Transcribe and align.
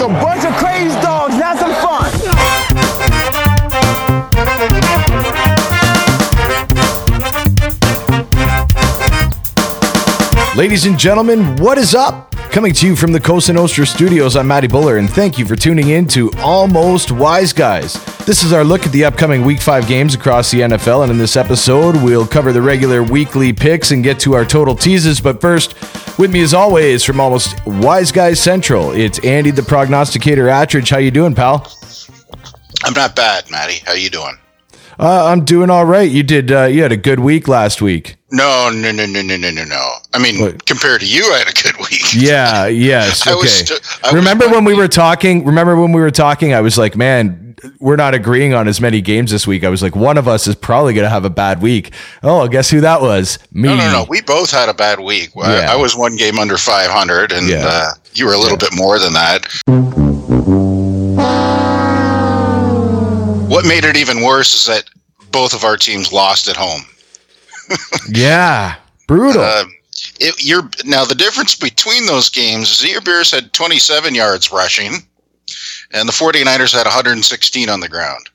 a 0.00 0.08
bunch 0.08 0.44
of 0.44 0.54
crazy 0.54 0.98
dogs. 1.00 1.34
Have 1.34 1.58
some 1.58 1.74
fun. 1.74 2.10
Ladies 10.56 10.86
and 10.86 10.98
gentlemen, 10.98 11.56
what 11.56 11.76
is 11.76 11.94
up? 11.94 12.29
Coming 12.52 12.72
to 12.74 12.86
you 12.88 12.96
from 12.96 13.12
the 13.12 13.20
Cosa 13.20 13.52
Nostra 13.52 13.86
studios, 13.86 14.34
I'm 14.34 14.48
Matty 14.48 14.66
Buller, 14.66 14.98
and 14.98 15.08
thank 15.08 15.38
you 15.38 15.46
for 15.46 15.54
tuning 15.54 15.90
in 15.90 16.08
to 16.08 16.32
Almost 16.38 17.12
Wise 17.12 17.52
Guys. 17.52 17.94
This 18.26 18.42
is 18.42 18.52
our 18.52 18.64
look 18.64 18.84
at 18.84 18.90
the 18.90 19.04
upcoming 19.04 19.44
Week 19.44 19.60
5 19.60 19.86
games 19.86 20.16
across 20.16 20.50
the 20.50 20.62
NFL, 20.62 21.04
and 21.04 21.12
in 21.12 21.16
this 21.16 21.36
episode, 21.36 21.94
we'll 22.02 22.26
cover 22.26 22.52
the 22.52 22.60
regular 22.60 23.04
weekly 23.04 23.52
picks 23.52 23.92
and 23.92 24.02
get 24.02 24.18
to 24.20 24.34
our 24.34 24.44
total 24.44 24.74
teases. 24.74 25.20
But 25.20 25.40
first, 25.40 25.76
with 26.18 26.32
me 26.32 26.40
as 26.40 26.52
always 26.52 27.04
from 27.04 27.20
Almost 27.20 27.64
Wise 27.66 28.10
Guys 28.10 28.40
Central, 28.40 28.90
it's 28.90 29.24
Andy 29.24 29.52
the 29.52 29.62
Prognosticator 29.62 30.46
Attridge. 30.46 30.90
How 30.90 30.98
you 30.98 31.12
doing, 31.12 31.36
pal? 31.36 31.72
I'm 32.82 32.94
not 32.94 33.14
bad, 33.14 33.48
Matty. 33.48 33.78
How 33.86 33.92
you 33.92 34.10
doing? 34.10 34.36
Uh, 35.00 35.26
I'm 35.26 35.44
doing 35.46 35.70
all 35.70 35.86
right. 35.86 36.10
You 36.10 36.22
did. 36.22 36.52
Uh, 36.52 36.64
you 36.66 36.82
had 36.82 36.92
a 36.92 36.96
good 36.96 37.20
week 37.20 37.48
last 37.48 37.80
week. 37.80 38.16
No, 38.30 38.70
no, 38.72 38.92
no, 38.92 39.06
no, 39.06 39.22
no, 39.22 39.36
no, 39.36 39.50
no, 39.50 39.64
no. 39.64 39.92
I 40.12 40.18
mean, 40.18 40.40
What? 40.40 40.66
compared 40.66 41.00
to 41.00 41.06
you, 41.06 41.24
I 41.32 41.38
had 41.38 41.48
a 41.48 41.62
good 41.62 41.76
week. 41.78 42.02
Yeah. 42.14 42.66
Yes. 42.66 43.26
I 43.26 43.30
Okay. 43.32 43.40
was 43.40 43.52
st- 43.54 43.80
I 44.04 44.08
was 44.08 44.14
remember 44.14 44.48
when 44.48 44.64
we 44.64 44.74
were 44.74 44.88
talking? 44.88 45.44
Remember 45.46 45.74
when 45.80 45.92
we 45.92 46.00
were 46.02 46.10
talking? 46.10 46.52
I 46.52 46.60
was 46.60 46.76
like, 46.76 46.96
man, 46.96 47.56
we're 47.78 47.96
not 47.96 48.14
agreeing 48.14 48.52
on 48.52 48.68
as 48.68 48.80
many 48.80 49.00
games 49.00 49.30
this 49.30 49.46
week. 49.46 49.64
I 49.64 49.68
was 49.70 49.82
like, 49.82 49.96
one 49.96 50.18
of 50.18 50.28
us 50.28 50.46
is 50.46 50.54
probably 50.54 50.92
going 50.92 51.04
to 51.04 51.10
have 51.10 51.24
a 51.24 51.30
bad 51.30 51.62
week. 51.62 51.92
Oh, 52.22 52.46
guess 52.48 52.68
who 52.70 52.80
that 52.82 53.00
was? 53.00 53.38
Me. 53.52 53.68
No, 53.68 53.76
no, 53.76 53.92
no. 53.92 54.06
We 54.08 54.20
both 54.22 54.50
had 54.50 54.68
a 54.68 54.74
bad 54.74 55.00
week. 55.00 55.30
I- 55.40 55.60
Yeah. 55.62 55.72
I, 55.72 55.76
was 55.76 55.96
one 55.96 56.16
game 56.16 56.38
under 56.38 56.56
500, 56.58 57.32
and 57.32 57.48
Yeah. 57.48 57.64
uh, 57.66 57.90
you 58.12 58.26
were 58.26 58.34
a 58.34 58.38
little 58.38 58.58
bit 58.58 58.74
more 58.76 58.98
than 58.98 59.12
that. 59.14 59.46
What 63.60 63.68
made 63.68 63.84
it 63.84 63.96
even 63.96 64.22
worse 64.22 64.54
is 64.54 64.66
that 64.66 64.88
both 65.30 65.52
of 65.54 65.64
our 65.64 65.76
teams 65.76 66.12
lost 66.12 66.48
at 66.48 66.56
home. 66.56 66.82
Yeah. 68.08 68.76
Brutal. 69.06 69.42
Uh, 69.42 69.64
it, 70.18 70.34
you're 70.44 70.68
now 70.84 71.04
the 71.04 71.14
difference 71.14 71.54
between 71.54 72.06
those 72.06 72.28
games 72.28 72.70
is 72.70 72.90
your 72.90 73.00
Bears 73.00 73.30
had 73.30 73.52
27 73.52 74.14
yards 74.14 74.50
rushing, 74.50 74.94
and 75.92 76.08
the 76.08 76.12
49ers 76.12 76.72
had 76.72 76.86
116 76.86 77.68
on 77.68 77.80
the 77.80 77.88
ground. 77.88 78.29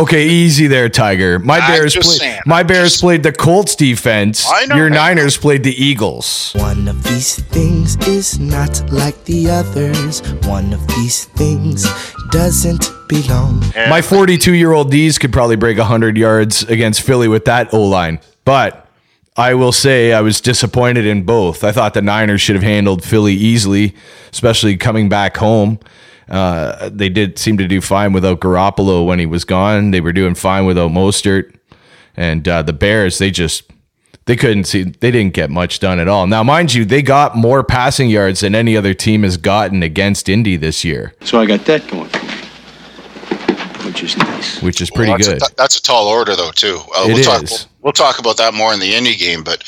Okay, 0.00 0.26
easy 0.28 0.66
there, 0.66 0.88
Tiger. 0.88 1.38
My 1.38 1.58
I'm 1.58 1.70
Bears 1.70 1.94
just 1.94 2.08
played. 2.08 2.18
saying, 2.20 2.40
my 2.46 2.60
I'm 2.60 2.66
Bears 2.66 2.90
just- 2.92 3.00
played 3.00 3.22
the 3.22 3.32
Colts 3.32 3.74
defense. 3.76 4.46
I 4.50 4.66
know, 4.66 4.76
Your 4.76 4.86
I 4.86 4.88
know. 4.90 4.96
Niners 4.96 5.36
played 5.36 5.62
the 5.62 5.72
Eagles. 5.84 6.52
One 6.56 6.88
of 6.88 7.02
these 7.04 7.40
things 7.42 7.96
is 8.06 8.38
not 8.38 8.90
like 8.92 9.24
the 9.24 9.50
others. 9.50 10.20
One 10.46 10.72
of 10.72 10.86
these 10.88 11.24
things 11.36 11.86
doesn't 12.30 12.90
belong. 13.08 13.62
My 13.88 14.02
42 14.02 14.54
year 14.54 14.72
old 14.72 14.90
D's 14.90 15.18
could 15.18 15.32
probably 15.32 15.56
break 15.56 15.78
100 15.78 16.16
yards 16.16 16.62
against 16.64 17.02
Philly 17.02 17.28
with 17.28 17.44
that 17.46 17.72
O 17.74 17.82
line. 17.82 18.20
But 18.44 18.86
I 19.36 19.54
will 19.54 19.72
say 19.72 20.12
I 20.12 20.20
was 20.20 20.40
disappointed 20.40 21.06
in 21.06 21.22
both. 21.22 21.62
I 21.64 21.72
thought 21.72 21.94
the 21.94 22.02
Niners 22.02 22.40
should 22.40 22.56
have 22.56 22.62
handled 22.62 23.02
Philly 23.04 23.32
easily, 23.34 23.94
especially 24.32 24.76
coming 24.76 25.08
back 25.08 25.36
home. 25.38 25.78
Uh, 26.30 26.88
they 26.92 27.08
did 27.08 27.38
seem 27.38 27.58
to 27.58 27.66
do 27.66 27.80
fine 27.80 28.12
without 28.12 28.40
Garoppolo 28.40 29.04
when 29.04 29.18
he 29.18 29.26
was 29.26 29.44
gone. 29.44 29.90
They 29.90 30.00
were 30.00 30.12
doing 30.12 30.34
fine 30.34 30.64
without 30.64 30.90
Mostert. 30.90 31.54
And 32.16 32.46
uh, 32.46 32.62
the 32.62 32.72
Bears, 32.72 33.18
they 33.18 33.30
just. 33.30 33.64
They 34.26 34.36
couldn't 34.36 34.64
see. 34.64 34.84
They 34.84 35.10
didn't 35.10 35.34
get 35.34 35.50
much 35.50 35.80
done 35.80 35.98
at 35.98 36.06
all. 36.06 36.26
Now, 36.26 36.44
mind 36.44 36.72
you, 36.72 36.84
they 36.84 37.02
got 37.02 37.36
more 37.36 37.64
passing 37.64 38.08
yards 38.10 38.40
than 38.40 38.54
any 38.54 38.76
other 38.76 38.94
team 38.94 39.24
has 39.24 39.36
gotten 39.36 39.82
against 39.82 40.28
Indy 40.28 40.56
this 40.56 40.84
year, 40.84 41.14
So 41.22 41.40
I 41.40 41.46
got 41.46 41.64
that 41.64 41.88
going 41.88 42.10
which 43.90 44.02
is 44.04 44.16
nice. 44.16 44.62
which 44.62 44.80
is 44.80 44.90
pretty 44.90 45.10
Well, 45.10 45.18
that's 45.18 45.28
good. 45.28 45.42
A, 45.42 45.54
that's 45.56 45.76
a 45.76 45.82
tall 45.82 46.06
order, 46.06 46.36
though, 46.36 46.52
too. 46.52 46.78
Uh, 46.96 47.06
It 47.08 47.14
we'll 47.14 47.24
talk. 47.24 47.42
We'll, 47.42 47.58
we'll 47.82 47.92
talk 47.92 48.18
about 48.18 48.36
that 48.36 48.54
more 48.54 48.72
in 48.72 48.78
the 48.80 48.94
Indy 48.94 49.16
game, 49.16 49.42
but 49.42 49.64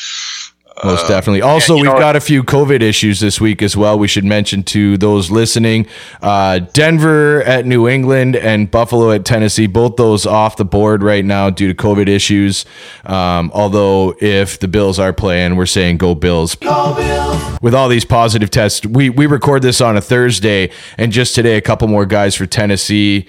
Most 0.84 1.06
definitely. 1.06 1.42
Also, 1.42 1.76
you 1.76 1.82
we've 1.82 1.92
know 1.92 1.98
got 1.98 2.16
a 2.16 2.20
few 2.20 2.42
COVID 2.42 2.80
issues 2.80 3.20
this 3.20 3.40
week 3.40 3.62
as 3.62 3.76
well. 3.76 3.98
We 3.98 4.08
should 4.08 4.24
mention 4.24 4.64
to 4.64 4.98
those 4.98 5.30
listening 5.30 5.86
uh, 6.20 6.58
Denver 6.58 7.42
at 7.44 7.66
New 7.66 7.88
England 7.88 8.34
and 8.34 8.68
Buffalo 8.70 9.12
at 9.12 9.24
Tennessee, 9.24 9.68
both 9.68 9.96
those 9.96 10.26
off 10.26 10.56
the 10.56 10.64
board 10.64 11.02
right 11.02 11.24
now 11.24 11.50
due 11.50 11.72
to 11.72 11.74
COVID 11.74 12.08
issues. 12.08 12.64
Um, 13.04 13.52
although, 13.54 14.16
if 14.20 14.58
the 14.58 14.68
Bills 14.68 14.98
are 14.98 15.12
playing, 15.12 15.56
we're 15.56 15.66
saying 15.66 15.98
go 15.98 16.14
Bills. 16.16 16.56
go 16.56 16.94
Bills. 16.96 17.60
With 17.62 17.74
all 17.74 17.88
these 17.88 18.04
positive 18.04 18.50
tests, 18.50 18.84
we, 18.84 19.08
we 19.08 19.26
record 19.26 19.62
this 19.62 19.80
on 19.80 19.96
a 19.96 20.00
Thursday, 20.00 20.70
and 20.98 21.12
just 21.12 21.34
today, 21.34 21.56
a 21.56 21.60
couple 21.60 21.86
more 21.86 22.06
guys 22.06 22.34
for 22.34 22.46
Tennessee 22.46 23.28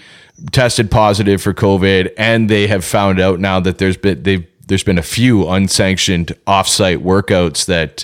tested 0.51 0.89
positive 0.89 1.41
for 1.41 1.53
COVID, 1.53 2.13
and 2.17 2.49
they 2.49 2.67
have 2.67 2.83
found 2.83 3.19
out 3.19 3.39
now 3.39 3.59
that 3.59 3.77
there's 3.77 3.97
been 3.97 4.23
they've 4.23 4.45
there's 4.73 4.83
been 4.83 4.97
a 4.97 5.03
few 5.03 5.47
unsanctioned 5.47 6.33
offsite 6.47 6.97
workouts 7.03 7.67
that 7.67 8.03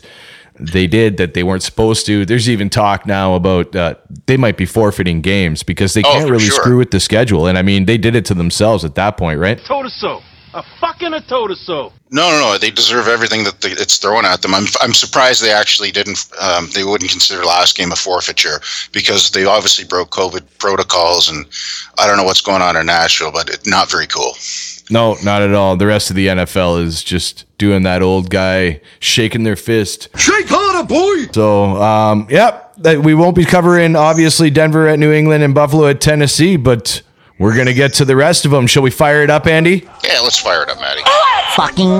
they 0.59 0.85
did 0.85 1.17
that 1.17 1.33
they 1.33 1.41
weren't 1.41 1.63
supposed 1.63 2.05
to. 2.05 2.25
There's 2.27 2.47
even 2.47 2.69
talk 2.69 3.07
now 3.07 3.33
about 3.33 3.75
uh, 3.75 3.95
they 4.27 4.37
might 4.37 4.55
be 4.55 4.67
forfeiting 4.67 5.21
games 5.21 5.63
because 5.63 5.95
they 5.95 6.01
Oh, 6.03 6.11
can't 6.13 6.25
for 6.27 6.33
really 6.33 6.43
sure. 6.45 6.61
screw 6.61 6.77
with 6.77 6.91
the 6.91 6.99
schedule. 6.99 7.47
And 7.47 7.57
I 7.57 7.63
mean, 7.63 7.85
they 7.85 7.97
did 7.97 8.13
it 8.15 8.23
to 8.25 8.35
themselves 8.35 8.85
at 8.85 8.93
that 8.95 9.17
point, 9.17 9.39
right? 9.39 9.59
toe 9.65 9.81
to 9.81 9.89
so. 9.89 10.21
A 10.53 10.63
fucking 10.81 11.13
a 11.13 11.21
toe 11.21 11.47
to 11.47 11.55
so. 11.55 11.93
no, 12.11 12.29
no, 12.31 12.39
no. 12.39 12.57
They 12.57 12.71
deserve 12.71 13.07
everything 13.07 13.43
that 13.43 13.61
they, 13.61 13.69
it's 13.69 13.97
thrown 13.99 14.25
at 14.25 14.41
them. 14.41 14.53
I'm, 14.55 14.65
I'm 14.81 14.93
surprised 14.95 15.43
they 15.43 15.51
actually 15.51 15.91
didn't. 15.91 16.27
Um, 16.41 16.67
they 16.73 16.83
wouldn't 16.83 17.11
consider 17.11 17.43
last 17.45 17.77
game 17.77 17.91
a 17.91 17.95
forfeiture 17.95 18.59
because 18.91 19.29
they 19.29 19.45
obviously 19.45 19.85
broke 19.85 20.09
COVID 20.09 20.41
protocols, 20.57 21.29
and 21.29 21.45
I 21.99 22.07
don't 22.07 22.17
know 22.17 22.23
what's 22.23 22.41
going 22.41 22.63
on 22.63 22.75
in 22.75 22.87
Nashville, 22.87 23.31
but 23.31 23.49
it, 23.49 23.59
not 23.67 23.91
very 23.91 24.07
cool. 24.07 24.33
No, 24.89 25.15
not 25.23 25.41
at 25.41 25.53
all. 25.53 25.75
The 25.77 25.85
rest 25.85 26.09
of 26.09 26.15
the 26.15 26.27
NFL 26.27 26.83
is 26.83 27.03
just 27.03 27.45
doing 27.57 27.83
that 27.83 28.01
old 28.01 28.29
guy 28.29 28.81
shaking 28.99 29.43
their 29.43 29.55
fist. 29.55 30.09
Shake 30.17 30.47
harder, 30.49 30.87
boy! 30.87 31.31
So, 31.31 31.81
um, 31.81 32.27
yep, 32.29 32.73
that 32.77 32.99
we 32.99 33.13
won't 33.13 33.35
be 33.35 33.45
covering 33.45 33.95
obviously 33.95 34.49
Denver 34.49 34.87
at 34.87 34.97
New 34.97 35.11
England 35.11 35.43
and 35.43 35.53
Buffalo 35.53 35.87
at 35.87 36.01
Tennessee, 36.01 36.57
but 36.57 37.01
we're 37.37 37.55
gonna 37.55 37.73
get 37.73 37.93
to 37.95 38.05
the 38.05 38.15
rest 38.15 38.45
of 38.45 38.51
them. 38.51 38.65
Shall 38.67 38.83
we 38.83 38.91
fire 38.91 39.21
it 39.23 39.29
up, 39.29 39.45
Andy? 39.45 39.87
Yeah, 40.03 40.19
let's 40.21 40.39
fire 40.39 40.63
it 40.63 40.69
up, 40.69 40.79
Matty. 40.79 41.01
Fucking 41.55 41.99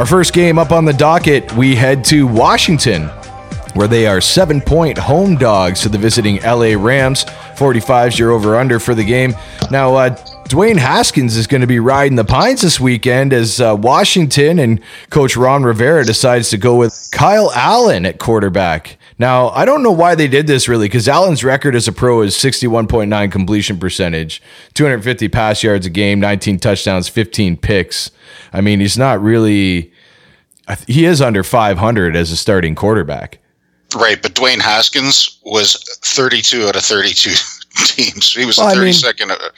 Our 0.00 0.06
first 0.06 0.32
game 0.32 0.58
up 0.58 0.72
on 0.72 0.86
the 0.86 0.94
docket, 0.94 1.52
we 1.52 1.76
head 1.76 2.06
to 2.06 2.26
Washington, 2.26 3.08
where 3.74 3.86
they 3.86 4.06
are 4.06 4.18
seven 4.22 4.62
point 4.62 4.96
home 4.96 5.36
dogs 5.36 5.82
to 5.82 5.90
the 5.90 5.98
visiting 5.98 6.40
LA 6.40 6.74
Rams. 6.74 7.26
45's 7.56 8.18
your 8.18 8.30
over 8.30 8.56
under 8.56 8.80
for 8.80 8.94
the 8.94 9.04
game. 9.04 9.34
Now, 9.70 9.96
uh, 9.96 10.16
Dwayne 10.48 10.78
Haskins 10.78 11.36
is 11.36 11.46
going 11.46 11.60
to 11.60 11.66
be 11.66 11.80
riding 11.80 12.16
the 12.16 12.24
pines 12.24 12.62
this 12.62 12.80
weekend 12.80 13.34
as 13.34 13.60
uh, 13.60 13.76
Washington 13.78 14.58
and 14.58 14.80
coach 15.10 15.36
Ron 15.36 15.64
Rivera 15.64 16.02
decides 16.02 16.48
to 16.48 16.56
go 16.56 16.76
with 16.76 17.10
Kyle 17.12 17.52
Allen 17.52 18.06
at 18.06 18.18
quarterback. 18.18 18.96
Now, 19.20 19.50
I 19.50 19.66
don't 19.66 19.82
know 19.82 19.92
why 19.92 20.14
they 20.14 20.28
did 20.28 20.46
this 20.46 20.66
really, 20.66 20.86
because 20.86 21.06
Allen's 21.06 21.44
record 21.44 21.76
as 21.76 21.86
a 21.86 21.92
pro 21.92 22.22
is 22.22 22.34
61.9 22.34 23.30
completion 23.30 23.78
percentage, 23.78 24.40
250 24.72 25.28
pass 25.28 25.62
yards 25.62 25.84
a 25.84 25.90
game, 25.90 26.20
19 26.20 26.58
touchdowns, 26.58 27.06
15 27.06 27.58
picks. 27.58 28.10
I 28.50 28.62
mean, 28.62 28.80
he's 28.80 28.96
not 28.96 29.20
really. 29.22 29.92
He 30.86 31.04
is 31.04 31.20
under 31.20 31.44
500 31.44 32.16
as 32.16 32.30
a 32.30 32.36
starting 32.36 32.74
quarterback. 32.74 33.40
Right, 33.94 34.22
but 34.22 34.32
Dwayne 34.32 34.60
Haskins 34.60 35.38
was 35.44 35.74
32 36.02 36.66
out 36.66 36.76
of 36.76 36.82
32 36.82 37.34
teams. 37.96 38.32
He 38.34 38.44
was 38.44 38.58
Well, 38.58 38.68
I 38.68 38.74
the 38.74 38.80
mean, 38.82 38.92
32nd. 38.92 39.30
uh, 39.30 39.48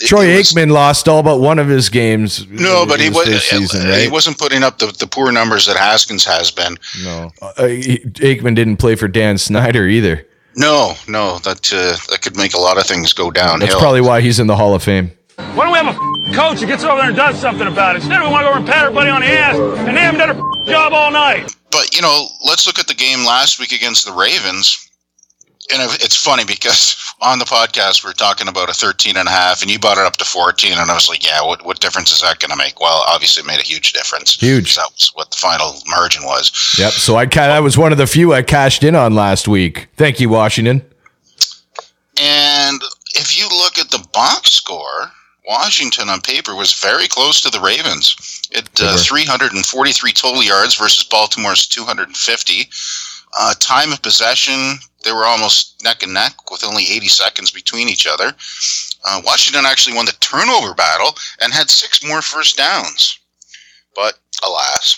Troy 0.00 0.36
was- 0.36 0.52
Aikman 0.52 0.70
lost 0.70 1.08
all 1.08 1.22
but 1.22 1.38
one 1.40 1.58
of 1.58 1.68
his 1.68 1.88
games. 1.88 2.46
No, 2.48 2.84
but 2.86 3.00
he 3.00 3.10
was 3.10 3.26
this 3.26 3.44
season, 3.48 3.82
he 3.86 3.90
right? 4.04 4.10
wasn't 4.12 4.38
putting 4.38 4.62
up 4.62 4.78
the, 4.78 4.86
the 4.98 5.06
poor 5.06 5.32
numbers 5.32 5.66
that 5.66 5.76
Haskins 5.76 6.24
has 6.24 6.50
been. 6.50 6.76
No, 7.04 7.30
uh, 7.42 7.52
Aikman 7.58 8.54
didn't 8.54 8.76
play 8.78 8.94
for 8.96 9.08
Dan 9.08 9.38
Snyder 9.38 9.86
either. 9.86 10.26
No, 10.56 10.94
no, 11.06 11.38
that 11.40 11.72
uh, 11.72 11.96
that 12.10 12.20
could 12.22 12.36
make 12.36 12.54
a 12.54 12.58
lot 12.58 12.76
of 12.76 12.84
things 12.86 13.12
go 13.12 13.30
downhill. 13.30 13.60
That's 13.68 13.78
probably 13.80 14.00
why 14.00 14.20
he's 14.20 14.40
in 14.40 14.46
the 14.48 14.56
Hall 14.56 14.74
of 14.74 14.82
Fame. 14.82 15.12
Why 15.36 15.64
don't 15.64 15.72
we 15.72 15.78
have 15.78 15.86
a 15.86 15.98
f- 16.30 16.34
coach 16.36 16.60
who 16.60 16.66
gets 16.66 16.82
over 16.84 16.96
there 16.98 17.08
and 17.08 17.16
does 17.16 17.40
something 17.40 17.66
about 17.66 17.94
it? 17.96 18.02
Instead, 18.02 18.20
we 18.20 18.26
want 18.28 18.42
to 18.42 18.44
go 18.46 18.50
over 18.50 18.58
and 18.58 18.66
pat 18.66 18.82
everybody 18.84 19.10
on 19.10 19.20
the 19.22 19.28
ass, 19.28 19.56
and 19.56 19.96
they 19.96 20.00
haven't 20.00 20.18
done 20.20 20.30
a 20.30 20.60
f- 20.60 20.66
job 20.66 20.92
all 20.92 21.10
night. 21.12 21.54
But 21.70 21.94
you 21.94 22.02
know, 22.02 22.26
let's 22.44 22.66
look 22.66 22.78
at 22.80 22.88
the 22.88 22.94
game 22.94 23.20
last 23.24 23.60
week 23.60 23.72
against 23.72 24.04
the 24.04 24.12
Ravens. 24.12 24.88
And 25.72 25.80
it's 26.02 26.16
funny 26.16 26.44
because 26.44 27.09
on 27.22 27.38
the 27.38 27.44
podcast, 27.44 28.04
we're 28.04 28.12
talking 28.12 28.48
about 28.48 28.70
a 28.70 28.72
13 28.72 29.16
and 29.16 29.28
a 29.28 29.30
half, 29.30 29.62
and 29.62 29.70
you 29.70 29.78
brought 29.78 29.98
it 29.98 30.04
up 30.04 30.16
to 30.16 30.24
14. 30.24 30.72
And 30.72 30.90
I 30.90 30.94
was 30.94 31.08
like, 31.08 31.24
yeah, 31.26 31.42
what, 31.44 31.64
what 31.64 31.80
difference 31.80 32.12
is 32.12 32.20
that 32.22 32.38
going 32.38 32.50
to 32.50 32.56
make? 32.56 32.80
Well, 32.80 33.04
obviously, 33.08 33.42
it 33.42 33.46
made 33.46 33.60
a 33.60 33.66
huge 33.66 33.92
difference. 33.92 34.34
Huge. 34.34 34.76
That 34.76 34.88
was 34.92 35.10
what 35.14 35.30
the 35.30 35.36
final 35.36 35.74
margin 35.86 36.24
was. 36.24 36.50
Yep. 36.78 36.92
So 36.92 37.16
I 37.16 37.26
ca- 37.26 37.60
was 37.60 37.76
one 37.76 37.92
of 37.92 37.98
the 37.98 38.06
few 38.06 38.32
I 38.32 38.42
cashed 38.42 38.84
in 38.84 38.94
on 38.94 39.14
last 39.14 39.48
week. 39.48 39.88
Thank 39.96 40.20
you, 40.20 40.28
Washington. 40.28 40.82
And 42.20 42.80
if 43.14 43.38
you 43.38 43.48
look 43.48 43.78
at 43.78 43.90
the 43.90 44.06
box 44.12 44.52
score, 44.52 45.10
Washington 45.46 46.08
on 46.08 46.20
paper 46.20 46.54
was 46.54 46.72
very 46.74 47.08
close 47.08 47.40
to 47.42 47.50
the 47.50 47.60
Ravens. 47.60 48.14
at 48.54 48.68
uh, 48.80 48.96
343 48.96 50.12
total 50.12 50.42
yards 50.42 50.76
versus 50.76 51.04
Baltimore's 51.04 51.66
250. 51.66 52.68
Uh, 53.38 53.54
time 53.60 53.92
of 53.92 54.02
possession, 54.02 54.76
they 55.04 55.12
were 55.12 55.24
almost 55.24 55.82
neck 55.84 56.02
and 56.02 56.12
neck 56.12 56.50
with 56.50 56.64
only 56.64 56.82
80 56.90 57.08
seconds 57.08 57.50
between 57.50 57.88
each 57.88 58.06
other. 58.06 58.32
Uh, 59.04 59.20
Washington 59.24 59.64
actually 59.66 59.96
won 59.96 60.04
the 60.06 60.12
turnover 60.20 60.74
battle 60.74 61.14
and 61.40 61.52
had 61.52 61.70
six 61.70 62.04
more 62.06 62.22
first 62.22 62.56
downs. 62.56 63.18
But 63.94 64.14
alas, 64.44 64.94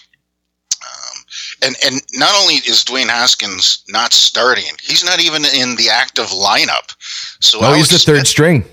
um, 0.83 1.25
and 1.63 1.77
and 1.85 2.03
not 2.15 2.35
only 2.41 2.55
is 2.57 2.85
Dwayne 2.85 3.09
Haskins 3.09 3.85
not 3.89 4.13
starting, 4.13 4.65
he's 4.83 5.05
not 5.05 5.21
even 5.21 5.45
in 5.45 5.77
the 5.77 5.89
active 5.91 6.27
lineup. 6.27 6.95
So 7.41 7.61
No, 7.61 7.69
he's 7.73 7.77
Alex 7.77 7.89
the 7.91 7.99
third 8.13 8.17
Smith- 8.19 8.29
string. 8.29 8.65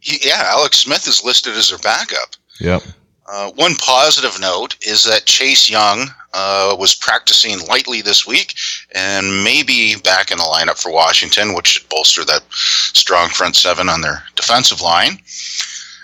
he- 0.00 0.26
yeah, 0.28 0.42
Alex 0.46 0.78
Smith 0.78 1.06
is 1.06 1.22
listed 1.24 1.54
as 1.54 1.68
their 1.68 1.78
backup. 1.78 2.34
Yep. 2.60 2.82
Uh, 3.26 3.50
one 3.52 3.74
positive 3.76 4.40
note 4.40 4.76
is 4.80 5.04
that 5.04 5.26
Chase 5.26 5.68
Young 5.70 6.08
uh, 6.34 6.76
was 6.78 6.94
practicing 6.94 7.58
lightly 7.66 8.02
this 8.02 8.26
week 8.26 8.54
and 8.94 9.42
maybe 9.44 9.96
back 9.96 10.30
in 10.30 10.38
the 10.38 10.44
lineup 10.44 10.80
for 10.80 10.92
Washington, 10.92 11.54
which 11.54 11.66
should 11.68 11.88
bolster 11.88 12.24
that 12.24 12.42
strong 12.50 13.28
front 13.28 13.56
seven 13.56 13.88
on 13.88 14.00
their 14.00 14.22
defensive 14.36 14.80
line. 14.80 15.18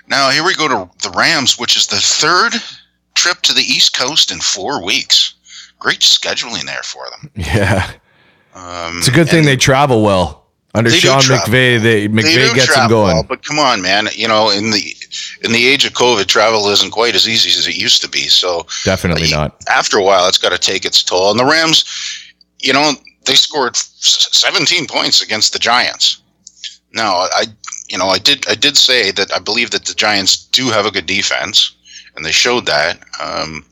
Now, 0.09 0.31
here 0.31 0.45
we 0.45 0.55
go 0.55 0.69
to 0.69 0.91
the 1.03 1.11
Rams, 1.11 1.59
which 1.59 1.77
is 1.77 1.87
the 1.87 1.97
third 1.97 2.53
trip 3.15 3.41
to 3.43 3.53
the 3.55 3.63
East 3.63 3.97
Coast 3.97 4.31
in 4.31 4.41
four 4.41 4.85
weeks. 4.85 5.35
Great 5.79 6.01
scheduling 6.01 6.65
there 6.65 6.83
for 6.83 7.05
them. 7.11 7.31
Yeah. 7.37 7.91
Um, 8.55 8.99
It's 8.99 9.09
a 9.09 9.13
good 9.13 9.29
thing 9.29 9.45
they 9.45 9.57
travel 9.57 10.03
well. 10.03 10.44
Under 10.77 10.91
They 10.91 10.99
Sean. 10.99 11.21
McVay, 11.21 11.81
they 11.81 12.07
they 12.07 12.09
McVay 12.09 12.49
do 12.49 12.55
gets 12.55 12.75
them 12.75 12.89
going. 12.89 13.15
well, 13.15 13.23
but 13.23 13.45
come 13.45 13.59
on, 13.61 13.81
man. 13.81 14.09
You 14.13 14.27
know, 14.27 14.51
in 14.51 14.71
the 14.71 14.83
in 15.43 15.53
the 15.53 15.69
age 15.69 15.85
of 15.85 15.93
COVID, 15.93 16.27
travel 16.27 16.69
isn't 16.69 16.91
quite 16.91 17.15
as 17.15 17.29
easy 17.29 17.51
as 17.51 17.67
it 17.69 17.77
used 17.77 18.03
to 18.03 18.09
be. 18.09 18.27
So 18.29 18.67
Definitely 18.85 19.33
Uh, 19.33 19.37
not. 19.37 19.63
after 19.69 19.99
a 19.99 20.03
while, 20.03 20.27
it's 20.27 20.39
got 20.39 20.51
to 20.51 20.59
take 20.59 20.85
its 20.85 21.03
toll. 21.03 21.31
And 21.31 21.39
the 21.39 21.45
Rams, 21.45 21.85
you 22.61 22.73
know, 22.73 22.93
they 23.25 23.35
scored 23.35 23.77
17 23.77 24.87
points 24.87 25.23
against 25.23 25.53
the 25.53 25.59
Giants. 25.61 26.19
Now, 26.93 27.29
I, 27.33 27.45
you 27.89 27.97
know, 27.99 28.09
I 28.09 28.19
did, 28.19 28.45
I 28.49 28.55
did 28.55 28.77
say 28.77 29.11
that 29.13 29.33
I 29.33 29.39
believe 29.39 29.71
that 29.71 29.85
the 29.85 29.95
Giants 29.95 30.37
do 30.47 30.71
have 30.71 30.87
a 30.87 30.91
good 30.91 31.07
defense, 31.07 31.73
and 32.17 32.25
they 32.25 32.33
showed 32.33 32.67
that. 32.67 32.99
Um, 33.23 33.65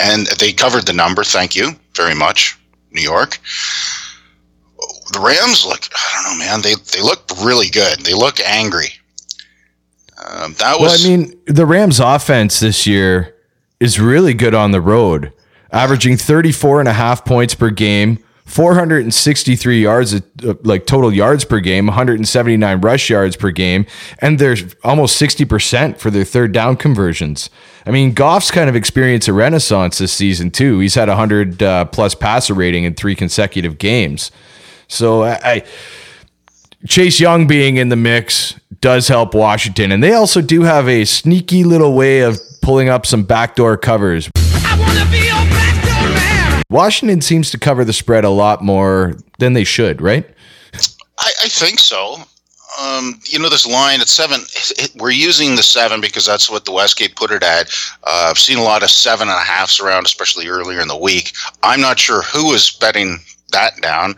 and 0.00 0.26
they 0.38 0.52
covered 0.52 0.86
the 0.86 0.92
number. 0.92 1.24
Thank 1.24 1.54
you 1.56 1.72
very 1.94 2.14
much, 2.14 2.56
New 2.92 3.02
York. 3.02 3.38
The 5.12 5.20
Rams 5.20 5.64
look, 5.64 5.88
I 5.94 6.22
don't 6.24 6.38
know, 6.38 6.44
man. 6.44 6.62
They 6.62 6.74
they 6.92 7.02
look 7.02 7.22
really 7.44 7.68
good. 7.68 8.00
They 8.00 8.14
look 8.14 8.40
angry. 8.40 8.88
Um, 10.18 10.54
that 10.54 10.76
Well, 10.78 10.90
was. 10.90 11.04
I 11.04 11.08
mean, 11.08 11.38
the 11.46 11.66
Rams 11.66 12.00
offense 12.00 12.60
this 12.60 12.86
year 12.86 13.34
is 13.80 14.00
really 14.00 14.32
good 14.34 14.54
on 14.54 14.70
the 14.70 14.80
road, 14.80 15.32
averaging 15.72 16.16
34 16.16 16.80
and 16.80 16.88
a 16.88 16.92
half 16.92 17.24
points 17.24 17.54
per 17.54 17.68
game, 17.70 18.18
463 18.46 19.82
yards, 19.82 20.14
uh, 20.14 20.54
like 20.62 20.86
total 20.86 21.12
yards 21.12 21.44
per 21.44 21.60
game, 21.60 21.86
179 21.86 22.80
rush 22.80 23.10
yards 23.10 23.36
per 23.36 23.50
game, 23.50 23.84
and 24.20 24.38
they're 24.38 24.56
almost 24.84 25.20
60% 25.20 25.98
for 25.98 26.10
their 26.10 26.24
third 26.24 26.52
down 26.52 26.76
conversions. 26.76 27.50
I 27.86 27.90
mean, 27.90 28.14
Goff's 28.14 28.50
kind 28.50 28.68
of 28.70 28.76
experienced 28.76 29.28
a 29.28 29.32
renaissance 29.32 29.98
this 29.98 30.12
season, 30.12 30.50
too. 30.50 30.78
He's 30.78 30.94
had 30.94 31.08
a 31.08 31.12
100 31.12 31.62
uh, 31.62 31.84
plus 31.86 32.14
passer 32.14 32.54
rating 32.54 32.84
in 32.84 32.94
three 32.94 33.14
consecutive 33.14 33.76
games. 33.78 34.30
So 34.88 35.24
I, 35.24 35.40
I 35.44 35.64
Chase 36.88 37.18
Young 37.18 37.46
being 37.46 37.78
in 37.78 37.88
the 37.88 37.96
mix 37.96 38.58
does 38.80 39.08
help 39.08 39.34
Washington. 39.34 39.92
And 39.92 40.02
they 40.02 40.12
also 40.12 40.42
do 40.42 40.62
have 40.62 40.88
a 40.88 41.06
sneaky 41.06 41.64
little 41.64 41.94
way 41.94 42.20
of 42.20 42.38
pulling 42.60 42.90
up 42.90 43.06
some 43.06 43.22
backdoor 43.24 43.78
covers. 43.78 44.30
Washington 46.68 47.20
seems 47.20 47.50
to 47.50 47.58
cover 47.58 47.84
the 47.84 47.92
spread 47.92 48.24
a 48.24 48.30
lot 48.30 48.62
more 48.62 49.14
than 49.38 49.54
they 49.54 49.64
should, 49.64 50.02
right? 50.02 50.28
I, 51.18 51.32
I 51.44 51.48
think 51.48 51.78
so. 51.78 52.16
Um, 52.82 53.20
you 53.30 53.38
know, 53.38 53.48
this 53.48 53.66
line 53.66 54.00
at 54.00 54.08
seven, 54.08 54.40
it, 54.76 54.90
we're 54.96 55.12
using 55.12 55.54
the 55.54 55.62
seven 55.62 56.00
because 56.00 56.26
that's 56.26 56.50
what 56.50 56.64
the 56.64 56.72
Westgate 56.72 57.14
put 57.14 57.30
it 57.30 57.42
at. 57.42 57.68
Uh, 58.02 58.26
I've 58.30 58.38
seen 58.38 58.58
a 58.58 58.62
lot 58.62 58.82
of 58.82 58.90
seven 58.90 59.28
and 59.28 59.36
a 59.36 59.44
halfs 59.44 59.80
around, 59.80 60.04
especially 60.04 60.48
earlier 60.48 60.80
in 60.80 60.88
the 60.88 60.96
week. 60.96 61.32
I'm 61.62 61.80
not 61.80 61.98
sure 61.98 62.22
who 62.22 62.52
is 62.52 62.70
betting 62.70 63.18
that 63.52 63.80
down 63.80 64.16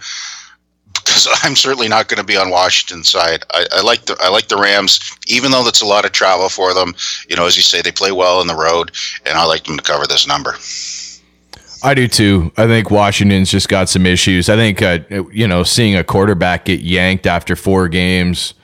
because 1.17 1.29
I'm 1.43 1.55
certainly 1.55 1.89
not 1.89 2.09
going 2.09 2.19
to 2.19 2.27
be 2.27 2.37
on 2.37 2.51
Washington's 2.51 3.09
side. 3.09 3.45
I, 3.53 3.67
I 3.73 3.83
like 3.83 4.07
the 4.07 4.17
I 4.21 4.29
like 4.29 4.49
the 4.49 4.57
Rams, 4.57 5.01
even 5.29 5.53
though 5.53 5.63
that's 5.63 5.81
a 5.81 5.87
lot 5.87 6.05
of 6.05 6.13
travel 6.13 6.49
for 6.49 6.75
them. 6.75 6.95
You 7.29 7.37
know, 7.37 7.47
as 7.47 7.57
you 7.57 7.63
say, 7.63 7.81
they 7.81 7.93
play 7.93 8.13
well 8.13 8.41
on 8.41 8.49
the 8.49 8.57
road, 8.57 8.91
and 9.25 9.39
I 9.39 9.45
like 9.45 9.65
them 9.65 9.77
to 9.77 9.83
cover 9.83 10.07
this 10.07 10.27
number. 10.27 10.57
I 11.83 11.95
do 11.95 12.09
too. 12.09 12.53
I 12.57 12.67
think 12.67 12.91
Washington's 12.91 13.51
just 13.51 13.69
got 13.69 13.89
some 13.89 14.07
issues. 14.07 14.49
I 14.49 14.57
think, 14.57 14.83
uh, 14.83 14.99
you 15.31 15.47
know, 15.47 15.63
seeing 15.63 15.95
a 15.95 16.03
quarterback 16.03 16.65
get 16.65 16.81
yanked 16.81 17.27
after 17.27 17.55
four 17.55 17.87
games, 17.89 18.55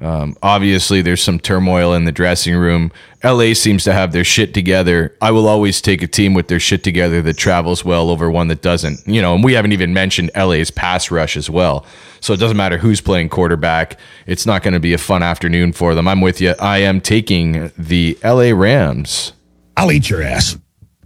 um, 0.00 0.36
obviously 0.42 1.02
there's 1.02 1.22
some 1.22 1.40
turmoil 1.40 1.94
in 1.94 2.04
the 2.04 2.12
dressing 2.12 2.54
room. 2.54 2.92
LA 3.24 3.52
seems 3.54 3.82
to 3.84 3.92
have 3.92 4.12
their 4.12 4.24
shit 4.24 4.54
together. 4.54 5.16
I 5.20 5.32
will 5.32 5.48
always 5.48 5.80
take 5.80 6.02
a 6.02 6.06
team 6.06 6.34
with 6.34 6.48
their 6.48 6.60
shit 6.60 6.84
together 6.84 7.20
that 7.22 7.36
travels 7.36 7.84
well 7.84 8.10
over 8.10 8.30
one 8.30 8.48
that 8.48 8.62
doesn't. 8.62 9.06
You 9.06 9.20
know, 9.20 9.34
and 9.34 9.42
we 9.42 9.54
haven't 9.54 9.72
even 9.72 9.92
mentioned 9.92 10.30
LA's 10.36 10.70
pass 10.70 11.10
rush 11.10 11.36
as 11.36 11.50
well. 11.50 11.84
So 12.20 12.32
it 12.32 12.38
doesn't 12.38 12.56
matter 12.56 12.78
who's 12.78 13.00
playing 13.00 13.28
quarterback. 13.28 13.98
It's 14.26 14.46
not 14.46 14.62
going 14.62 14.74
to 14.74 14.80
be 14.80 14.92
a 14.92 14.98
fun 14.98 15.22
afternoon 15.22 15.72
for 15.72 15.94
them. 15.94 16.06
I'm 16.06 16.20
with 16.20 16.40
you. 16.40 16.54
I 16.60 16.78
am 16.78 17.00
taking 17.00 17.72
the 17.76 18.16
LA 18.22 18.52
Rams. 18.52 19.32
I'll 19.76 19.90
eat 19.92 20.08
your 20.08 20.22
ass. 20.22 20.56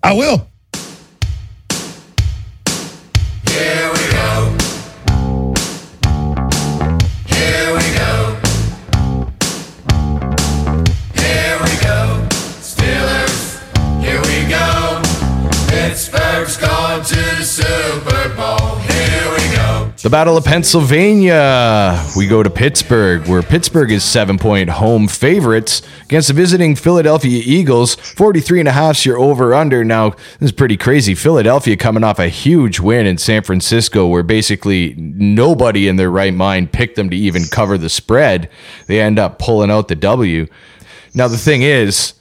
I 0.02 0.14
will. 0.14 0.48
The 20.02 20.10
Battle 20.10 20.36
of 20.36 20.44
Pennsylvania. 20.44 22.04
We 22.16 22.26
go 22.26 22.42
to 22.42 22.50
Pittsburgh, 22.50 23.24
where 23.28 23.40
Pittsburgh 23.40 23.92
is 23.92 24.02
seven 24.02 24.36
point 24.36 24.68
home 24.68 25.06
favorites 25.06 25.80
against 26.02 26.26
the 26.26 26.34
visiting 26.34 26.74
Philadelphia 26.74 27.40
Eagles. 27.46 27.94
43 27.94 28.58
and 28.58 28.68
a 28.68 28.72
half 28.72 29.06
your 29.06 29.16
over 29.16 29.54
under. 29.54 29.84
Now, 29.84 30.10
this 30.10 30.40
is 30.40 30.52
pretty 30.52 30.76
crazy. 30.76 31.14
Philadelphia 31.14 31.76
coming 31.76 32.02
off 32.02 32.18
a 32.18 32.26
huge 32.26 32.80
win 32.80 33.06
in 33.06 33.16
San 33.16 33.44
Francisco, 33.44 34.08
where 34.08 34.24
basically 34.24 34.94
nobody 34.96 35.86
in 35.86 35.94
their 35.94 36.10
right 36.10 36.34
mind 36.34 36.72
picked 36.72 36.96
them 36.96 37.08
to 37.10 37.16
even 37.16 37.44
cover 37.44 37.78
the 37.78 37.88
spread. 37.88 38.50
They 38.88 39.00
end 39.00 39.20
up 39.20 39.38
pulling 39.38 39.70
out 39.70 39.86
the 39.86 39.94
W. 39.94 40.48
Now, 41.14 41.28
the 41.28 41.38
thing 41.38 41.62
is, 41.62 42.14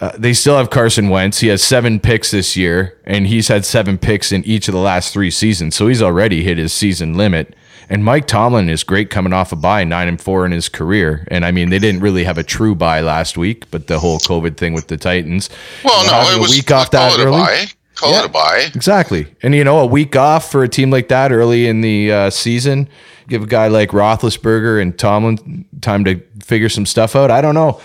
uh, 0.00 0.12
they 0.16 0.32
still 0.32 0.56
have 0.56 0.70
Carson 0.70 1.08
Wentz. 1.08 1.40
He 1.40 1.48
has 1.48 1.62
seven 1.62 2.00
picks 2.00 2.30
this 2.30 2.56
year, 2.56 2.98
and 3.04 3.26
he's 3.26 3.48
had 3.48 3.64
seven 3.64 3.98
picks 3.98 4.32
in 4.32 4.44
each 4.44 4.68
of 4.68 4.72
the 4.72 4.80
last 4.80 5.12
three 5.12 5.30
seasons. 5.30 5.74
So 5.76 5.88
he's 5.88 6.02
already 6.02 6.42
hit 6.42 6.58
his 6.58 6.72
season 6.72 7.14
limit. 7.14 7.54
And 7.90 8.04
Mike 8.04 8.28
Tomlin 8.28 8.68
is 8.68 8.84
great 8.84 9.10
coming 9.10 9.32
off 9.32 9.50
a 9.50 9.56
bye, 9.56 9.82
nine 9.82 10.06
and 10.06 10.20
four 10.20 10.46
in 10.46 10.52
his 10.52 10.68
career. 10.68 11.26
And 11.28 11.44
I 11.44 11.50
mean, 11.50 11.70
they 11.70 11.80
didn't 11.80 12.02
really 12.02 12.22
have 12.22 12.38
a 12.38 12.44
true 12.44 12.76
bye 12.76 13.00
last 13.00 13.36
week, 13.36 13.68
but 13.72 13.88
the 13.88 13.98
whole 13.98 14.20
COVID 14.20 14.56
thing 14.56 14.74
with 14.74 14.86
the 14.86 14.96
Titans. 14.96 15.50
Well, 15.84 16.04
You 16.04 16.10
know, 16.10 16.22
no, 16.22 16.30
it 16.30 16.38
a 16.38 16.40
was 16.40 16.50
week 16.52 16.70
off 16.70 16.92
that 16.92 17.18
early. 17.18 17.66
Call 18.00 18.12
Yeah. 18.12 18.20
it 18.20 18.24
a 18.26 18.28
bye. 18.30 18.70
Exactly. 18.74 19.26
And 19.42 19.54
you 19.54 19.62
know, 19.62 19.78
a 19.78 19.86
week 19.86 20.16
off 20.16 20.50
for 20.50 20.62
a 20.64 20.68
team 20.68 20.90
like 20.90 21.08
that 21.08 21.32
early 21.32 21.66
in 21.68 21.82
the 21.82 22.10
uh, 22.10 22.30
season, 22.30 22.88
give 23.28 23.42
a 23.42 23.46
guy 23.46 23.68
like 23.68 23.90
Roethlisberger 23.90 24.80
and 24.80 24.98
Tomlin 24.98 25.66
time 25.82 26.04
to 26.06 26.18
figure 26.42 26.70
some 26.70 26.86
stuff 26.86 27.14
out. 27.14 27.30
I 27.30 27.42
don't 27.42 27.54
know. 27.54 27.78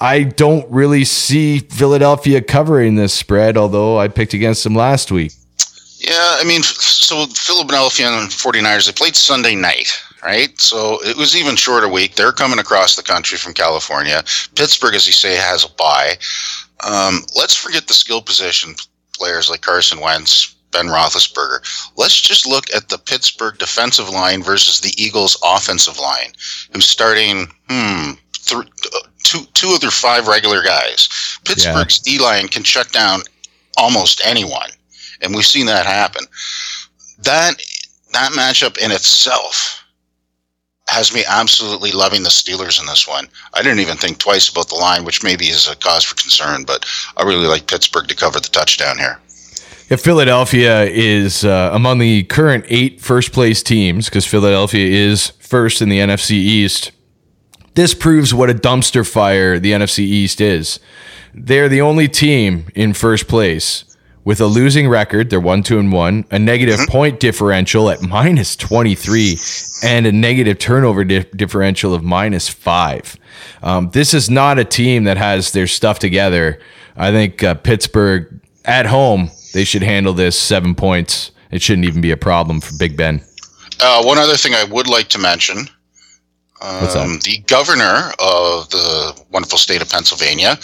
I 0.00 0.24
don't 0.24 0.70
really 0.70 1.04
see 1.04 1.60
Philadelphia 1.60 2.42
covering 2.42 2.96
this 2.96 3.14
spread, 3.14 3.56
although 3.56 3.98
I 3.98 4.08
picked 4.08 4.34
against 4.34 4.64
them 4.64 4.74
last 4.74 5.10
week. 5.10 5.32
Yeah, 5.98 6.12
I 6.38 6.44
mean, 6.44 6.62
so 6.62 7.24
Philadelphia 7.26 8.08
and 8.08 8.28
49ers, 8.30 8.86
they 8.86 8.92
played 8.92 9.16
Sunday 9.16 9.54
night, 9.54 9.90
right? 10.22 10.58
So 10.60 10.98
it 11.02 11.16
was 11.16 11.34
even 11.36 11.56
shorter 11.56 11.88
week. 11.88 12.14
They're 12.14 12.32
coming 12.32 12.58
across 12.58 12.94
the 12.96 13.02
country 13.02 13.38
from 13.38 13.54
California. 13.54 14.22
Pittsburgh, 14.54 14.94
as 14.94 15.06
you 15.06 15.12
say, 15.12 15.34
has 15.36 15.64
a 15.64 15.68
bye. 15.76 16.16
Um, 16.86 17.24
let's 17.34 17.54
forget 17.56 17.88
the 17.88 17.94
skill 17.94 18.22
position 18.22 18.74
players 19.18 19.50
like 19.50 19.60
Carson 19.60 20.00
Wentz, 20.00 20.54
Ben 20.70 20.86
Roethlisberger. 20.86 21.60
Let's 21.96 22.20
just 22.20 22.46
look 22.46 22.72
at 22.74 22.88
the 22.88 22.98
Pittsburgh 22.98 23.58
defensive 23.58 24.08
line 24.08 24.42
versus 24.42 24.80
the 24.80 24.94
Eagles' 25.02 25.38
offensive 25.44 25.98
line, 25.98 26.32
who's 26.72 26.88
starting, 26.88 27.46
hmm, 27.68 28.12
th- 28.32 28.66
two, 29.24 29.40
two 29.54 29.72
of 29.74 29.80
their 29.80 29.90
five 29.90 30.26
regular 30.26 30.62
guys. 30.62 31.08
Pittsburgh's 31.44 31.98
D 31.98 32.18
line 32.18 32.48
can 32.48 32.62
shut 32.62 32.90
down 32.92 33.20
almost 33.76 34.20
anyone 34.24 34.70
and 35.20 35.34
we've 35.34 35.46
seen 35.46 35.66
that 35.66 35.86
happen. 35.86 36.24
That 37.18 37.60
that 38.12 38.32
matchup 38.32 38.78
in 38.78 38.90
itself 38.90 39.84
has 40.88 41.12
me 41.12 41.22
absolutely 41.28 41.92
loving 41.92 42.22
the 42.22 42.28
Steelers 42.28 42.80
in 42.80 42.86
this 42.86 43.06
one. 43.06 43.28
I 43.54 43.62
didn't 43.62 43.80
even 43.80 43.96
think 43.96 44.18
twice 44.18 44.48
about 44.48 44.68
the 44.68 44.74
line, 44.74 45.04
which 45.04 45.22
maybe 45.22 45.46
is 45.46 45.68
a 45.68 45.76
cause 45.76 46.04
for 46.04 46.14
concern, 46.14 46.64
but 46.64 46.86
I 47.16 47.22
really 47.24 47.46
like 47.46 47.66
Pittsburgh 47.66 48.08
to 48.08 48.16
cover 48.16 48.40
the 48.40 48.48
touchdown 48.48 48.98
here. 48.98 49.20
If 49.90 50.00
Philadelphia 50.02 50.84
is 50.84 51.44
uh, 51.44 51.70
among 51.72 51.98
the 51.98 52.24
current 52.24 52.64
eight 52.68 53.00
first 53.00 53.32
place 53.32 53.62
teams, 53.62 54.06
because 54.06 54.26
Philadelphia 54.26 54.86
is 54.86 55.30
first 55.40 55.80
in 55.80 55.88
the 55.88 55.98
NFC 55.98 56.32
East, 56.32 56.92
this 57.74 57.94
proves 57.94 58.34
what 58.34 58.50
a 58.50 58.54
dumpster 58.54 59.08
fire 59.08 59.58
the 59.58 59.72
NFC 59.72 60.00
East 60.00 60.40
is. 60.40 60.80
They're 61.32 61.68
the 61.68 61.80
only 61.80 62.08
team 62.08 62.66
in 62.74 62.92
first 62.92 63.28
place 63.28 63.84
with 64.28 64.42
a 64.42 64.46
losing 64.46 64.86
record. 64.86 65.30
They're 65.30 65.40
one, 65.40 65.62
two, 65.62 65.78
and 65.78 65.90
one, 65.90 66.26
a 66.30 66.38
negative 66.38 66.80
point 66.86 67.18
differential 67.18 67.88
at 67.88 68.02
minus 68.02 68.56
23, 68.56 69.38
and 69.82 70.06
a 70.06 70.12
negative 70.12 70.58
turnover 70.58 71.02
di- 71.02 71.24
differential 71.34 71.94
of 71.94 72.04
minus 72.04 72.46
five. 72.46 73.16
Um, 73.62 73.88
this 73.94 74.12
is 74.12 74.28
not 74.28 74.58
a 74.58 74.66
team 74.66 75.04
that 75.04 75.16
has 75.16 75.52
their 75.52 75.66
stuff 75.66 75.98
together. 75.98 76.60
I 76.94 77.10
think 77.10 77.42
uh, 77.42 77.54
Pittsburgh 77.54 78.38
at 78.66 78.84
home, 78.84 79.30
they 79.54 79.64
should 79.64 79.82
handle 79.82 80.12
this 80.12 80.38
seven 80.38 80.74
points. 80.74 81.30
It 81.50 81.62
shouldn't 81.62 81.86
even 81.86 82.02
be 82.02 82.10
a 82.10 82.16
problem 82.18 82.60
for 82.60 82.76
Big 82.78 82.98
Ben. 82.98 83.22
Uh, 83.80 84.02
one 84.04 84.18
other 84.18 84.36
thing 84.36 84.52
I 84.52 84.64
would 84.64 84.88
like 84.88 85.08
to 85.08 85.18
mention 85.18 85.70
um, 86.60 87.18
the 87.24 87.42
governor 87.46 88.12
of 88.18 88.68
the 88.68 89.22
wonderful 89.30 89.56
state 89.56 89.80
of 89.80 89.88
Pennsylvania 89.88 90.58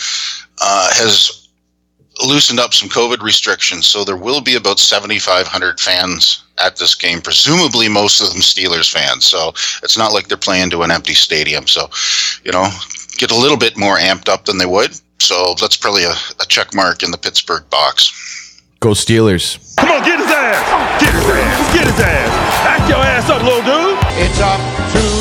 uh, 0.60 0.90
has 0.92 1.43
loosened 2.22 2.60
up 2.60 2.74
some 2.74 2.88
COVID 2.88 3.22
restrictions, 3.22 3.86
so 3.86 4.04
there 4.04 4.16
will 4.16 4.40
be 4.40 4.54
about 4.54 4.78
7,500 4.78 5.80
fans 5.80 6.44
at 6.58 6.76
this 6.76 6.94
game, 6.94 7.20
presumably 7.20 7.88
most 7.88 8.20
of 8.20 8.28
them 8.32 8.40
Steelers 8.40 8.90
fans. 8.90 9.26
So 9.26 9.48
it's 9.82 9.98
not 9.98 10.12
like 10.12 10.28
they're 10.28 10.36
playing 10.36 10.70
to 10.70 10.82
an 10.82 10.90
empty 10.90 11.14
stadium. 11.14 11.66
So, 11.66 11.90
you 12.44 12.52
know, 12.52 12.68
get 13.16 13.30
a 13.30 13.36
little 13.36 13.56
bit 13.56 13.76
more 13.76 13.96
amped 13.96 14.28
up 14.28 14.44
than 14.44 14.58
they 14.58 14.66
would. 14.66 14.92
So 15.18 15.54
that's 15.60 15.76
probably 15.76 16.04
a, 16.04 16.14
a 16.40 16.46
check 16.48 16.74
mark 16.74 17.02
in 17.02 17.10
the 17.10 17.18
Pittsburgh 17.18 17.68
box. 17.70 18.60
Go 18.80 18.90
Steelers. 18.90 19.74
Come 19.76 19.90
on, 19.90 20.04
get 20.04 20.18
his 20.18 20.28
ass! 20.28 21.00
Get 21.00 21.14
his 21.14 21.24
ass! 21.24 21.74
Get 21.74 21.86
his 21.86 22.00
ass! 22.00 22.66
Act 22.66 22.88
your 22.88 22.98
ass 22.98 23.30
up, 23.30 23.42
little 23.42 23.62
dude! 23.62 23.98
It's 24.20 24.40
up 24.40 24.60
to 24.92 25.13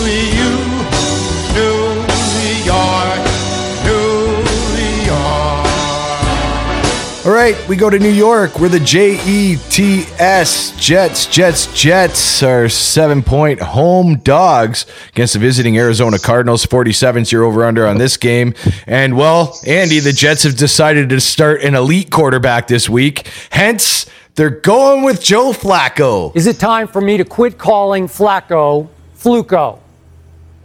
right, 7.43 7.67
we 7.67 7.75
go 7.75 7.89
to 7.89 7.99
New 7.99 8.07
York. 8.07 8.57
We're 8.57 8.69
the 8.69 8.79
J 8.79 9.19
E 9.25 9.57
T 9.69 10.03
S 10.17 10.71
Jets. 10.79 11.25
Jets, 11.25 11.67
Jets 11.73 12.41
are 12.41 12.69
seven 12.69 13.21
point 13.21 13.59
home 13.59 14.15
dogs 14.19 14.85
against 15.09 15.33
the 15.33 15.39
visiting 15.39 15.77
Arizona 15.77 16.19
Cardinals. 16.19 16.65
47's 16.65 17.33
your 17.33 17.43
over 17.43 17.65
under 17.65 17.85
on 17.85 17.97
this 17.97 18.15
game. 18.15 18.53
And 18.87 19.17
well, 19.17 19.59
Andy, 19.67 19.99
the 19.99 20.13
Jets 20.13 20.43
have 20.43 20.55
decided 20.55 21.09
to 21.09 21.19
start 21.19 21.61
an 21.63 21.75
elite 21.75 22.09
quarterback 22.09 22.67
this 22.67 22.87
week. 22.87 23.27
Hence, 23.49 24.05
they're 24.35 24.49
going 24.49 25.03
with 25.03 25.21
Joe 25.21 25.51
Flacco. 25.51 26.33
Is 26.37 26.47
it 26.47 26.59
time 26.59 26.87
for 26.87 27.01
me 27.01 27.17
to 27.17 27.25
quit 27.25 27.57
calling 27.57 28.07
Flacco 28.07 28.87
Fluco? 29.17 29.82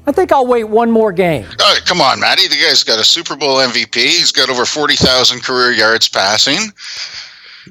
I 0.08 0.10
think 0.10 0.32
I'll 0.32 0.46
wait 0.46 0.64
one 0.64 0.90
more 0.90 1.12
game. 1.12 1.46
Oh, 1.60 1.78
come 1.84 2.00
on, 2.00 2.18
Matty. 2.18 2.48
The 2.48 2.56
guy's 2.56 2.82
got 2.82 2.98
a 2.98 3.04
Super 3.04 3.36
Bowl 3.36 3.58
MVP. 3.58 3.94
He's 3.96 4.32
got 4.32 4.48
over 4.48 4.64
40,000 4.64 5.42
career 5.42 5.70
yards 5.70 6.08
passing. 6.08 6.72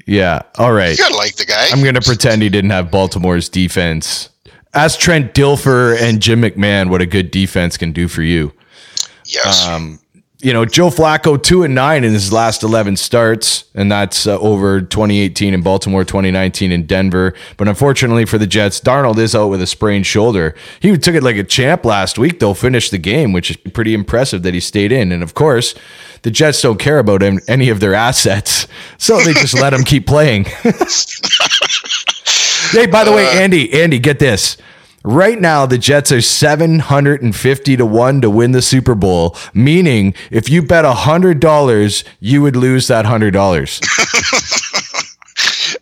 Yeah, 0.06 0.44
all 0.60 0.72
right. 0.72 0.92
You 0.92 1.04
gotta 1.04 1.16
like 1.16 1.36
the 1.38 1.46
guy. 1.46 1.66
I'm 1.72 1.82
going 1.82 1.96
to 1.96 2.02
pretend 2.02 2.44
he 2.44 2.50
didn't 2.50 2.70
have 2.70 2.92
Baltimore's 2.92 3.50
defense. 3.50 4.30
Ask 4.76 5.00
Trent 5.00 5.34
Dilfer 5.34 6.00
and 6.00 6.22
Jim 6.22 6.44
McMahon 6.44 6.92
what 6.92 7.02
a 7.02 7.08
good 7.08 7.32
defense 7.32 7.76
can 7.76 7.92
do 7.92 8.08
for 8.08 8.22
you. 8.22 8.54
yes. 9.26 9.66
Um, 9.66 9.98
you 10.40 10.54
know, 10.54 10.66
Joe 10.66 10.90
Flacco 10.90 11.42
two 11.42 11.64
and 11.64 11.74
nine 11.74 12.04
in 12.04 12.14
his 12.14 12.32
last 12.32 12.62
eleven 12.62 12.96
starts, 12.96 13.64
and 13.74 13.92
that's 13.92 14.28
uh, 14.28 14.38
over 14.38 14.82
2018 14.82 15.56
in 15.56 15.64
Baltimore, 15.64 16.04
2019 16.04 16.72
in 16.72 16.86
Denver. 16.86 17.34
But 17.58 17.68
unfortunately 17.68 18.26
for 18.26 18.38
the 18.38 18.46
Jets, 18.46 18.80
Darnold 18.80 19.18
is 19.18 19.34
out 19.34 19.48
with 19.48 19.64
a 19.64 19.68
sprained 19.68 20.06
shoulder. 20.06 20.54
He 20.80 20.96
took 20.96 21.16
it 21.16 21.24
like 21.24 21.38
a 21.38 21.44
champ 21.44 21.86
last 21.86 22.20
week, 22.20 22.40
though, 22.40 22.54
finished 22.54 22.92
the 22.92 23.00
game, 23.00 23.34
which 23.34 23.50
is 23.50 23.58
pretty 23.58 23.96
impressive 23.96 24.44
that 24.44 24.54
he 24.54 24.60
stayed 24.60 24.92
in. 24.92 25.12
And 25.12 25.24
of 25.24 25.34
course, 25.34 25.74
the 26.22 26.30
Jets 26.30 26.62
don't 26.62 26.78
care 26.78 27.00
about 27.00 27.24
him, 27.24 27.40
any 27.48 27.70
of 27.70 27.80
their 27.80 27.96
assets, 27.96 28.68
so 29.00 29.20
they 29.20 29.34
just 29.34 29.56
let 29.56 29.74
him 29.74 29.84
keep 29.84 30.06
playing. 30.06 30.44
hey, 32.72 32.86
by 32.86 33.04
the 33.04 33.12
way, 33.12 33.26
Andy, 33.28 33.74
Andy, 33.82 33.98
get 33.98 34.20
this. 34.20 34.58
Right 35.10 35.40
now, 35.40 35.66
the 35.66 35.78
Jets 35.78 36.12
are 36.12 36.20
750 36.20 37.78
to 37.78 37.86
1 37.86 38.20
to 38.20 38.30
win 38.30 38.52
the 38.52 38.62
Super 38.62 38.94
Bowl, 38.94 39.38
meaning 39.54 40.14
if 40.32 40.50
you 40.50 40.62
bet 40.62 40.84
$100, 40.84 42.04
you 42.20 42.42
would 42.42 42.58
lose 42.58 42.90
that 42.90 43.06
$100. 43.06 43.80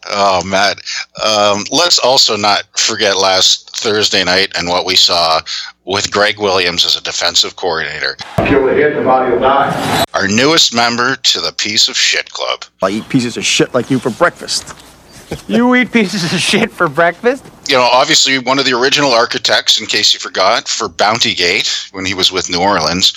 oh, 0.12 0.44
Matt. 0.46 0.80
Um, 1.26 1.64
let's 1.72 1.98
also 1.98 2.38
not 2.38 2.66
forget 2.78 3.18
last 3.18 3.76
Thursday 3.76 4.24
night 4.24 4.56
and 4.56 4.70
what 4.70 4.86
we 4.86 4.96
saw 4.96 5.42
with 5.86 6.12
Gregg 6.12 6.38
Williams 6.38 6.86
as 6.86 6.96
a 6.96 7.02
defensive 7.02 7.56
coordinator. 7.56 8.18
Kill 8.46 8.68
the 8.68 8.76
hit, 8.76 8.96
the 8.96 9.04
body 9.04 9.32
will 9.32 9.40
die. 9.40 10.06
Our 10.14 10.28
newest 10.28 10.76
member 10.76 11.16
to 11.16 11.42
the 11.42 11.52
Piece 11.52 11.88
of 11.88 11.98
Shit 11.98 12.30
Club. 12.30 12.64
I 12.84 12.90
eat 12.92 13.10
pieces 13.10 13.38
of 13.38 13.44
shit 13.44 13.74
like 13.74 13.90
you 13.90 13.98
for 13.98 14.12
breakfast. 14.12 14.76
You 15.48 15.74
eat 15.74 15.92
pieces 15.92 16.32
of 16.32 16.40
shit 16.40 16.70
for 16.70 16.88
breakfast? 16.88 17.44
You 17.68 17.76
know, 17.76 17.90
obviously 17.92 18.38
one 18.38 18.60
of 18.60 18.66
the 18.66 18.74
original 18.74 19.12
architects, 19.12 19.80
in 19.80 19.88
case 19.88 20.14
you 20.14 20.20
forgot, 20.20 20.68
for 20.68 20.88
Bounty 20.88 21.34
Gate 21.34 21.88
when 21.92 22.06
he 22.06 22.14
was 22.14 22.32
with 22.32 22.50
New 22.50 22.60
Orleans. 22.62 23.14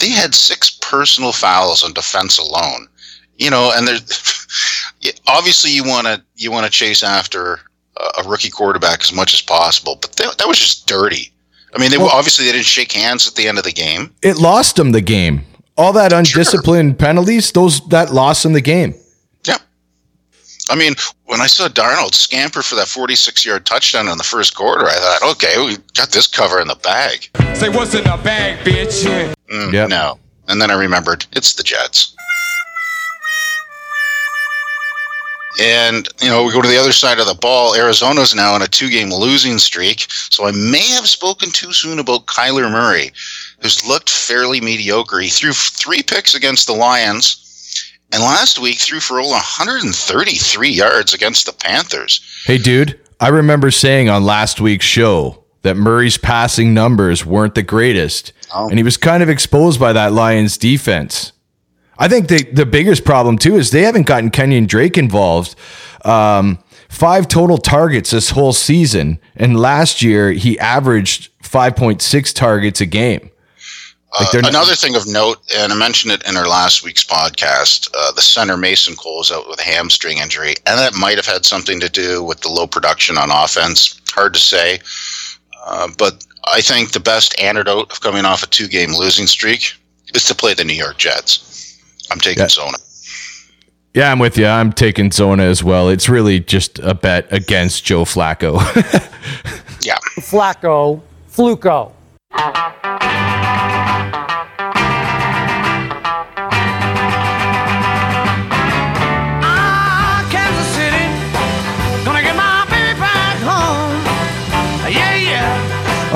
They 0.00 0.10
had 0.10 0.34
six 0.34 0.70
personal 0.82 1.32
fouls 1.32 1.82
on 1.82 1.92
defense 1.94 2.38
alone. 2.38 2.88
You 3.38 3.50
know, 3.50 3.72
and 3.74 3.86
there's 3.86 4.46
obviously 5.28 5.70
you 5.70 5.84
want 5.84 6.06
to 6.06 6.22
you 6.36 6.50
want 6.50 6.64
to 6.64 6.70
chase 6.72 7.02
after 7.02 7.60
a, 7.96 8.22
rookie 8.28 8.50
quarterback 8.50 9.00
as 9.02 9.12
much 9.12 9.34
as 9.34 9.40
possible, 9.42 9.98
but 10.00 10.12
that, 10.16 10.38
that 10.38 10.48
was 10.48 10.58
just 10.58 10.86
dirty. 10.86 11.32
I 11.74 11.78
mean, 11.78 11.90
they 11.90 11.98
Well- 11.98 12.08
obviously 12.08 12.46
they 12.46 12.52
didn't 12.52 12.66
shake 12.66 12.92
hands 12.92 13.26
at 13.26 13.34
the 13.34 13.48
end 13.48 13.58
of 13.58 13.64
the 13.64 13.72
game. 13.72 14.10
it 14.22 14.36
lost 14.36 14.76
them 14.76 14.92
the 14.92 15.00
game. 15.00 15.44
All 15.78 15.92
that 15.92 16.12
undisciplined 16.12 16.98
penalties, 16.98 17.52
those 17.52 17.86
that 17.88 18.10
lost 18.12 18.42
them 18.42 18.54
the 18.54 18.62
game. 18.62 18.94
Yeah. 20.68 20.74
I 20.74 20.78
mean, 20.78 20.94
when 21.26 21.40
I 21.40 21.46
saw 21.46 21.68
Darnold 21.68 22.14
scamper 22.14 22.62
for 22.62 22.74
that 22.76 22.88
46 22.88 23.44
yard 23.44 23.66
touchdown 23.66 24.08
in 24.08 24.18
the 24.18 24.24
first 24.24 24.54
quarter, 24.56 24.86
I 24.86 24.94
thought, 24.94 25.30
okay, 25.32 25.54
we 25.64 25.76
got 25.96 26.10
this 26.10 26.26
cover 26.26 26.60
in 26.60 26.68
the 26.68 26.76
bag. 26.76 27.28
Say 27.56 27.68
what's 27.68 27.94
in 27.94 28.04
the 28.04 28.20
bag, 28.22 28.58
bitch? 28.64 29.34
Mm, 29.50 29.72
Yep. 29.72 29.88
No. 29.88 30.18
And 30.48 30.60
then 30.60 30.70
I 30.70 30.74
remembered 30.74 31.26
it's 31.32 31.54
the 31.54 31.62
Jets. 31.62 32.14
And, 35.58 36.06
you 36.20 36.28
know, 36.28 36.44
we 36.44 36.52
go 36.52 36.60
to 36.60 36.68
the 36.68 36.76
other 36.76 36.92
side 36.92 37.18
of 37.18 37.26
the 37.26 37.34
ball. 37.34 37.74
Arizona's 37.74 38.34
now 38.34 38.52
on 38.52 38.60
a 38.60 38.66
two 38.68 38.90
game 38.90 39.10
losing 39.10 39.56
streak. 39.58 40.04
So 40.10 40.46
I 40.46 40.50
may 40.52 40.86
have 40.90 41.06
spoken 41.06 41.50
too 41.50 41.72
soon 41.72 41.98
about 41.98 42.26
Kyler 42.26 42.70
Murray, 42.70 43.10
who's 43.62 43.86
looked 43.88 44.10
fairly 44.10 44.60
mediocre. 44.60 45.18
He 45.20 45.28
threw 45.30 45.52
three 45.54 46.02
picks 46.02 46.34
against 46.34 46.66
the 46.66 46.74
Lions. 46.74 47.42
And 48.12 48.22
last 48.22 48.58
week 48.58 48.78
threw 48.78 49.00
for 49.00 49.20
over 49.20 49.30
133 49.30 50.68
yards 50.70 51.12
against 51.12 51.46
the 51.46 51.52
Panthers. 51.52 52.20
Hey, 52.46 52.58
dude, 52.58 52.98
I 53.20 53.28
remember 53.28 53.70
saying 53.70 54.08
on 54.08 54.24
last 54.24 54.60
week's 54.60 54.86
show 54.86 55.44
that 55.62 55.76
Murray's 55.76 56.16
passing 56.16 56.72
numbers 56.72 57.26
weren't 57.26 57.54
the 57.54 57.62
greatest, 57.62 58.32
Oh. 58.54 58.68
and 58.68 58.78
he 58.78 58.84
was 58.84 58.96
kind 58.96 59.22
of 59.22 59.28
exposed 59.28 59.80
by 59.80 59.92
that 59.92 60.12
Lions 60.12 60.56
defense. 60.56 61.32
I 61.98 62.08
think 62.08 62.28
the 62.28 62.44
the 62.52 62.66
biggest 62.66 63.04
problem 63.04 63.38
too 63.38 63.56
is 63.56 63.70
they 63.70 63.82
haven't 63.82 64.06
gotten 64.06 64.30
Kenyon 64.30 64.66
Drake 64.66 64.96
involved. 64.98 65.54
Um, 66.04 66.58
five 66.88 67.26
total 67.26 67.58
targets 67.58 68.10
this 68.10 68.30
whole 68.30 68.52
season, 68.52 69.18
and 69.34 69.58
last 69.58 70.02
year 70.02 70.30
he 70.32 70.58
averaged 70.60 71.30
five 71.42 71.74
point 71.74 72.02
six 72.02 72.32
targets 72.32 72.80
a 72.80 72.86
game. 72.86 73.30
Like 74.18 74.28
Uh, 74.28 74.32
they're 74.32 74.42
not- 74.42 74.48
another 74.50 74.74
thing 74.74 74.94
of 74.96 75.06
note, 75.06 75.38
and 75.56 75.72
I 75.72 75.76
mentioned 75.76 76.12
it 76.12 76.22
in 76.26 76.36
our 76.36 76.46
last 76.48 76.82
week's 76.82 77.04
podcast, 77.04 77.88
uh, 77.94 78.12
the 78.12 78.22
center 78.22 78.56
Mason 78.56 78.94
Cole 78.96 79.20
is 79.20 79.30
out 79.32 79.48
with 79.48 79.60
a 79.60 79.64
hamstring 79.64 80.18
injury, 80.18 80.54
and 80.66 80.78
that 80.78 80.94
might 80.94 81.16
have 81.16 81.26
had 81.26 81.44
something 81.44 81.80
to 81.80 81.88
do 81.88 82.22
with 82.22 82.40
the 82.40 82.48
low 82.48 82.66
production 82.66 83.18
on 83.18 83.30
offense. 83.30 84.00
Hard 84.12 84.32
to 84.34 84.40
say, 84.40 84.78
uh, 85.66 85.88
but 85.98 86.24
I 86.44 86.60
think 86.60 86.92
the 86.92 87.00
best 87.00 87.38
antidote 87.40 87.90
of 87.92 88.00
coming 88.00 88.24
off 88.24 88.42
a 88.42 88.46
two-game 88.46 88.94
losing 88.94 89.26
streak 89.26 89.74
is 90.14 90.24
to 90.24 90.34
play 90.34 90.54
the 90.54 90.64
New 90.64 90.72
York 90.74 90.96
Jets. 90.98 91.76
I'm 92.10 92.20
taking 92.20 92.44
Yeah. 92.44 92.48
Zona. 92.48 92.78
Yeah, 93.92 94.12
I'm 94.12 94.18
with 94.18 94.36
you. 94.38 94.46
I'm 94.46 94.72
taking 94.72 95.10
Zona 95.10 95.42
as 95.44 95.64
well. 95.64 95.88
It's 95.88 96.08
really 96.08 96.38
just 96.38 96.78
a 96.80 96.94
bet 96.94 97.26
against 97.32 97.84
Joe 97.84 98.04
Flacco. 98.04 98.60
Yeah, 99.82 99.98
Flacco 100.18 101.00
Fluco. 101.32 101.92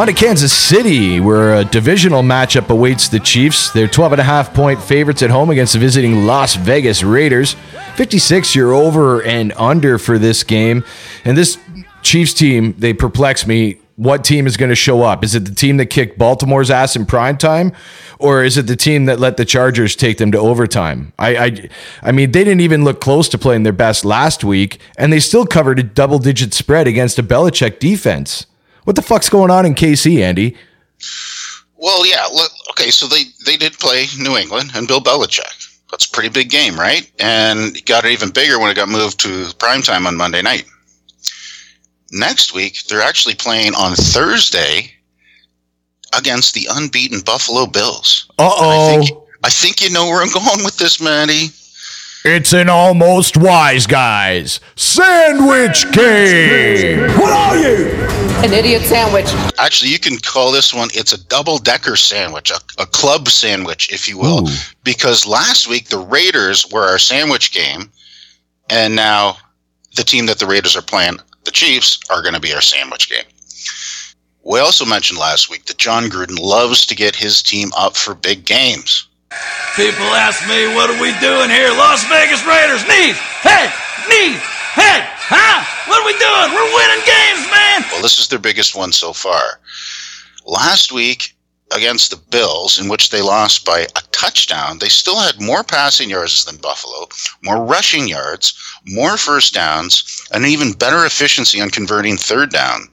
On 0.01 0.07
to 0.07 0.15
Kansas 0.15 0.51
City, 0.51 1.21
where 1.21 1.57
a 1.57 1.65
divisional 1.67 2.23
matchup 2.23 2.71
awaits 2.71 3.11
the 3.11 3.21
Chiefs. 3.21 3.71
They're 3.71 3.87
12 3.87 4.13
and 4.13 4.21
a 4.23 4.25
half 4.25 4.55
point 4.55 4.83
favorites 4.83 5.23
at 5.23 5.29
home 5.29 5.51
against 5.51 5.75
the 5.75 5.79
visiting 5.79 6.25
Las 6.25 6.57
Vegas 6.57 7.03
Raiders. 7.03 7.55
56 7.97 8.55
you're 8.55 8.73
over 8.73 9.23
and 9.23 9.53
under 9.59 9.99
for 9.99 10.19
this 10.19 10.43
game. 10.43 10.85
And 11.27 11.37
this 11.37 11.59
Chiefs 12.01 12.33
team, 12.33 12.75
they 12.79 12.95
perplex 12.95 13.47
me. 13.47 13.79
What 13.97 14.25
team 14.25 14.47
is 14.47 14.57
going 14.57 14.71
to 14.71 14.75
show 14.75 15.03
up? 15.03 15.23
Is 15.23 15.35
it 15.35 15.45
the 15.45 15.55
team 15.55 15.77
that 15.77 15.91
kicked 15.91 16.17
Baltimore's 16.17 16.71
ass 16.71 16.97
in 16.97 17.05
prime 17.05 17.37
time, 17.37 17.71
or 18.19 18.43
is 18.43 18.57
it 18.57 18.69
the 18.69 18.77
team 18.77 19.05
that 19.05 19.21
let 19.21 19.37
the 19.37 19.45
Chargers 19.45 19.95
take 19.95 20.17
them 20.17 20.33
to 20.33 20.39
overtime? 20.39 21.13
I, 21.19 21.37
I, 21.37 21.69
I 22.05 22.13
mean, 22.13 22.33
they 22.33 22.43
didn't 22.43 22.63
even 22.63 22.85
look 22.85 23.03
close 23.03 23.29
to 23.29 23.37
playing 23.37 23.65
their 23.65 23.75
best 23.75 24.07
last 24.07 24.45
week, 24.45 24.81
and 24.97 25.13
they 25.13 25.21
still 25.21 25.45
covered 25.45 25.79
a 25.79 25.83
double-digit 25.83 26.55
spread 26.55 26.87
against 26.87 27.19
a 27.19 27.23
Belichick 27.23 27.79
defense. 27.79 28.47
What 28.91 28.97
the 28.97 29.03
fuck's 29.03 29.29
going 29.29 29.53
on 29.53 29.67
in 29.67 29.77
KC, 29.77 30.21
Andy? 30.21 30.57
Well, 31.77 32.05
yeah. 32.05 32.25
Look, 32.35 32.51
okay, 32.71 32.91
so 32.91 33.07
they 33.07 33.23
they 33.47 33.57
did 33.57 33.75
play 33.75 34.07
New 34.19 34.37
England 34.37 34.73
and 34.75 34.89
Bill 34.89 35.01
Belichick. 35.01 35.79
That's 35.93 36.07
a 36.07 36.11
pretty 36.11 36.29
big 36.29 36.51
game, 36.51 36.75
right? 36.75 37.09
And 37.21 37.77
it 37.77 37.87
got 37.87 38.05
even 38.05 38.31
bigger 38.31 38.59
when 38.59 38.69
it 38.69 38.75
got 38.75 38.89
moved 38.89 39.21
to 39.21 39.55
prime 39.61 39.83
time 39.83 40.09
on 40.09 40.17
Monday 40.17 40.43
night. 40.43 40.65
Next 42.11 42.53
week, 42.53 42.83
they're 42.89 43.01
actually 43.01 43.37
playing 43.37 43.77
on 43.77 43.95
Thursday 43.95 44.91
against 46.19 46.55
the 46.55 46.67
unbeaten 46.69 47.21
Buffalo 47.21 47.67
Bills. 47.67 48.29
Uh 48.41 48.51
oh. 48.51 49.05
think, 49.05 49.19
I 49.45 49.51
think 49.51 49.81
you 49.81 49.91
know 49.91 50.07
where 50.07 50.21
I'm 50.21 50.33
going 50.33 50.65
with 50.65 50.79
this, 50.79 51.01
Manny. 51.01 51.51
It's 52.25 52.53
an 52.53 52.69
almost 52.69 53.37
wise 53.37 53.87
guys 53.87 54.59
sandwich 54.75 55.93
game. 55.93 57.09
What 57.17 57.33
are 57.33 57.57
you? 57.57 58.20
An 58.43 58.55
idiot 58.55 58.83
sandwich. 58.83 59.27
Actually, 59.59 59.91
you 59.91 59.99
can 59.99 60.17
call 60.17 60.51
this 60.51 60.73
one, 60.73 60.89
it's 60.95 61.13
a 61.13 61.23
double 61.27 61.59
decker 61.59 61.95
sandwich, 61.95 62.51
a, 62.51 62.59
a 62.81 62.87
club 62.87 63.29
sandwich, 63.29 63.93
if 63.93 64.09
you 64.09 64.17
will. 64.17 64.49
Ooh. 64.49 64.53
Because 64.83 65.27
last 65.27 65.69
week, 65.69 65.89
the 65.89 65.99
Raiders 65.99 66.67
were 66.73 66.85
our 66.85 66.99
sandwich 66.99 67.53
game. 67.53 67.91
And 68.71 68.97
now 68.97 69.37
the 69.95 70.05
team 70.05 70.25
that 70.27 70.39
the 70.39 70.47
Raiders 70.47 70.75
are 70.75 70.83
playing, 70.83 71.19
the 71.45 71.51
Chiefs, 71.51 72.01
are 72.09 72.23
going 72.23 72.33
to 72.33 72.41
be 72.41 72.55
our 72.55 72.63
sandwich 72.63 73.11
game. 73.11 73.27
We 74.43 74.59
also 74.59 74.87
mentioned 74.87 75.19
last 75.19 75.51
week 75.51 75.67
that 75.67 75.77
Jon 75.77 76.05
Gruden 76.05 76.41
loves 76.41 76.87
to 76.87 76.95
get 76.95 77.15
his 77.15 77.43
team 77.43 77.71
up 77.77 77.95
for 77.95 78.15
big 78.15 78.47
games. 78.47 79.07
People 79.77 80.07
ask 80.17 80.41
me, 80.49 80.75
what 80.75 80.89
are 80.89 81.01
we 81.03 81.13
doing 81.21 81.51
here? 81.51 81.69
Las 81.77 82.09
Vegas 82.09 82.45
Raiders, 82.47 82.83
knees, 82.89 83.19
head, 83.19 83.71
knees, 84.09 84.41
head, 84.41 85.10
huh? 85.31 85.63
What 85.89 86.03
are 86.03 86.07
we 86.07 86.19
doing? 86.19 86.51
We're 86.55 86.75
winning 86.75 87.07
games, 87.07 87.47
man. 87.51 87.83
Well, 87.93 88.03
this 88.03 88.19
is 88.19 88.29
their 88.29 88.39
biggest 88.39 88.75
one 88.75 88.93
so 88.93 89.13
far. 89.13 89.61
Last 90.45 90.93
week 90.93 91.35
against 91.73 92.11
the 92.11 92.17
Bills, 92.17 92.79
in 92.79 92.89
which 92.89 93.11
they 93.11 93.23
lost 93.23 93.65
by 93.65 93.81
a 93.81 94.03
touchdown, 94.11 94.79
they 94.79 94.89
still 94.89 95.19
had 95.19 95.41
more 95.41 95.63
passing 95.63 96.11
yards 96.11 96.45
than 96.45 96.57
Buffalo, 96.57 97.09
more 97.43 97.65
rushing 97.65 98.09
yards, 98.09 98.55
more 98.87 99.17
first 99.17 99.55
downs, 99.55 100.27
and 100.33 100.45
even 100.45 100.73
better 100.73 101.05
efficiency 101.05 101.61
on 101.61 101.71
converting 101.71 102.17
third 102.17 102.51
down. 102.51 102.89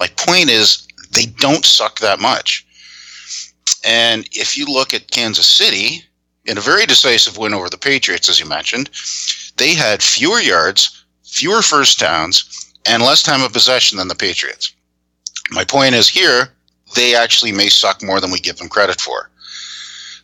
My 0.00 0.08
point 0.16 0.50
is, 0.50 0.86
they 1.12 1.26
don't 1.26 1.64
suck 1.64 2.00
that 2.00 2.18
much. 2.18 2.66
And 3.84 4.28
if 4.32 4.58
you 4.58 4.66
look 4.66 4.92
at 4.92 5.10
Kansas 5.10 5.46
City, 5.46 6.02
in 6.44 6.58
a 6.58 6.62
very 6.62 6.86
decisive 6.86 7.36
win 7.36 7.54
over 7.54 7.68
the 7.68 7.78
Patriots, 7.78 8.28
as 8.28 8.40
you 8.40 8.46
mentioned, 8.46 8.90
they 9.56 9.74
had 9.74 10.02
fewer 10.02 10.40
yards, 10.40 10.97
fewer 11.28 11.62
first 11.62 11.98
downs, 11.98 12.72
and 12.86 13.02
less 13.02 13.22
time 13.22 13.42
of 13.42 13.52
possession 13.52 13.98
than 13.98 14.08
the 14.08 14.14
Patriots. 14.14 14.72
My 15.50 15.64
point 15.64 15.94
is 15.94 16.08
here, 16.08 16.48
they 16.94 17.14
actually 17.14 17.52
may 17.52 17.68
suck 17.68 18.02
more 18.02 18.20
than 18.20 18.30
we 18.30 18.38
give 18.38 18.56
them 18.56 18.68
credit 18.68 19.00
for. 19.00 19.30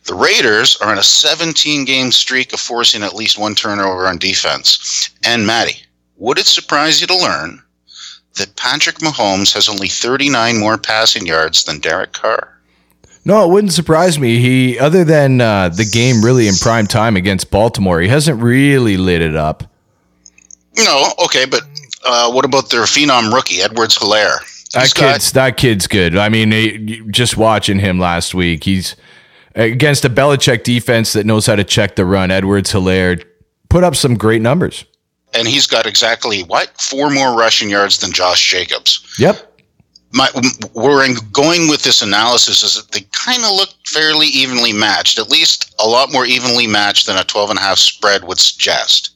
The 0.05 0.15
Raiders 0.15 0.77
are 0.77 0.91
on 0.91 0.97
a 0.97 1.03
17 1.03 1.85
game 1.85 2.11
streak 2.11 2.53
of 2.53 2.59
forcing 2.59 3.03
at 3.03 3.15
least 3.15 3.39
one 3.39 3.55
turnover 3.55 4.07
on 4.07 4.17
defense. 4.17 5.09
And 5.23 5.47
Matty, 5.47 5.81
would 6.17 6.37
it 6.37 6.45
surprise 6.45 7.01
you 7.01 7.07
to 7.07 7.17
learn 7.17 7.61
that 8.35 8.55
Patrick 8.55 8.97
Mahomes 8.97 9.53
has 9.53 9.69
only 9.69 9.87
39 9.87 10.59
more 10.59 10.77
passing 10.77 11.25
yards 11.25 11.63
than 11.63 11.79
Derek 11.79 12.13
Carr? 12.13 12.51
No, 13.23 13.43
it 13.43 13.51
wouldn't 13.51 13.73
surprise 13.73 14.19
me. 14.19 14.37
He, 14.37 14.77
other 14.77 15.03
than 15.03 15.41
uh, 15.41 15.69
the 15.69 15.85
game 15.85 16.23
really 16.23 16.47
in 16.47 16.53
prime 16.61 16.85
time 16.85 17.15
against 17.15 17.49
Baltimore, 17.49 17.99
he 17.99 18.07
hasn't 18.07 18.41
really 18.41 18.97
lit 18.97 19.21
it 19.21 19.35
up. 19.35 19.63
No, 20.77 21.11
okay, 21.25 21.45
but 21.45 21.61
uh, 22.03 22.31
what 22.31 22.45
about 22.45 22.69
their 22.69 22.81
phenom 22.83 23.33
rookie, 23.33 23.61
Edwards 23.61 23.97
Helaire? 23.97 24.39
That 24.73 24.81
He's 24.83 24.93
got- 24.93 25.13
kid's 25.13 25.31
that 25.33 25.57
kid's 25.57 25.87
good. 25.87 26.17
I 26.17 26.29
mean, 26.29 26.51
he- 26.51 27.01
just 27.09 27.37
watching 27.37 27.79
him 27.79 27.99
last 27.99 28.33
week, 28.33 28.63
he's 28.65 28.95
against 29.55 30.03
a 30.03 30.09
Belichick 30.09 30.63
defense 30.63 31.13
that 31.13 31.25
knows 31.25 31.45
how 31.45 31.55
to 31.55 31.63
check 31.63 31.95
the 31.95 32.05
run. 32.05 32.29
Edwards 32.31 32.73
Helaire 32.73 33.23
put 33.69 33.83
up 33.83 33.95
some 33.95 34.15
great 34.15 34.41
numbers. 34.41 34.85
and 35.33 35.47
he's 35.47 35.67
got 35.67 35.85
exactly 35.85 36.43
what? 36.43 36.69
Four 36.79 37.09
more 37.09 37.37
rushing 37.37 37.69
yards 37.69 37.99
than 37.99 38.11
Josh 38.11 38.49
Jacobs. 38.51 39.03
Yep. 39.19 39.51
my 40.11 40.29
where 40.73 40.99
I'm 41.01 41.15
going 41.33 41.67
with 41.67 41.83
this 41.83 42.01
analysis 42.01 42.63
is 42.63 42.75
that 42.75 42.91
they 42.91 43.01
kind 43.11 43.43
of 43.43 43.51
look 43.51 43.69
fairly 43.85 44.27
evenly 44.27 44.71
matched, 44.71 45.19
at 45.19 45.29
least 45.29 45.73
a 45.79 45.85
lot 45.87 46.11
more 46.13 46.25
evenly 46.25 46.67
matched 46.67 47.05
than 47.07 47.17
a 47.17 47.23
12 47.23 47.49
and 47.49 47.59
a 47.59 47.61
half 47.61 47.77
spread 47.79 48.23
would 48.25 48.39
suggest. 48.39 49.14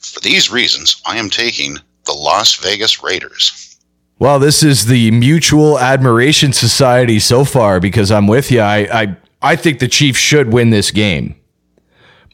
For 0.00 0.20
these 0.20 0.50
reasons, 0.50 1.00
I 1.06 1.18
am 1.18 1.30
taking 1.30 1.76
the 2.06 2.12
Las 2.12 2.56
Vegas 2.56 3.02
Raiders. 3.02 3.76
Well, 4.18 4.38
this 4.38 4.62
is 4.62 4.86
the 4.86 5.10
mutual 5.10 5.78
admiration 5.78 6.52
society 6.52 7.18
so 7.18 7.44
far 7.44 7.80
because 7.80 8.10
I'm 8.10 8.26
with 8.26 8.50
you. 8.50 8.60
I 8.60 8.78
I, 9.02 9.16
I 9.40 9.56
think 9.56 9.78
the 9.78 9.88
Chiefs 9.88 10.18
should 10.18 10.52
win 10.52 10.70
this 10.70 10.90
game, 10.90 11.36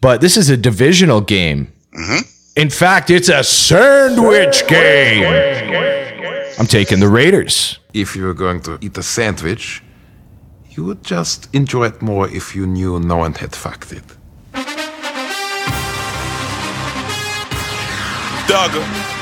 but 0.01 0.21
this 0.21 0.37
is 0.37 0.49
a 0.51 0.57
divisional 0.57 1.21
game. 1.21 1.73
Mm-hmm. 1.95 2.23
In 2.57 2.71
fact, 2.71 3.11
it's 3.11 3.29
a 3.29 3.45
sandwich 3.45 4.67
game. 4.67 5.25
I'm 6.59 6.67
taking 6.67 7.01
the 7.01 7.09
Raiders. 7.09 7.79
If 7.93 8.17
you 8.17 8.25
were 8.25 8.35
going 8.35 8.61
to 8.63 8.79
eat 8.81 8.97
a 8.97 9.03
sandwich, 9.03 9.83
you 10.71 10.85
would 10.85 11.05
just 11.05 11.55
enjoy 11.55 11.87
it 11.87 12.01
more 12.03 12.29
if 12.29 12.57
you 12.57 12.67
knew 12.67 12.99
no 12.99 13.19
one 13.19 13.35
had 13.35 13.55
fucked 13.55 13.93
it. 13.93 14.16
Duggar. 18.47 19.17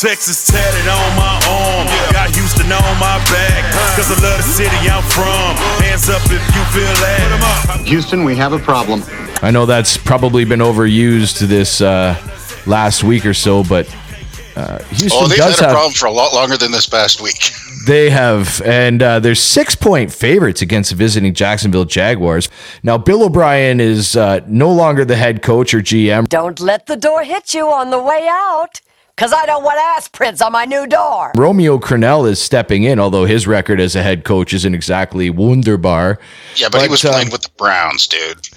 Texas 0.00 0.46
tatted 0.46 0.88
on 0.88 1.16
my 1.16 1.40
arm. 1.48 1.86
Got 2.12 2.34
Houston 2.34 2.70
on 2.72 2.98
my 2.98 3.18
back. 3.30 3.64
Cause 3.96 4.10
I 4.10 4.22
love 4.22 4.36
the 4.36 4.42
city 4.42 4.76
I'm 4.88 5.02
from. 5.04 5.56
Hands 5.82 6.08
up 6.08 6.22
if 6.24 6.32
you 6.32 6.64
feel 6.74 6.92
that. 7.00 7.82
Houston, 7.86 8.24
we 8.24 8.36
have 8.36 8.52
a 8.52 8.58
problem. 8.58 9.02
I 9.42 9.50
know 9.50 9.64
that's 9.66 9.96
probably 9.96 10.44
been 10.44 10.60
overused 10.60 11.40
this 11.40 11.80
uh, 11.80 12.16
last 12.66 13.04
week 13.04 13.24
or 13.24 13.34
so, 13.34 13.64
but 13.64 13.86
uh, 14.56 14.78
Houston 14.84 15.10
oh, 15.12 15.28
they've 15.28 15.38
does 15.38 15.56
had 15.56 15.64
a 15.64 15.68
have. 15.68 15.74
problem 15.74 15.92
for 15.92 16.06
a 16.06 16.10
lot 16.10 16.32
longer 16.32 16.56
than 16.56 16.72
this 16.72 16.88
past 16.88 17.20
week. 17.20 17.50
They 17.86 18.10
have, 18.10 18.60
and 18.62 19.00
uh, 19.00 19.20
they're 19.20 19.36
six 19.36 19.76
point 19.76 20.12
favorites 20.12 20.60
against 20.60 20.90
the 20.90 20.96
visiting 20.96 21.32
Jacksonville 21.34 21.84
Jaguars. 21.84 22.48
Now, 22.82 22.98
Bill 22.98 23.22
O'Brien 23.22 23.78
is 23.78 24.16
uh, 24.16 24.40
no 24.48 24.72
longer 24.72 25.04
the 25.04 25.14
head 25.14 25.40
coach 25.40 25.72
or 25.72 25.78
GM. 25.78 26.28
Don't 26.28 26.58
let 26.58 26.86
the 26.86 26.96
door 26.96 27.22
hit 27.22 27.54
you 27.54 27.68
on 27.68 27.90
the 27.90 28.02
way 28.02 28.26
out, 28.28 28.80
because 29.14 29.32
I 29.32 29.46
don't 29.46 29.62
want 29.62 29.78
ass 29.78 30.08
prints 30.08 30.42
on 30.42 30.50
my 30.50 30.64
new 30.64 30.88
door. 30.88 31.30
Romeo 31.36 31.78
Crennel 31.78 32.28
is 32.28 32.42
stepping 32.42 32.82
in, 32.82 32.98
although 32.98 33.24
his 33.24 33.46
record 33.46 33.80
as 33.80 33.94
a 33.94 34.02
head 34.02 34.24
coach 34.24 34.52
isn't 34.52 34.74
exactly 34.74 35.30
wunderbar. 35.30 36.18
Yeah, 36.56 36.68
but, 36.72 36.82
he 36.82 36.88
was 36.88 37.04
uh, 37.04 37.12
playing 37.12 37.30
with 37.30 37.42
the 37.42 37.50
Browns, 37.56 38.08
dude. 38.08 38.48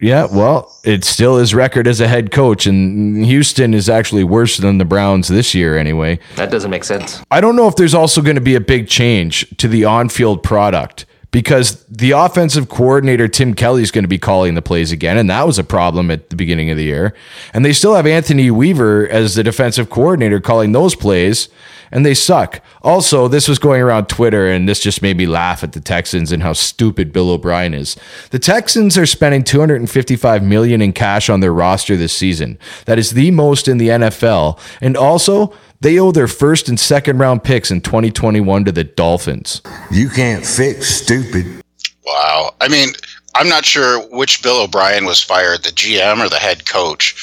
Yeah, 0.00 0.26
well, 0.30 0.76
it's 0.84 1.08
still 1.08 1.38
his 1.38 1.54
record 1.54 1.86
as 1.86 2.00
a 2.00 2.08
head 2.08 2.30
coach, 2.30 2.66
and 2.66 3.24
Houston 3.24 3.72
is 3.72 3.88
actually 3.88 4.24
worse 4.24 4.56
than 4.56 4.78
the 4.78 4.84
Browns 4.84 5.28
this 5.28 5.54
year, 5.54 5.78
anyway. 5.78 6.18
That 6.36 6.50
doesn't 6.50 6.70
make 6.70 6.84
sense. 6.84 7.22
I 7.30 7.40
don't 7.40 7.56
know 7.56 7.68
if 7.68 7.76
there's 7.76 7.94
also 7.94 8.20
going 8.20 8.34
to 8.34 8.42
be 8.42 8.54
a 8.54 8.60
big 8.60 8.88
change 8.88 9.56
to 9.56 9.68
the 9.68 9.84
on 9.84 10.08
field 10.08 10.42
product 10.42 11.06
because 11.34 11.84
the 11.86 12.12
offensive 12.12 12.68
coordinator, 12.68 13.26
Tim 13.26 13.54
Kelly, 13.54 13.82
is 13.82 13.90
going 13.90 14.04
to 14.04 14.08
be 14.08 14.18
calling 14.18 14.54
the 14.54 14.62
plays 14.62 14.92
again. 14.92 15.18
And 15.18 15.28
that 15.30 15.44
was 15.44 15.58
a 15.58 15.64
problem 15.64 16.08
at 16.12 16.30
the 16.30 16.36
beginning 16.36 16.70
of 16.70 16.76
the 16.76 16.84
year. 16.84 17.12
And 17.52 17.64
they 17.64 17.72
still 17.72 17.96
have 17.96 18.06
Anthony 18.06 18.52
Weaver 18.52 19.08
as 19.08 19.34
the 19.34 19.42
defensive 19.42 19.90
coordinator 19.90 20.38
calling 20.38 20.70
those 20.70 20.94
plays, 20.94 21.48
and 21.90 22.06
they 22.06 22.14
suck. 22.14 22.60
Also, 22.82 23.26
this 23.26 23.48
was 23.48 23.58
going 23.58 23.82
around 23.82 24.08
Twitter, 24.08 24.48
and 24.48 24.68
this 24.68 24.78
just 24.78 25.02
made 25.02 25.16
me 25.16 25.26
laugh 25.26 25.64
at 25.64 25.72
the 25.72 25.80
Texans 25.80 26.30
and 26.30 26.40
how 26.40 26.52
stupid 26.52 27.12
Bill 27.12 27.30
O'Brien 27.30 27.74
is. 27.74 27.96
The 28.30 28.38
Texans 28.38 28.96
are 28.96 29.04
spending 29.04 29.42
255 29.42 30.44
million 30.44 30.80
in 30.80 30.92
cash 30.92 31.28
on 31.28 31.40
their 31.40 31.52
roster 31.52 31.96
this 31.96 32.12
season. 32.12 32.60
That 32.84 33.00
is 33.00 33.10
the 33.10 33.32
most 33.32 33.66
in 33.66 33.78
the 33.78 33.88
NFL. 33.88 34.56
And 34.80 34.96
also, 34.96 35.52
they 35.84 35.98
owe 35.98 36.10
their 36.10 36.26
first 36.26 36.70
and 36.70 36.80
second 36.80 37.18
round 37.18 37.44
picks 37.44 37.70
in 37.70 37.82
2021 37.82 38.64
to 38.64 38.72
the 38.72 38.84
Dolphins. 38.84 39.60
You 39.90 40.08
can't 40.08 40.44
fix 40.44 40.88
stupid. 40.88 41.62
Wow. 42.06 42.54
I 42.62 42.68
mean, 42.68 42.88
I'm 43.34 43.50
not 43.50 43.66
sure 43.66 44.00
which 44.08 44.42
Bill 44.42 44.62
O'Brien 44.62 45.04
was 45.04 45.22
fired, 45.22 45.62
the 45.62 45.68
GM 45.68 46.24
or 46.24 46.30
the 46.30 46.38
head 46.38 46.66
coach. 46.66 47.14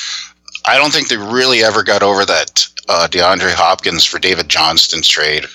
I 0.65 0.77
don't 0.77 0.93
think 0.93 1.07
they 1.09 1.17
really 1.17 1.63
ever 1.63 1.81
got 1.81 2.03
over 2.03 2.23
that 2.23 2.67
uh, 2.87 3.07
DeAndre 3.09 3.51
Hopkins 3.53 4.05
for 4.05 4.19
David 4.19 4.47
Johnson's 4.47 5.07
trade. 5.07 5.45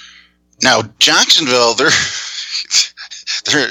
Now 0.64 0.82
Jacksonville, 0.98 1.74
they're 1.74 1.90
they're 3.44 3.70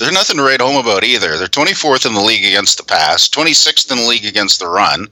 they're 0.00 0.10
nothing 0.10 0.38
to 0.38 0.42
write 0.42 0.60
home 0.60 0.76
about 0.76 1.04
either. 1.04 1.36
They're 1.36 1.46
24th 1.46 2.04
in 2.04 2.14
the 2.14 2.20
league 2.20 2.44
against 2.44 2.78
the 2.78 2.84
pass, 2.84 3.28
26th 3.28 3.92
in 3.92 3.98
the 3.98 4.08
league 4.08 4.24
against 4.24 4.58
the 4.58 4.66
run. 4.66 5.06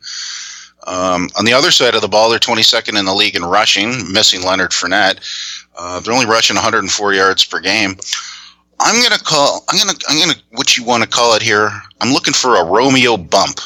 Um, 0.86 1.28
on 1.38 1.44
the 1.44 1.52
other 1.52 1.70
side 1.70 1.94
of 1.94 2.02
the 2.02 2.08
ball, 2.08 2.30
they're 2.30 2.38
22nd 2.38 2.98
in 2.98 3.04
the 3.04 3.14
league 3.14 3.36
in 3.36 3.44
rushing, 3.44 4.12
missing 4.12 4.42
Leonard 4.42 4.70
Fournette. 4.70 5.18
Uh, 5.76 6.00
they're 6.00 6.14
only 6.14 6.26
rushing 6.26 6.56
104 6.56 7.14
yards 7.14 7.44
per 7.44 7.60
game. 7.60 7.96
I'm 8.80 9.02
gonna 9.02 9.18
call. 9.18 9.64
I'm 9.68 9.78
gonna. 9.78 9.96
I'm 10.08 10.18
gonna. 10.18 10.38
What 10.52 10.76
you 10.76 10.84
want 10.84 11.02
to 11.02 11.08
call 11.08 11.34
it 11.34 11.42
here? 11.42 11.70
I'm 12.00 12.12
looking 12.12 12.34
for 12.34 12.56
a 12.56 12.64
Romeo 12.64 13.16
bump, 13.16 13.60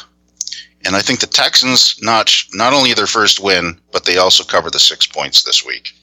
and 0.85 0.95
I 0.95 1.01
think 1.01 1.19
the 1.19 1.27
Texans 1.27 1.99
notch 2.01 2.47
not 2.53 2.73
only 2.73 2.93
their 2.93 3.07
first 3.07 3.39
win, 3.39 3.79
but 3.91 4.05
they 4.05 4.17
also 4.17 4.43
cover 4.43 4.69
the 4.69 4.79
six 4.79 5.07
points 5.07 5.43
this 5.43 5.65
week. 5.65 5.93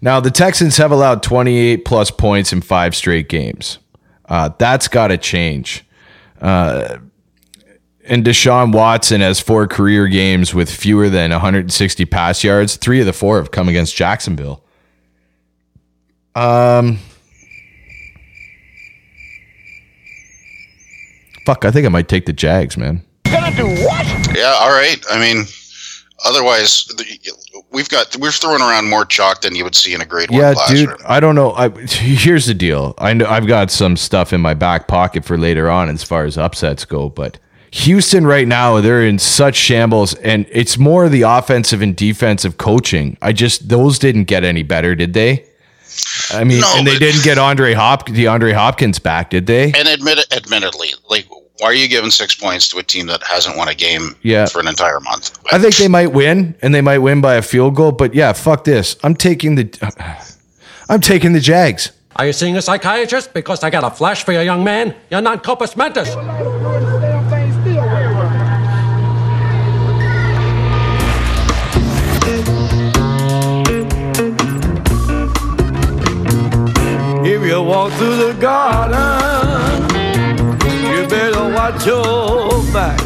Now 0.00 0.20
the 0.20 0.30
Texans 0.30 0.76
have 0.78 0.92
allowed 0.92 1.22
28 1.22 1.84
plus 1.84 2.10
points 2.10 2.52
in 2.52 2.60
five 2.60 2.94
straight 2.94 3.28
games. 3.28 3.78
Uh, 4.28 4.50
that's 4.58 4.88
got 4.88 5.08
to 5.08 5.18
change. 5.18 5.84
Uh, 6.40 6.98
and 8.04 8.24
Deshaun 8.24 8.72
Watson 8.74 9.20
has 9.20 9.40
four 9.40 9.66
career 9.66 10.06
games 10.08 10.52
with 10.54 10.70
fewer 10.70 11.08
than 11.08 11.30
160 11.30 12.04
pass 12.06 12.42
yards. 12.44 12.76
Three 12.76 13.00
of 13.00 13.06
the 13.06 13.12
four 13.12 13.38
have 13.38 13.50
come 13.50 13.68
against 13.68 13.94
Jacksonville. 13.96 14.62
Um, 16.34 16.98
fuck, 21.44 21.64
I 21.64 21.70
think 21.70 21.86
I 21.86 21.88
might 21.90 22.08
take 22.08 22.26
the 22.26 22.32
Jags, 22.32 22.76
man. 22.76 23.02
Gonna 23.24 23.54
do 23.56 23.66
what? 23.66 24.36
Yeah. 24.36 24.54
All 24.60 24.70
right. 24.70 25.02
I 25.10 25.18
mean, 25.18 25.44
otherwise, 26.24 26.88
we've 27.70 27.88
got 27.88 28.14
we're 28.16 28.30
throwing 28.32 28.60
around 28.62 28.88
more 28.88 29.04
chalk 29.04 29.40
than 29.42 29.54
you 29.54 29.64
would 29.64 29.74
see 29.74 29.94
in 29.94 30.00
a 30.00 30.04
grade 30.06 30.30
Yeah, 30.30 30.46
one 30.48 30.54
classroom. 30.54 30.86
dude. 30.96 31.02
I 31.06 31.20
don't 31.20 31.34
know. 31.34 31.52
I, 31.52 31.68
here's 31.70 32.46
the 32.46 32.54
deal. 32.54 32.94
I 32.98 33.12
know 33.14 33.26
I've 33.26 33.46
got 33.46 33.70
some 33.70 33.96
stuff 33.96 34.32
in 34.32 34.40
my 34.40 34.54
back 34.54 34.88
pocket 34.88 35.24
for 35.24 35.38
later 35.38 35.70
on 35.70 35.88
as 35.88 36.02
far 36.02 36.24
as 36.24 36.36
upsets 36.38 36.84
go, 36.84 37.08
but 37.08 37.38
Houston 37.72 38.26
right 38.26 38.46
now 38.46 38.80
they're 38.80 39.04
in 39.04 39.18
such 39.18 39.56
shambles, 39.56 40.14
and 40.16 40.46
it's 40.50 40.76
more 40.78 41.08
the 41.08 41.22
offensive 41.22 41.80
and 41.82 41.96
defensive 41.96 42.58
coaching. 42.58 43.16
I 43.22 43.32
just 43.32 43.68
those 43.70 43.98
didn't 43.98 44.24
get 44.24 44.44
any 44.44 44.62
better, 44.62 44.94
did 44.94 45.14
they? 45.14 45.44
I 46.32 46.44
mean, 46.44 46.60
No, 46.60 46.72
and 46.76 46.86
they 46.86 46.92
but- 46.94 47.00
didn't 47.00 47.24
get 47.24 47.38
Andre 47.38 47.72
Hop 47.74 48.06
DeAndre 48.08 48.52
Hopkins 48.54 48.98
back, 48.98 49.30
did 49.30 49.46
they? 49.46 49.72
And 49.72 49.88
admit 49.88 50.18
admittedly, 50.34 50.90
like, 51.08 51.26
why 51.58 51.68
are 51.68 51.74
you 51.74 51.88
giving 51.88 52.10
six 52.10 52.34
points 52.34 52.68
to 52.68 52.78
a 52.78 52.82
team 52.82 53.06
that 53.06 53.22
hasn't 53.22 53.56
won 53.56 53.68
a 53.68 53.74
game 53.74 54.16
Yeah. 54.22 54.46
for 54.46 54.60
an 54.60 54.68
entire 54.68 55.00
month? 55.00 55.38
I 55.50 55.58
think 55.58 55.76
they 55.76 55.88
might 55.88 56.12
win, 56.12 56.54
and 56.62 56.74
they 56.74 56.80
might 56.82 56.98
win 56.98 57.20
by 57.20 57.34
a 57.36 57.42
field 57.42 57.74
goal. 57.76 57.92
But 57.92 58.14
yeah, 58.14 58.32
fuck 58.34 58.64
this. 58.64 58.96
I'm 59.02 59.14
taking 59.14 59.54
the, 59.54 59.68
I'm 60.90 61.00
taking 61.00 61.32
the 61.32 61.40
Jags. 61.40 61.90
Are 62.16 62.26
you 62.26 62.32
seeing 62.34 62.56
a 62.58 62.62
psychiatrist? 62.62 63.32
Because 63.32 63.62
I 63.62 63.70
got 63.70 63.84
a 63.84 63.90
flash 63.90 64.24
for 64.24 64.32
you, 64.32 64.40
young 64.40 64.62
man. 64.64 64.94
You're 65.10 65.22
not 65.22 65.42
corpus 65.42 65.74
mentis. 65.76 66.14
You 77.52 77.62
walk 77.62 77.92
through 77.94 78.16
the 78.16 78.32
garden, 78.40 78.96
you 80.90 81.06
better 81.06 81.52
watch 81.52 81.84
your 81.84 82.48
back. 82.72 82.98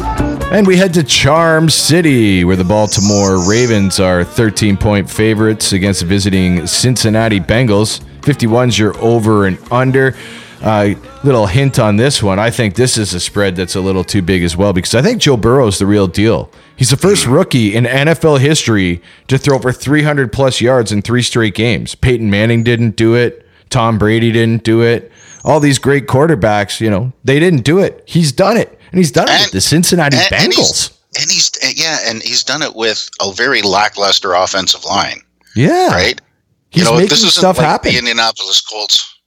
And 0.53 0.65
we 0.65 0.77
head 0.77 0.93
to 0.93 1.03
Charm 1.03 1.69
City, 1.69 2.45
where 2.45 2.55
the 2.55 2.63
Baltimore 2.63 3.45
Ravens 3.45 3.99
are 3.99 4.23
13 4.23 4.77
point 4.77 5.09
favorites 5.09 5.73
against 5.73 6.03
visiting 6.03 6.65
Cincinnati 6.65 7.41
Bengals. 7.41 7.99
51's 8.21 8.79
your 8.79 8.97
over 8.99 9.47
and 9.47 9.59
under. 9.69 10.15
Uh, 10.61 10.95
little 11.25 11.45
hint 11.45 11.77
on 11.77 11.97
this 11.97 12.23
one. 12.23 12.39
I 12.39 12.49
think 12.49 12.75
this 12.75 12.97
is 12.97 13.13
a 13.13 13.19
spread 13.19 13.57
that's 13.57 13.75
a 13.75 13.81
little 13.81 14.05
too 14.05 14.21
big 14.21 14.43
as 14.43 14.55
well 14.55 14.71
because 14.71 14.95
I 14.95 15.01
think 15.01 15.21
Joe 15.21 15.35
Burrow's 15.35 15.77
the 15.77 15.85
real 15.85 16.07
deal. 16.07 16.49
He's 16.77 16.89
the 16.89 16.97
first 16.97 17.27
rookie 17.27 17.75
in 17.75 17.83
NFL 17.83 18.39
history 18.39 19.01
to 19.27 19.37
throw 19.37 19.59
for 19.59 19.73
300 19.73 20.31
plus 20.31 20.61
yards 20.61 20.93
in 20.93 21.01
three 21.01 21.21
straight 21.21 21.53
games. 21.53 21.95
Peyton 21.95 22.29
Manning 22.29 22.63
didn't 22.63 22.95
do 22.95 23.13
it. 23.13 23.46
Tom 23.69 23.97
Brady 23.97 24.31
didn't 24.31 24.63
do 24.63 24.81
it. 24.81 25.11
All 25.43 25.59
these 25.59 25.79
great 25.79 26.07
quarterbacks, 26.07 26.81
you 26.81 26.89
know, 26.89 27.13
they 27.23 27.39
didn't 27.39 27.63
do 27.63 27.79
it. 27.79 28.03
He's 28.05 28.31
done 28.31 28.57
it. 28.57 28.77
And 28.91 28.99
he's 28.99 29.11
done 29.11 29.27
it 29.29 29.41
with 29.41 29.51
the 29.51 29.61
Cincinnati 29.61 30.17
and, 30.17 30.33
and 30.33 30.53
Bengals. 30.53 30.57
he's, 30.57 30.97
and 31.21 31.31
he's 31.31 31.79
yeah, 31.79 31.97
and 32.05 32.21
he's 32.21 32.43
done 32.43 32.61
it 32.61 32.75
with 32.75 33.09
a 33.21 33.31
very 33.33 33.61
lackluster 33.61 34.33
offensive 34.33 34.83
line, 34.85 35.21
yeah. 35.55 35.87
right? 35.89 36.21
He's 36.69 36.83
you 36.83 36.89
know, 36.89 36.97
making 36.97 37.09
this 37.09 37.35
stuff 37.35 37.57
like 37.57 37.65
happen. 37.65 37.91
The 37.91 37.97
Indianapolis 37.99 38.61
Colts 38.61 39.19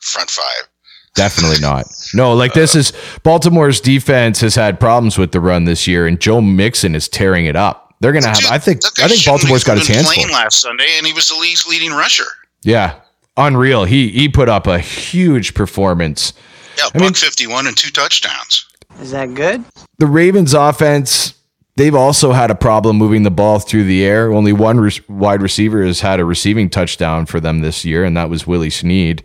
front 0.00 0.30
five. 0.30 0.68
Definitely 1.14 1.58
not. 1.60 1.86
No, 2.14 2.34
like 2.34 2.54
this 2.54 2.74
uh, 2.74 2.80
is 2.80 2.92
Baltimore's 3.22 3.80
defense 3.80 4.40
has 4.40 4.54
had 4.54 4.80
problems 4.80 5.18
with 5.18 5.32
the 5.32 5.40
run 5.40 5.64
this 5.64 5.86
year, 5.86 6.06
and 6.06 6.20
Joe 6.20 6.40
Mixon 6.40 6.94
is 6.94 7.08
tearing 7.08 7.46
it 7.46 7.56
up. 7.56 7.94
They're 8.00 8.12
gonna 8.12 8.28
have. 8.28 8.44
I 8.50 8.58
think. 8.58 8.80
I 9.00 9.08
think 9.08 9.24
Baltimore's 9.24 9.64
got 9.64 9.78
his 9.78 9.88
hands 9.88 10.12
full. 10.12 10.30
last 10.30 10.60
Sunday, 10.60 10.88
and 10.96 11.06
he 11.06 11.12
was 11.12 11.28
the 11.28 11.36
league's 11.36 11.66
leading 11.68 11.92
rusher. 11.92 12.26
Yeah, 12.62 12.98
unreal. 13.36 13.84
He 13.84 14.08
he 14.10 14.28
put 14.28 14.48
up 14.48 14.66
a 14.66 14.78
huge 14.78 15.54
performance. 15.54 16.32
Yeah, 16.78 16.88
buck 16.94 17.16
fifty 17.16 17.46
one 17.46 17.66
and 17.66 17.76
two 17.76 17.90
touchdowns. 17.90 18.66
Is 19.00 19.10
that 19.12 19.34
good? 19.34 19.64
The 19.98 20.06
Ravens 20.06 20.54
offense. 20.54 21.34
They've 21.76 21.94
also 21.94 22.32
had 22.32 22.50
a 22.50 22.54
problem 22.54 22.98
moving 22.98 23.22
the 23.22 23.30
ball 23.30 23.58
through 23.58 23.84
the 23.84 24.04
air. 24.04 24.30
Only 24.30 24.52
one 24.52 24.78
re- 24.78 25.00
wide 25.08 25.40
receiver 25.40 25.82
has 25.82 26.00
had 26.00 26.20
a 26.20 26.24
receiving 26.24 26.68
touchdown 26.68 27.24
for 27.24 27.40
them 27.40 27.60
this 27.60 27.82
year, 27.82 28.04
and 28.04 28.14
that 28.14 28.28
was 28.28 28.46
Willie 28.46 28.68
Snead. 28.68 29.22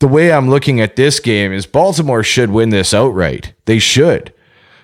The 0.00 0.08
way 0.08 0.32
I'm 0.32 0.48
looking 0.48 0.80
at 0.80 0.96
this 0.96 1.20
game 1.20 1.52
is 1.52 1.66
Baltimore 1.66 2.22
should 2.22 2.50
win 2.50 2.70
this 2.70 2.94
outright. 2.94 3.52
They 3.66 3.78
should. 3.78 4.32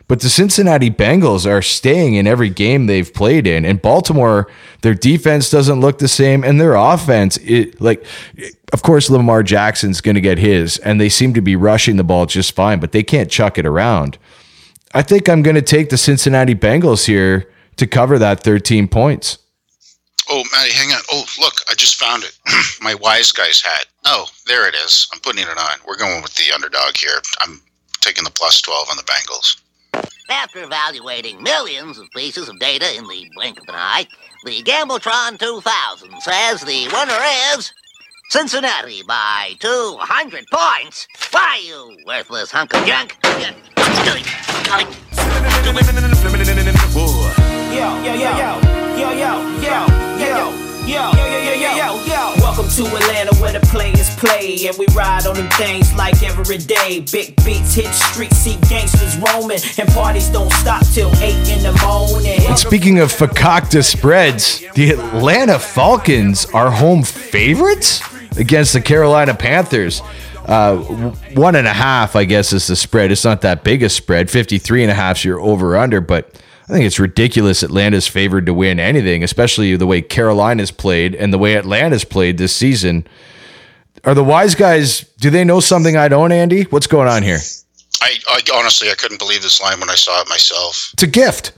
But 0.07 0.21
the 0.21 0.29
Cincinnati 0.29 0.90
Bengals 0.90 1.51
are 1.51 1.62
staying 1.62 2.14
in 2.14 2.27
every 2.27 2.51
game 2.51 2.87
they've 2.87 3.12
played 3.12 3.47
in, 3.47 3.64
and 3.64 3.81
Baltimore, 3.81 4.51
their 4.83 4.95
defense 4.95 5.49
doesn't 5.49 5.81
look 5.81 5.99
the 5.99 6.09
same, 6.09 6.45
and 6.45 6.61
their 6.61 6.75
offense, 6.75 7.38
it, 7.38 7.81
like, 7.81 8.05
of 8.73 8.83
course, 8.83 9.09
Lamar 9.09 9.43
Jackson's 9.43 10.03
going 10.03 10.14
to 10.14 10.21
get 10.21 10.37
his, 10.37 10.77
and 10.79 11.01
they 11.01 11.09
seem 11.09 11.33
to 11.35 11.40
be 11.40 11.57
rushing 11.57 11.97
the 11.97 12.05
ball 12.05 12.27
just 12.27 12.55
fine, 12.55 12.81
but 12.81 12.93
they 12.93 13.03
can't 13.03 13.31
chuck 13.31 13.57
it 13.57 13.64
around. 13.64 14.19
I 14.93 15.03
think 15.03 15.29
I'm 15.29 15.43
going 15.43 15.57
to 15.57 15.62
take 15.62 15.88
the 15.88 15.97
Cincinnati 15.97 16.55
Bengals 16.55 17.07
here 17.07 17.51
to 17.77 17.87
cover 17.87 18.19
that 18.19 18.45
13 18.45 18.88
points. 18.88 19.38
Oh, 20.31 20.43
Matty, 20.53 20.73
hang 20.73 20.90
on. 20.90 21.01
Oh, 21.11 21.25
look, 21.40 21.55
I 21.71 21.75
just 21.75 21.97
found 21.97 22.25
it. 22.25 22.38
My 22.81 22.95
wise 22.95 23.33
guy's 23.33 23.61
hat. 23.61 23.87
Oh, 24.07 24.27
there 24.47 24.69
it 24.69 24.75
is. 24.75 25.07
I'm 25.12 25.21
putting 25.21 25.43
it 25.43 25.49
on. 25.49 25.79
We're 25.87 25.97
going 25.97 26.23
with 26.23 26.35
the 26.35 26.53
underdog 26.53 26.97
here. 26.97 27.21
I'm 27.40 27.61
taking 28.01 28.25
the 28.25 28.31
plus 28.31 28.61
12 28.61 28.88
on 28.90 28.97
the 28.97 29.03
Bengals. 29.03 29.61
After 30.31 30.63
evaluating 30.63 31.43
millions 31.43 31.99
of 31.99 32.11
pieces 32.13 32.49
of 32.49 32.59
data 32.59 32.97
in 32.97 33.07
the 33.07 33.31
blink 33.35 33.61
of 33.61 33.69
an 33.69 33.75
eye, 33.75 34.07
the 34.45 34.63
Gambletron 34.63 35.39
2000 35.39 36.21
says 36.23 36.61
the 36.63 36.89
winner 36.93 37.19
is 37.55 37.73
Cincinnati 38.31 39.03
by 39.07 39.55
200 39.59 40.47
points. 40.51 41.07
Why, 41.31 41.63
you 41.67 41.99
worthless 42.07 42.51
hunk 42.51 42.75
of 42.75 42.87
junk? 42.87 43.17
Yo, 47.75 48.03
yo, 48.03 48.15
yo, 48.15 48.15
yo, 48.15 48.59
yo, 48.97 49.13
yo, 49.13 49.61
yo, 49.61 49.87
yo, 50.19 50.63
yo. 50.87 51.11
Yo, 51.12 51.27
yo, 51.27 51.27
yo, 51.27 51.38
yo, 51.38 51.55
yo, 51.55 51.77
yo, 51.77 52.05
yo. 52.05 52.35
Welcome 52.38 52.68
to 52.68 52.85
Atlanta 52.85 53.35
where 53.37 53.53
the 53.53 53.61
players 53.66 54.14
play 54.16 54.66
and 54.66 54.77
we 54.79 54.87
ride 54.94 55.27
on 55.27 55.35
them 55.35 55.49
things 55.51 55.92
like 55.94 56.23
every 56.23 56.59
day. 56.59 57.05
Big 57.11 57.35
beats 57.44 57.75
hit 57.75 57.92
streets, 57.94 58.37
see 58.37 58.59
gangsters 58.68 59.16
roaming, 59.18 59.59
and 59.79 59.88
parties 59.90 60.29
don't 60.29 60.53
stop 60.53 60.85
till 60.87 61.11
8 61.16 61.49
in 61.49 61.62
the 61.62 61.73
morning. 61.85 62.40
And 62.47 62.59
speaking 62.59 62.99
of 62.99 63.11
fakakta 63.12 63.83
spreads, 63.83 64.62
the 64.75 64.90
Atlanta 64.90 65.59
Falcons 65.59 66.47
are 66.47 66.70
home 66.70 67.03
favorites 67.03 68.03
against 68.37 68.73
the 68.73 68.81
Carolina 68.81 69.35
Panthers. 69.35 70.03
Uh, 70.44 70.77
one 71.35 71.57
and 71.57 71.66
a 71.66 71.73
half, 71.73 72.14
I 72.16 72.25
guess, 72.25 72.53
is 72.53 72.66
the 72.66 72.77
spread. 72.77 73.11
It's 73.11 73.25
not 73.25 73.40
that 73.40 73.64
big 73.64 73.83
a 73.83 73.88
spread. 73.88 74.31
53 74.31 74.83
and 74.83 74.90
a 74.90 74.94
half 74.94 75.16
is 75.16 75.25
your 75.25 75.40
over 75.40 75.77
under, 75.79 76.03
but 76.03 76.38
I 76.64 76.72
think 76.72 76.87
it's 76.87 76.98
ridiculous 76.98 77.62
Atlanta's 77.62 78.07
favored 78.07 78.46
to 78.46 78.55
win 78.55 78.81
anything, 78.81 79.22
especially 79.22 79.77
the 79.77 79.87
way 79.87 80.00
Carolina's 80.00 80.70
played 80.70 81.14
and 81.14 81.33
the 81.33 81.38
way 81.38 81.57
Atlanta's 81.57 82.05
played 82.05 82.38
this 82.38 82.57
season. 82.57 83.07
Are 84.05 84.14
the 84.14 84.24
wise 84.24 84.55
guys, 84.55 85.00
do 85.18 85.29
they 85.29 85.44
know 85.44 85.61
something 85.61 85.96
I 85.96 86.09
don't, 86.09 86.33
Andy? 86.33 86.62
What's 86.64 86.87
going 86.87 87.09
on 87.09 87.22
here? 87.22 87.38
I, 88.00 88.16
I 88.29 88.40
honestly, 88.55 88.90
I 88.90 88.94
couldn't 88.94 89.18
believe 89.18 89.42
this 89.42 89.61
line 89.61 89.79
when 89.79 89.90
I 89.90 89.94
saw 89.94 90.20
it 90.22 90.29
myself. 90.29 90.90
It's 90.94 91.03
a 91.03 91.07
gift. 91.07 91.53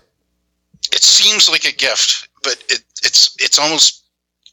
It 0.93 1.03
seems 1.03 1.49
like 1.49 1.65
a 1.65 1.73
gift, 1.73 2.29
but 2.43 2.63
it, 2.69 2.83
it's 3.03 3.35
it's 3.39 3.59
almost 3.59 4.05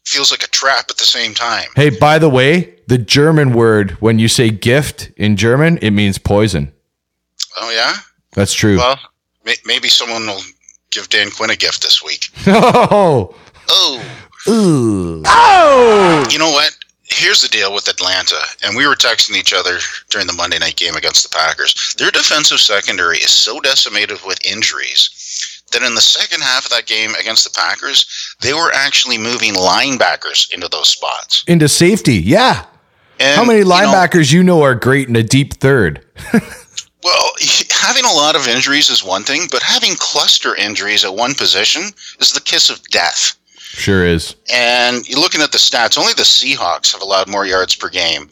feels 0.04 0.30
like 0.30 0.42
a 0.42 0.48
trap 0.48 0.86
at 0.90 0.96
the 0.96 1.04
same 1.04 1.34
time. 1.34 1.68
Hey, 1.76 1.90
by 1.90 2.18
the 2.18 2.28
way, 2.28 2.76
the 2.88 2.98
German 2.98 3.52
word 3.52 3.92
when 3.92 4.18
you 4.18 4.28
say 4.28 4.50
gift 4.50 5.10
in 5.16 5.36
German, 5.36 5.78
it 5.78 5.90
means 5.90 6.18
poison. 6.18 6.72
Oh 7.56 7.70
yeah. 7.70 7.96
That's 8.32 8.52
true. 8.52 8.78
Well, 8.78 8.98
maybe 9.64 9.88
someone 9.88 10.26
will 10.26 10.42
give 10.90 11.08
Dan 11.08 11.30
Quinn 11.30 11.50
a 11.50 11.56
gift 11.56 11.82
this 11.82 12.02
week. 12.02 12.28
Oh. 12.46 13.34
Oh. 13.68 14.04
Ooh. 14.46 15.22
Oh! 15.24 16.26
You 16.30 16.38
know 16.38 16.50
what? 16.50 16.76
Here's 17.04 17.40
the 17.42 17.48
deal 17.48 17.72
with 17.72 17.88
Atlanta, 17.88 18.40
and 18.62 18.76
we 18.76 18.86
were 18.86 18.94
texting 18.94 19.36
each 19.36 19.52
other 19.54 19.78
during 20.10 20.26
the 20.26 20.32
Monday 20.34 20.58
night 20.58 20.76
game 20.76 20.96
against 20.96 21.22
the 21.22 21.34
Packers. 21.34 21.94
Their 21.98 22.10
defensive 22.10 22.60
secondary 22.60 23.18
is 23.18 23.30
so 23.30 23.60
decimated 23.60 24.18
with 24.26 24.38
injuries 24.44 25.62
that 25.72 25.82
in 25.82 25.94
the 25.94 26.00
second 26.00 26.42
half 26.42 26.64
of 26.64 26.70
that 26.72 26.86
game 26.86 27.14
against 27.20 27.44
the 27.44 27.58
Packers, 27.58 28.06
they 28.42 28.52
were 28.52 28.70
actually 28.74 29.18
moving 29.18 29.54
linebackers 29.54 30.52
into 30.52 30.68
those 30.68 30.88
spots. 30.88 31.44
Into 31.46 31.68
safety. 31.68 32.16
Yeah. 32.16 32.64
And, 33.20 33.36
How 33.36 33.44
many 33.44 33.60
you 33.60 33.64
know, 33.64 33.70
linebackers 33.70 34.32
you 34.32 34.42
know 34.42 34.62
are 34.62 34.74
great 34.74 35.08
in 35.08 35.16
a 35.16 35.22
deep 35.22 35.54
third? 35.54 36.04
Well, 37.04 37.30
having 37.70 38.04
a 38.04 38.12
lot 38.12 38.34
of 38.34 38.48
injuries 38.48 38.90
is 38.90 39.04
one 39.04 39.22
thing, 39.22 39.42
but 39.50 39.62
having 39.62 39.94
cluster 39.96 40.56
injuries 40.56 41.04
at 41.04 41.14
one 41.14 41.34
position 41.34 41.82
is 42.18 42.32
the 42.32 42.40
kiss 42.40 42.70
of 42.70 42.82
death. 42.88 43.38
Sure 43.74 44.06
is. 44.06 44.36
And 44.52 45.06
you're 45.08 45.20
looking 45.20 45.42
at 45.42 45.52
the 45.52 45.58
stats, 45.58 45.98
only 45.98 46.12
the 46.14 46.22
Seahawks 46.22 46.92
have 46.92 47.02
allowed 47.02 47.28
more 47.28 47.44
yards 47.44 47.76
per 47.76 47.88
game, 47.88 48.30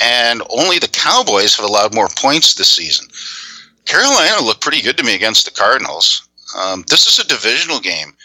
and 0.00 0.42
only 0.50 0.78
the 0.78 0.88
Cowboys 0.88 1.56
have 1.56 1.64
allowed 1.64 1.94
more 1.94 2.08
points 2.16 2.54
this 2.54 2.68
season. 2.68 3.08
Carolina 3.86 4.44
looked 4.44 4.60
pretty 4.60 4.82
good 4.82 4.98
to 4.98 5.04
me 5.04 5.14
against 5.14 5.44
the 5.44 5.50
Cardinals. 5.50 6.28
Um, 6.56 6.84
this 6.88 7.06
is 7.06 7.18
a 7.18 7.28
divisional 7.28 7.80
game. 7.80 8.16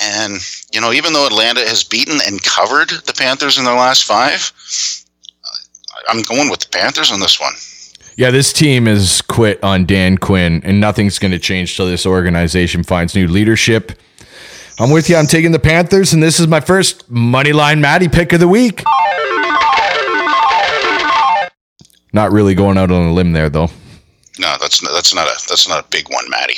And, 0.00 0.38
you 0.72 0.80
know, 0.80 0.92
even 0.92 1.12
though 1.12 1.26
Atlanta 1.26 1.60
has 1.60 1.84
beaten 1.84 2.18
and 2.26 2.42
covered 2.42 2.90
the 2.90 3.14
Panthers 3.14 3.58
in 3.58 3.64
their 3.64 3.74
last 3.74 4.04
five, 4.04 4.52
I'm 6.08 6.22
going 6.22 6.50
with 6.50 6.60
the 6.60 6.68
Panthers 6.68 7.12
on 7.12 7.20
this 7.20 7.40
one. 7.40 7.52
Yeah, 8.18 8.32
this 8.32 8.52
team 8.52 8.86
has 8.86 9.22
quit 9.22 9.62
on 9.62 9.86
Dan 9.86 10.18
Quinn, 10.18 10.60
and 10.64 10.80
nothing's 10.80 11.20
going 11.20 11.30
to 11.30 11.38
change 11.38 11.76
till 11.76 11.86
this 11.86 12.04
organization 12.04 12.82
finds 12.82 13.14
new 13.14 13.28
leadership. 13.28 13.92
I'm 14.80 14.90
with 14.90 15.08
you. 15.08 15.14
I'm 15.14 15.28
taking 15.28 15.52
the 15.52 15.60
Panthers, 15.60 16.12
and 16.12 16.20
this 16.20 16.40
is 16.40 16.48
my 16.48 16.58
first 16.58 17.08
moneyline 17.12 17.78
Maddie 17.78 18.08
pick 18.08 18.32
of 18.32 18.40
the 18.40 18.48
week. 18.48 18.82
Not 22.12 22.32
really 22.32 22.56
going 22.56 22.76
out 22.76 22.90
on 22.90 23.06
a 23.06 23.12
limb 23.12 23.34
there, 23.34 23.48
though. 23.48 23.70
No, 24.40 24.56
that's 24.60 24.82
not, 24.82 24.92
that's 24.92 25.14
not 25.14 25.28
a 25.28 25.38
that's 25.48 25.68
not 25.68 25.84
a 25.84 25.88
big 25.88 26.10
one, 26.10 26.28
Matty. 26.28 26.56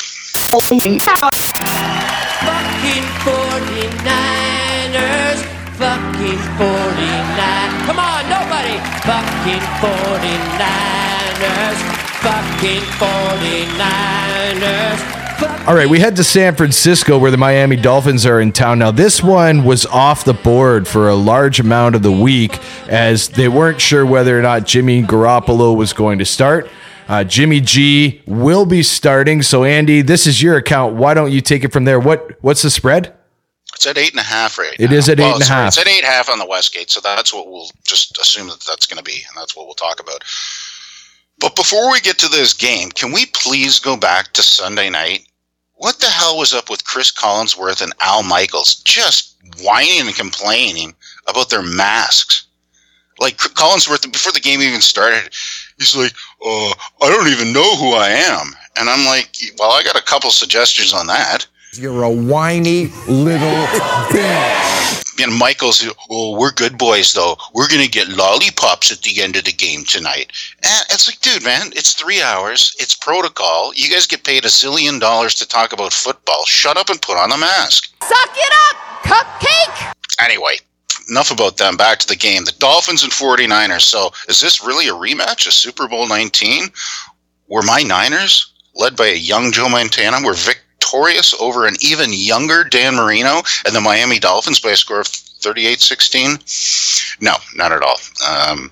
Fucking 5.81 6.37
49ers. 6.61 6.61
Fucking 6.61 6.61
49. 6.61 7.73
Come 7.87 7.99
on, 7.99 8.29
nobody. 8.29 8.77
Fucking 9.01 9.65
49ers. 9.81 11.79
Fucking 12.21 12.83
49ers. 13.01 15.01
All 15.67 15.75
right, 15.75 15.89
we 15.89 15.99
head 15.99 16.17
to 16.17 16.25
San 16.25 16.55
Francisco 16.55 17.19
where 17.19 17.31
the 17.31 17.39
Miami 17.39 17.77
Dolphins 17.77 18.27
are 18.27 18.43
in 18.43 18.53
town. 18.53 18.79
Now, 18.81 18.91
this 18.91 19.23
one 19.23 19.65
was 19.65 19.87
off 19.87 20.23
the 20.23 20.35
board 20.35 20.87
for 20.87 21.09
a 21.09 21.15
large 21.15 21.61
amount 21.61 21.95
of 21.95 22.03
the 22.03 22.13
week 22.13 22.59
as 22.87 23.31
they 23.31 23.49
weren't 23.49 23.81
sure 23.81 24.05
whether 24.05 24.39
or 24.39 24.43
not 24.43 24.67
Jimmy 24.67 25.03
Garoppolo 25.03 25.75
was 25.75 25.95
going 25.95 26.19
to 26.19 26.27
start. 26.27 26.69
Uh, 27.09 27.25
Jimmy 27.25 27.63
G 27.63 28.21
will 28.27 28.67
be 28.67 28.83
starting. 28.83 29.41
So, 29.41 29.65
Andy, 29.65 30.03
this 30.03 30.27
is 30.27 30.43
your 30.43 30.59
account. 30.59 30.97
Why 30.97 31.15
don't 31.15 31.33
you 31.33 31.41
take 31.41 31.65
it 31.65 31.73
from 31.73 31.87
there? 31.87 31.99
What 31.99 32.33
What's 32.43 32.61
the 32.61 32.69
spread? 32.69 33.15
It's 33.75 33.87
at 33.87 33.99
eight 33.99 34.11
and 34.11 34.21
a 34.21 34.25
half 34.25 34.59
right 34.59 34.77
It 34.79 34.91
now. 34.91 34.97
is 34.97 35.09
at 35.09 35.21
eight 35.21 35.25
Well, 35.25 35.35
and 35.37 35.43
a 35.43 35.47
half. 35.47 35.69
It's 35.69 35.79
at 35.79 35.89
eight 35.89 35.99
and 36.05 36.09
a 36.09 36.11
half 36.11 36.29
on 36.29 36.39
the 36.39 36.47
Westgate, 36.47 36.91
so 36.91 37.01
that's 37.01 37.33
what 37.33 37.51
we'll 37.51 37.71
just 37.85 38.19
assume 38.19 38.49
that 38.49 38.61
that's 38.61 38.87
going 38.87 38.99
to 38.99 39.03
be, 39.05 39.25
and 39.29 39.37
that's 39.37 39.57
what 39.57 39.67
we'll 39.67 39.75
talk 39.75 40.01
about. 40.01 40.23
But 41.39 41.57
before 41.57 41.91
we 41.91 42.01
get 42.01 42.19
to 42.19 42.29
this 42.29 42.53
game, 42.53 42.91
can 42.91 43.13
we 43.13 43.27
please 43.27 43.79
go 43.79 43.97
back 43.97 44.33
to 44.35 44.43
Sunday 44.43 44.91
night? 44.91 45.27
What 45.75 45.99
the 45.99 46.09
hell 46.11 46.37
was 46.37 46.53
up 46.53 46.69
with 46.69 46.85
Cris 46.85 47.11
Collinsworth 47.11 47.81
and 47.81 47.95
Al 48.03 48.23
Michaels 48.23 48.75
just 48.83 49.37
whining 49.63 50.07
and 50.07 50.15
complaining 50.15 50.95
about 51.27 51.49
their 51.49 51.63
masks? 51.63 52.47
Like 53.19 53.39
Collinsworth, 53.39 54.11
before 54.13 54.33
the 54.33 54.41
game 54.41 54.61
even 54.61 54.81
started, 54.83 55.31
he's 55.79 55.97
like, 55.97 56.13
"Oh, 56.43 56.73
I 57.01 57.09
don't 57.09 57.29
even 57.29 57.53
know 57.53 57.77
who 57.77 57.93
I 57.95 58.09
am," 58.11 58.55
and 58.77 58.89
I'm 58.91 59.05
like, 59.07 59.35
"Well, 59.59 59.73
I 59.73 59.83
got 59.83 59.97
a 59.97 60.03
couple 60.03 60.31
suggestions 60.31 60.93
on 60.93 61.07
that." 61.07 61.47
You're 61.75 62.03
a 62.03 62.11
whiny 62.11 62.87
little 63.07 63.65
bitch. 64.11 65.23
and 65.23 65.33
Michaels, 65.39 65.87
oh, 66.11 66.37
we're 66.37 66.51
good 66.51 66.77
boys 66.77 67.13
though. 67.13 67.37
We're 67.55 67.69
gonna 67.69 67.87
get 67.87 68.09
lollipops 68.09 68.91
at 68.91 69.03
the 69.03 69.23
end 69.23 69.37
of 69.37 69.45
the 69.45 69.53
game 69.53 69.85
tonight. 69.85 70.33
And 70.65 70.85
it's 70.91 71.09
like, 71.09 71.21
dude, 71.21 71.45
man, 71.45 71.69
it's 71.69 71.93
three 71.93 72.21
hours. 72.23 72.75
It's 72.81 72.97
protocol. 72.97 73.73
You 73.77 73.89
guys 73.89 74.07
get 74.07 74.25
paid 74.25 74.45
a 74.45 74.49
zillion 74.49 74.99
dollars 74.99 75.37
to 75.37 75.47
talk 75.47 75.73
about 75.73 75.93
football. 75.93 76.45
Shut 76.45 76.77
up 76.77 76.91
and 76.91 77.01
put 77.01 77.17
on 77.17 77.31
the 77.31 77.39
mask. 77.39 77.95
Suck 78.03 78.37
it 78.37 78.53
up, 78.69 78.77
cupcake. 79.05 79.93
Anyway, 80.19 80.57
enough 81.09 81.31
about 81.31 81.57
them. 81.57 81.77
Back 81.77 82.01
to 82.01 82.09
the 82.09 82.17
game. 82.17 82.45
The 82.45 82.53
Dolphins 82.59 83.05
and 83.05 83.13
49ers. 83.13 83.83
So 83.83 84.11
is 84.29 84.41
this 84.41 84.65
really 84.65 84.89
a 84.89 84.93
rematch 84.93 85.47
of 85.47 85.53
Super 85.53 85.87
Bowl 85.87 86.09
19? 86.09 86.65
Were 87.47 87.63
my 87.63 87.83
Niners, 87.83 88.53
led 88.75 88.97
by 88.97 89.07
a 89.07 89.17
young 89.17 89.53
Joe 89.53 89.69
Montana, 89.69 90.19
were 90.25 90.35
victorious 90.81 91.35
over 91.41 91.67
an 91.67 91.75
even 91.81 92.11
younger 92.13 92.65
Dan 92.65 92.97
Marino 92.97 93.43
and 93.67 93.75
the 93.75 93.81
Miami 93.81 94.19
Dolphins 94.19 94.61
by 94.61 94.71
a 94.71 94.77
score 94.77 95.01
of 95.01 95.07
38-16? 95.07 97.21
No, 97.21 97.35
not 97.55 97.73
at 97.73 97.83
all. 97.83 97.97
Um, 98.27 98.71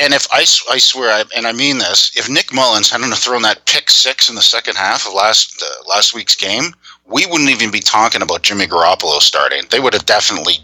and 0.00 0.14
if 0.14 0.26
I 0.32 0.44
swear, 0.44 1.12
I, 1.12 1.24
and 1.36 1.46
I 1.46 1.52
mean 1.52 1.78
this, 1.78 2.16
if 2.16 2.28
Nick 2.28 2.52
Mullens 2.52 2.90
hadn't 2.90 3.14
thrown 3.14 3.42
that 3.42 3.66
pick 3.66 3.90
six 3.90 4.28
in 4.28 4.34
the 4.34 4.42
second 4.42 4.76
half 4.76 5.06
of 5.06 5.12
last 5.12 5.62
uh, 5.62 5.88
last 5.88 6.14
week's 6.14 6.34
game, 6.34 6.74
we 7.06 7.26
wouldn't 7.26 7.50
even 7.50 7.70
be 7.70 7.80
talking 7.80 8.22
about 8.22 8.42
Jimmy 8.42 8.66
Garoppolo 8.66 9.20
starting. 9.20 9.64
They 9.70 9.80
would 9.80 9.92
have 9.92 10.06
definitely 10.06 10.54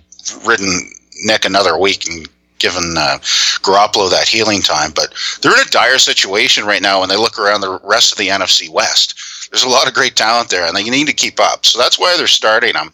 ridden 0.44 0.90
Nick 1.24 1.44
another 1.44 1.78
week 1.78 2.08
and 2.08 2.26
given 2.58 2.94
uh, 2.96 3.18
Garoppolo 3.62 4.10
that 4.10 4.28
healing 4.28 4.62
time. 4.62 4.92
But 4.94 5.14
they're 5.40 5.52
in 5.52 5.66
a 5.66 5.70
dire 5.70 5.98
situation 5.98 6.64
right 6.64 6.82
now 6.82 7.00
when 7.00 7.08
they 7.08 7.16
look 7.16 7.38
around 7.38 7.60
the 7.60 7.78
rest 7.84 8.12
of 8.12 8.18
the 8.18 8.28
NFC 8.28 8.70
West. 8.70 9.14
There's 9.50 9.64
a 9.64 9.68
lot 9.68 9.88
of 9.88 9.94
great 9.94 10.16
talent 10.16 10.50
there, 10.50 10.66
and 10.66 10.76
they 10.76 10.84
need 10.84 11.06
to 11.06 11.12
keep 11.12 11.40
up. 11.40 11.64
So 11.64 11.78
that's 11.78 11.98
why 11.98 12.16
they're 12.16 12.26
starting 12.26 12.74
them. 12.74 12.92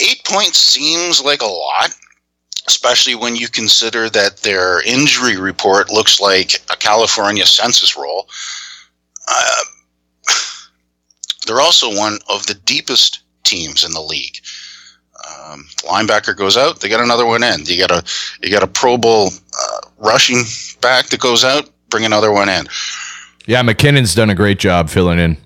Eight 0.00 0.24
points 0.24 0.58
seems 0.58 1.22
like 1.22 1.42
a 1.42 1.46
lot, 1.46 1.90
especially 2.66 3.14
when 3.14 3.36
you 3.36 3.48
consider 3.48 4.10
that 4.10 4.38
their 4.38 4.82
injury 4.82 5.36
report 5.36 5.90
looks 5.90 6.20
like 6.20 6.54
a 6.72 6.76
California 6.76 7.46
census 7.46 7.96
roll. 7.96 8.28
Uh, 9.28 9.60
they're 11.46 11.60
also 11.60 11.96
one 11.96 12.18
of 12.28 12.46
the 12.46 12.54
deepest 12.54 13.20
teams 13.44 13.84
in 13.84 13.92
the 13.92 14.00
league. 14.00 14.36
Um, 15.24 15.66
linebacker 15.78 16.36
goes 16.36 16.56
out, 16.56 16.80
they 16.80 16.88
got 16.88 17.00
another 17.00 17.26
one 17.26 17.42
in. 17.42 17.64
You 17.64 17.78
got 17.78 17.90
a 17.90 18.04
you 18.42 18.50
got 18.50 18.62
a 18.62 18.66
Pro 18.66 18.98
Bowl 18.98 19.28
uh, 19.28 19.80
rushing 19.98 20.42
back 20.80 21.06
that 21.06 21.20
goes 21.20 21.44
out, 21.44 21.70
bring 21.88 22.04
another 22.04 22.32
one 22.32 22.48
in. 22.48 22.66
Yeah, 23.46 23.62
McKinnon's 23.62 24.14
done 24.14 24.30
a 24.30 24.34
great 24.34 24.58
job 24.58 24.88
filling 24.88 25.18
in. 25.18 25.36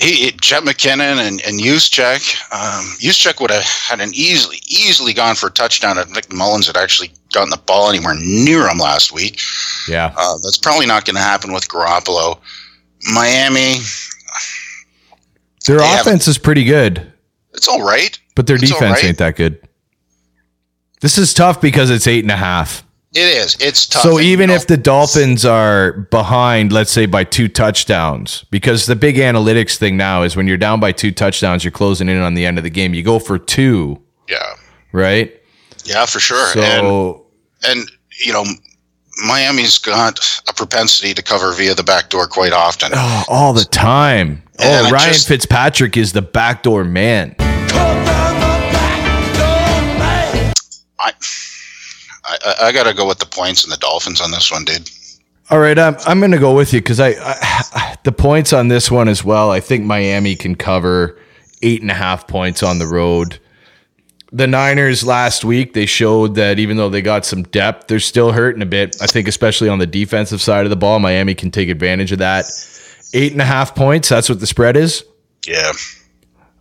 He, 0.00 0.30
Jet 0.40 0.62
McKinnon 0.62 1.18
and, 1.18 1.42
and 1.46 1.60
Juszczyk. 1.60 2.34
Um, 2.52 2.84
Juszczyk 3.00 3.38
would 3.40 3.50
have 3.50 3.64
had 3.64 4.00
an 4.00 4.10
easily, 4.14 4.56
easily 4.66 5.12
gone 5.12 5.34
for 5.34 5.48
a 5.48 5.50
touchdown 5.50 5.98
if 5.98 6.08
Nick 6.10 6.32
Mullens 6.32 6.66
had 6.68 6.76
actually 6.76 7.10
gotten 7.34 7.50
the 7.50 7.58
ball 7.58 7.90
anywhere 7.90 8.14
near 8.18 8.66
him 8.68 8.78
last 8.78 9.12
week. 9.12 9.40
Yeah. 9.88 10.14
Uh, 10.16 10.38
that's 10.42 10.56
probably 10.56 10.86
not 10.86 11.04
going 11.04 11.16
to 11.16 11.22
happen 11.22 11.52
with 11.52 11.68
Garoppolo. 11.68 12.38
Miami, 13.12 13.74
Their 15.66 15.78
offense 15.80 16.28
is 16.28 16.38
pretty 16.38 16.64
good, 16.64 17.10
it's 17.54 17.68
all 17.68 17.82
right. 17.82 18.18
but 18.34 18.46
their 18.46 18.56
It's 18.56 18.70
defense 18.70 18.96
right. 18.96 19.04
ain't 19.04 19.18
that 19.18 19.36
good. 19.36 19.58
This 21.00 21.16
is 21.18 21.32
tough 21.32 21.60
because 21.60 21.90
it's 21.90 22.06
eight 22.06 22.24
and 22.24 22.30
a 22.30 22.36
half. 22.36 22.84
It 23.12 23.22
is. 23.22 23.56
It's 23.60 23.86
tough. 23.86 24.02
So 24.02 24.20
even 24.20 24.50
if 24.50 24.68
the 24.68 24.76
Dolphins 24.76 25.44
are 25.44 25.92
behind, 25.92 26.72
let's 26.72 26.92
say 26.92 27.06
by 27.06 27.24
two 27.24 27.48
touchdowns, 27.48 28.44
because 28.52 28.86
the 28.86 28.94
big 28.94 29.16
analytics 29.16 29.76
thing 29.76 29.96
now 29.96 30.22
is 30.22 30.36
when 30.36 30.46
you're 30.46 30.56
down 30.56 30.78
by 30.78 30.92
two 30.92 31.10
touchdowns, 31.10 31.64
you're 31.64 31.72
closing 31.72 32.08
in 32.08 32.18
on 32.18 32.34
the 32.34 32.46
end 32.46 32.56
of 32.56 32.62
the 32.62 32.70
game. 32.70 32.94
You 32.94 33.02
go 33.02 33.18
for 33.18 33.36
two, 33.36 34.00
yeah, 34.28 34.54
right? 34.92 35.34
yeah, 35.84 36.06
for 36.06 36.20
sure. 36.20 36.52
So 36.52 37.26
and 37.64 37.80
and 37.80 37.90
you 38.24 38.32
know, 38.32 38.44
Miami's 39.26 39.76
got 39.78 40.20
a 40.48 40.52
propensity 40.52 41.12
to 41.12 41.22
cover 41.22 41.52
via 41.52 41.74
the 41.74 41.82
back 41.82 42.10
door 42.10 42.28
quite 42.28 42.52
often. 42.52 42.92
oh, 42.94 43.24
all 43.28 43.52
the 43.52 43.64
time. 43.64 44.42
And 44.60 44.86
oh, 44.86 44.88
I 44.88 44.90
Ryan 44.92 45.12
just- 45.14 45.26
Fitzpatrick 45.26 45.96
is 45.96 46.12
the 46.12 46.22
backdoor 46.22 46.84
man. 46.84 47.34
I, 51.02 51.12
I, 52.44 52.54
I 52.62 52.72
got 52.72 52.84
to 52.84 52.94
go 52.94 53.06
with 53.06 53.18
the 53.18 53.26
points 53.26 53.64
and 53.64 53.72
the 53.72 53.76
Dolphins 53.76 54.20
on 54.20 54.30
this 54.30 54.50
one, 54.50 54.64
dude. 54.64 54.90
All 55.50 55.58
right, 55.58 55.78
I'm 55.78 55.96
I'm 56.06 56.20
going 56.20 56.30
to 56.30 56.38
go 56.38 56.54
with 56.54 56.72
you 56.72 56.80
because 56.80 57.00
I, 57.00 57.14
I 57.18 57.96
the 58.04 58.12
points 58.12 58.52
on 58.52 58.68
this 58.68 58.90
one 58.90 59.08
as 59.08 59.24
well. 59.24 59.50
I 59.50 59.60
think 59.60 59.84
Miami 59.84 60.36
can 60.36 60.54
cover 60.54 61.18
eight 61.62 61.82
and 61.82 61.90
a 61.90 61.94
half 61.94 62.28
points 62.28 62.62
on 62.62 62.78
the 62.78 62.86
road. 62.86 63.40
The 64.32 64.46
Niners 64.46 65.04
last 65.04 65.44
week 65.44 65.74
they 65.74 65.86
showed 65.86 66.36
that 66.36 66.60
even 66.60 66.76
though 66.76 66.88
they 66.88 67.02
got 67.02 67.24
some 67.24 67.42
depth, 67.42 67.88
they're 67.88 67.98
still 67.98 68.30
hurting 68.30 68.62
a 68.62 68.66
bit. 68.66 68.96
I 69.02 69.06
think 69.06 69.26
especially 69.26 69.68
on 69.68 69.80
the 69.80 69.88
defensive 69.88 70.40
side 70.40 70.66
of 70.66 70.70
the 70.70 70.76
ball, 70.76 71.00
Miami 71.00 71.34
can 71.34 71.50
take 71.50 71.68
advantage 71.68 72.12
of 72.12 72.18
that. 72.18 72.44
Eight 73.12 73.32
and 73.32 73.40
a 73.40 73.44
half 73.44 73.74
points. 73.74 74.08
That's 74.08 74.28
what 74.28 74.38
the 74.38 74.46
spread 74.46 74.76
is. 74.76 75.04
Yeah. 75.48 75.72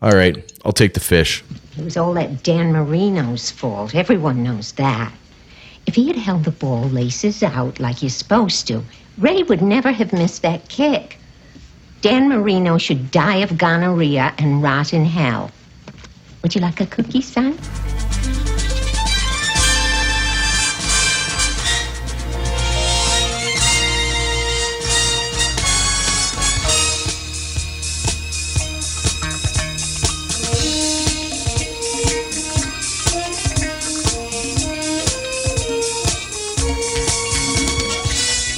All 0.02 0.14
right, 0.14 0.52
I'll 0.66 0.72
take 0.72 0.96
the 0.96 1.00
fish. 1.00 1.44
It 1.78 1.84
was 1.84 1.96
all 1.96 2.14
that 2.14 2.42
Dan 2.42 2.72
Marino's 2.72 3.52
fault. 3.52 3.94
Everyone 3.94 4.42
knows 4.42 4.72
that. 4.74 5.14
If 5.90 5.96
he 5.96 6.06
had 6.06 6.18
held 6.18 6.44
the 6.44 6.52
ball 6.52 6.84
laces 6.84 7.42
out 7.42 7.80
like 7.80 8.04
you're 8.04 8.12
supposed 8.12 8.68
to, 8.68 8.84
Ray 9.18 9.42
would 9.42 9.64
never 9.64 9.92
have 9.92 10.14
missed 10.14 10.44
that 10.44 10.70
kick. 10.70 11.18
Dan 12.02 12.30
Marino 12.30 12.78
should 12.78 13.10
die 13.10 13.38
of 13.38 13.58
gonorrhea 13.58 14.36
and 14.38 14.62
rot 14.62 14.94
in 14.94 15.04
hell. 15.04 15.50
Would 16.44 16.54
you 16.54 16.62
like 16.62 16.80
a 16.80 16.86
cookie, 16.86 17.22
son? 17.22 17.58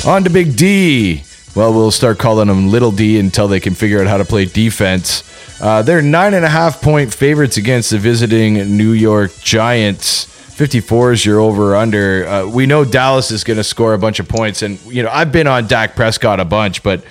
On 0.05 0.23
to 0.23 0.31
Big 0.31 0.55
D. 0.55 1.21
Well, 1.55 1.73
we'll 1.73 1.91
start 1.91 2.17
calling 2.17 2.47
them 2.47 2.69
Little 2.69 2.91
D 2.91 3.19
until 3.19 3.47
they 3.47 3.59
can 3.59 3.75
figure 3.75 4.01
out 4.01 4.07
how 4.07 4.17
to 4.17 4.25
play 4.25 4.45
defense. 4.45 5.23
Uh, 5.61 5.83
they're 5.83 6.01
nine 6.01 6.33
and 6.33 6.43
a 6.43 6.49
half 6.49 6.81
point 6.81 7.13
favorites 7.13 7.57
against 7.57 7.91
the 7.91 7.99
visiting 7.99 8.77
New 8.77 8.93
York 8.93 9.31
Giants. 9.41 10.23
54 10.23 11.11
is 11.11 11.23
your 11.23 11.39
over 11.39 11.75
under. 11.75 12.27
Uh, 12.27 12.47
we 12.47 12.65
know 12.65 12.83
Dallas 12.83 13.29
is 13.29 13.43
going 13.43 13.57
to 13.57 13.63
score 13.63 13.93
a 13.93 13.99
bunch 13.99 14.19
of 14.19 14.27
points. 14.27 14.63
And, 14.63 14.81
you 14.85 15.03
know, 15.03 15.09
I've 15.11 15.31
been 15.31 15.45
on 15.45 15.67
Dak 15.67 15.95
Prescott 15.95 16.39
a 16.39 16.45
bunch, 16.45 16.81
but, 16.81 17.03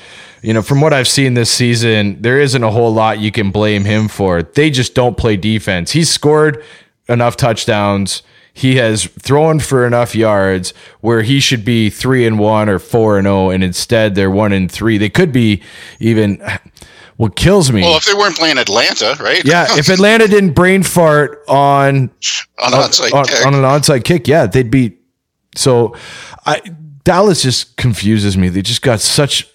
you 0.43 0.53
know, 0.53 0.63
from 0.63 0.81
what 0.81 0.93
I've 0.93 1.09
seen 1.09 1.35
this 1.35 1.51
season, 1.51 2.21
there 2.21 2.41
isn't 2.41 2.63
a 2.63 2.73
whole 2.73 2.93
lot 2.93 3.21
you 3.21 3.31
can 3.31 3.53
blame 3.53 3.85
him 3.85 4.09
for. 4.09 4.43
They 4.43 4.69
just 4.69 4.97
don't 4.97 5.17
play 5.17 5.37
defense. 5.37 5.93
He's 5.93 6.11
scored 6.11 6.65
enough 7.09 7.37
touchdowns 7.37 8.25
he 8.53 8.77
has 8.77 9.05
thrown 9.05 9.61
for 9.61 9.87
enough 9.87 10.15
yards 10.15 10.75
where 11.01 11.23
he 11.23 11.41
should 11.41 11.65
be 11.65 11.91
three 11.91 12.27
and 12.27 12.39
one 12.39 12.69
or 12.69 12.79
four 12.79 13.19
and 13.19 13.27
zero, 13.27 13.51
and 13.51 13.63
instead 13.63 14.15
they're 14.15 14.31
one 14.31 14.53
and 14.53 14.71
three. 14.71 14.99
They 14.99 15.11
could 15.11 15.33
be 15.33 15.63
even. 15.99 16.43
What 17.17 17.37
kills 17.37 17.71
me? 17.71 17.83
Well, 17.83 17.99
if 17.99 18.07
they 18.07 18.15
weren't 18.15 18.37
playing 18.37 18.57
Atlanta, 18.57 19.15
right? 19.21 19.45
yeah, 19.45 19.67
if 19.77 19.91
Atlanta 19.91 20.27
didn't 20.27 20.55
brain 20.55 20.83
fart 20.83 21.45
on 21.49 22.11
On 22.59 22.73
an 22.73 22.81
onside 22.81 23.13
on, 23.13 23.25
kick. 23.27 23.47
on 23.47 23.55
an 23.55 23.61
onside 23.61 24.05
kick, 24.05 24.27
yeah, 24.27 24.47
they'd 24.47 24.71
be. 24.71 24.97
So, 25.55 25.95
I 26.47 26.63
Dallas 27.05 27.43
just 27.43 27.77
confuses 27.77 28.39
me. 28.39 28.49
They 28.49 28.63
just 28.63 28.81
got 28.81 29.01
such 29.01 29.47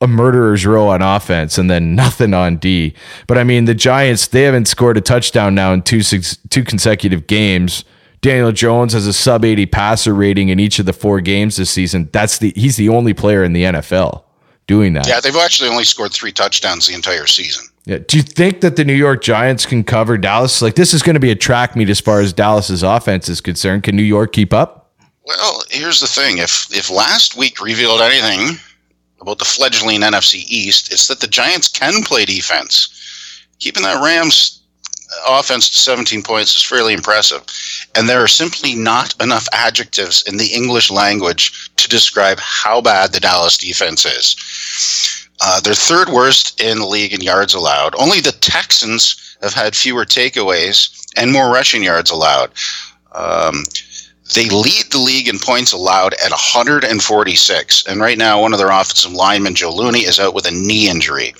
a 0.00 0.06
murderer's 0.06 0.66
row 0.66 0.88
on 0.88 1.00
offense 1.00 1.56
and 1.56 1.70
then 1.70 1.94
nothing 1.94 2.34
on 2.34 2.56
D. 2.56 2.94
But 3.26 3.38
I 3.38 3.44
mean, 3.44 3.64
the 3.64 3.74
Giants 3.74 4.26
they 4.26 4.42
haven't 4.42 4.66
scored 4.66 4.96
a 4.96 5.00
touchdown 5.00 5.54
now 5.54 5.72
in 5.72 5.82
two 5.82 6.02
six, 6.02 6.36
two 6.50 6.64
consecutive 6.64 7.26
games. 7.26 7.84
Daniel 8.26 8.50
Jones 8.50 8.92
has 8.92 9.06
a 9.06 9.12
sub 9.12 9.44
80 9.44 9.66
passer 9.66 10.12
rating 10.12 10.48
in 10.48 10.58
each 10.58 10.80
of 10.80 10.86
the 10.86 10.92
four 10.92 11.20
games 11.20 11.58
this 11.58 11.70
season. 11.70 12.08
That's 12.10 12.38
the 12.38 12.52
he's 12.56 12.74
the 12.74 12.88
only 12.88 13.14
player 13.14 13.44
in 13.44 13.52
the 13.52 13.62
NFL 13.62 14.24
doing 14.66 14.94
that. 14.94 15.06
Yeah, 15.06 15.20
they've 15.20 15.36
actually 15.36 15.70
only 15.70 15.84
scored 15.84 16.12
three 16.12 16.32
touchdowns 16.32 16.88
the 16.88 16.94
entire 16.94 17.28
season. 17.28 17.68
Yeah. 17.84 17.98
Do 17.98 18.16
you 18.16 18.24
think 18.24 18.62
that 18.62 18.74
the 18.74 18.84
New 18.84 18.94
York 18.94 19.22
Giants 19.22 19.64
can 19.64 19.84
cover 19.84 20.18
Dallas? 20.18 20.60
Like 20.60 20.74
this 20.74 20.92
is 20.92 21.04
going 21.04 21.14
to 21.14 21.20
be 21.20 21.30
a 21.30 21.36
track 21.36 21.76
meet 21.76 21.88
as 21.88 22.00
far 22.00 22.20
as 22.20 22.32
Dallas's 22.32 22.82
offense 22.82 23.28
is 23.28 23.40
concerned. 23.40 23.84
Can 23.84 23.94
New 23.94 24.02
York 24.02 24.32
keep 24.32 24.52
up? 24.52 24.90
Well, 25.24 25.62
here's 25.70 26.00
the 26.00 26.08
thing: 26.08 26.38
if 26.38 26.66
if 26.74 26.90
last 26.90 27.36
week 27.36 27.60
revealed 27.60 28.00
anything 28.00 28.58
about 29.20 29.38
the 29.38 29.44
fledgling 29.44 30.00
NFC 30.00 30.44
East, 30.48 30.92
it's 30.92 31.06
that 31.06 31.20
the 31.20 31.28
Giants 31.28 31.68
can 31.68 32.02
play 32.02 32.24
defense. 32.24 32.92
Keeping 33.60 33.84
that 33.84 34.02
Rams 34.02 34.55
offense 35.26 35.70
to 35.70 35.78
17 35.78 36.22
points 36.22 36.54
is 36.56 36.64
fairly 36.64 36.92
impressive, 36.92 37.42
and 37.94 38.08
there 38.08 38.22
are 38.22 38.28
simply 38.28 38.74
not 38.74 39.14
enough 39.22 39.48
adjectives 39.52 40.22
in 40.26 40.36
the 40.36 40.52
English 40.54 40.90
language 40.90 41.70
to 41.76 41.88
describe 41.88 42.38
how 42.40 42.80
bad 42.80 43.12
the 43.12 43.20
Dallas 43.20 43.56
defense 43.56 44.04
is. 44.04 44.36
Uh, 45.40 45.60
they're 45.60 45.74
third 45.74 46.08
worst 46.08 46.60
in 46.60 46.78
the 46.78 46.86
league 46.86 47.12
in 47.12 47.20
yards 47.20 47.54
allowed. 47.54 47.94
Only 47.96 48.20
the 48.20 48.32
Texans 48.32 49.36
have 49.42 49.52
had 49.52 49.76
fewer 49.76 50.04
takeaways 50.04 51.06
and 51.16 51.32
more 51.32 51.50
rushing 51.50 51.82
yards 51.82 52.10
allowed. 52.10 52.50
Um, 53.12 53.64
they 54.34 54.48
lead 54.48 54.86
the 54.90 54.98
league 54.98 55.28
in 55.28 55.38
points 55.38 55.72
allowed 55.72 56.14
at 56.14 56.30
146. 56.30 57.86
And 57.86 58.00
right 58.00 58.18
now, 58.18 58.40
one 58.40 58.52
of 58.52 58.58
their 58.58 58.70
offensive 58.70 59.12
linemen, 59.12 59.54
Joe 59.54 59.72
Looney, 59.72 60.00
is 60.00 60.18
out 60.18 60.34
with 60.34 60.46
a 60.46 60.50
knee 60.50 60.88
injury. 60.88 61.34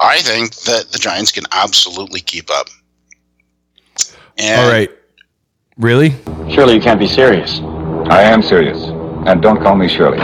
I 0.00 0.20
think 0.20 0.54
that 0.60 0.90
the 0.92 0.98
Giants 0.98 1.32
can 1.32 1.44
absolutely 1.52 2.20
keep 2.20 2.50
up. 2.50 2.68
And 4.36 4.60
All 4.60 4.70
right. 4.70 4.90
Really? 5.76 6.10
Surely 6.50 6.74
you 6.74 6.80
can't 6.80 6.98
be 6.98 7.08
serious. 7.08 7.60
I 8.10 8.22
am 8.22 8.42
serious. 8.42 8.82
And 9.26 9.42
don't 9.42 9.60
call 9.60 9.76
me 9.76 9.88
Shirley. 9.88 10.18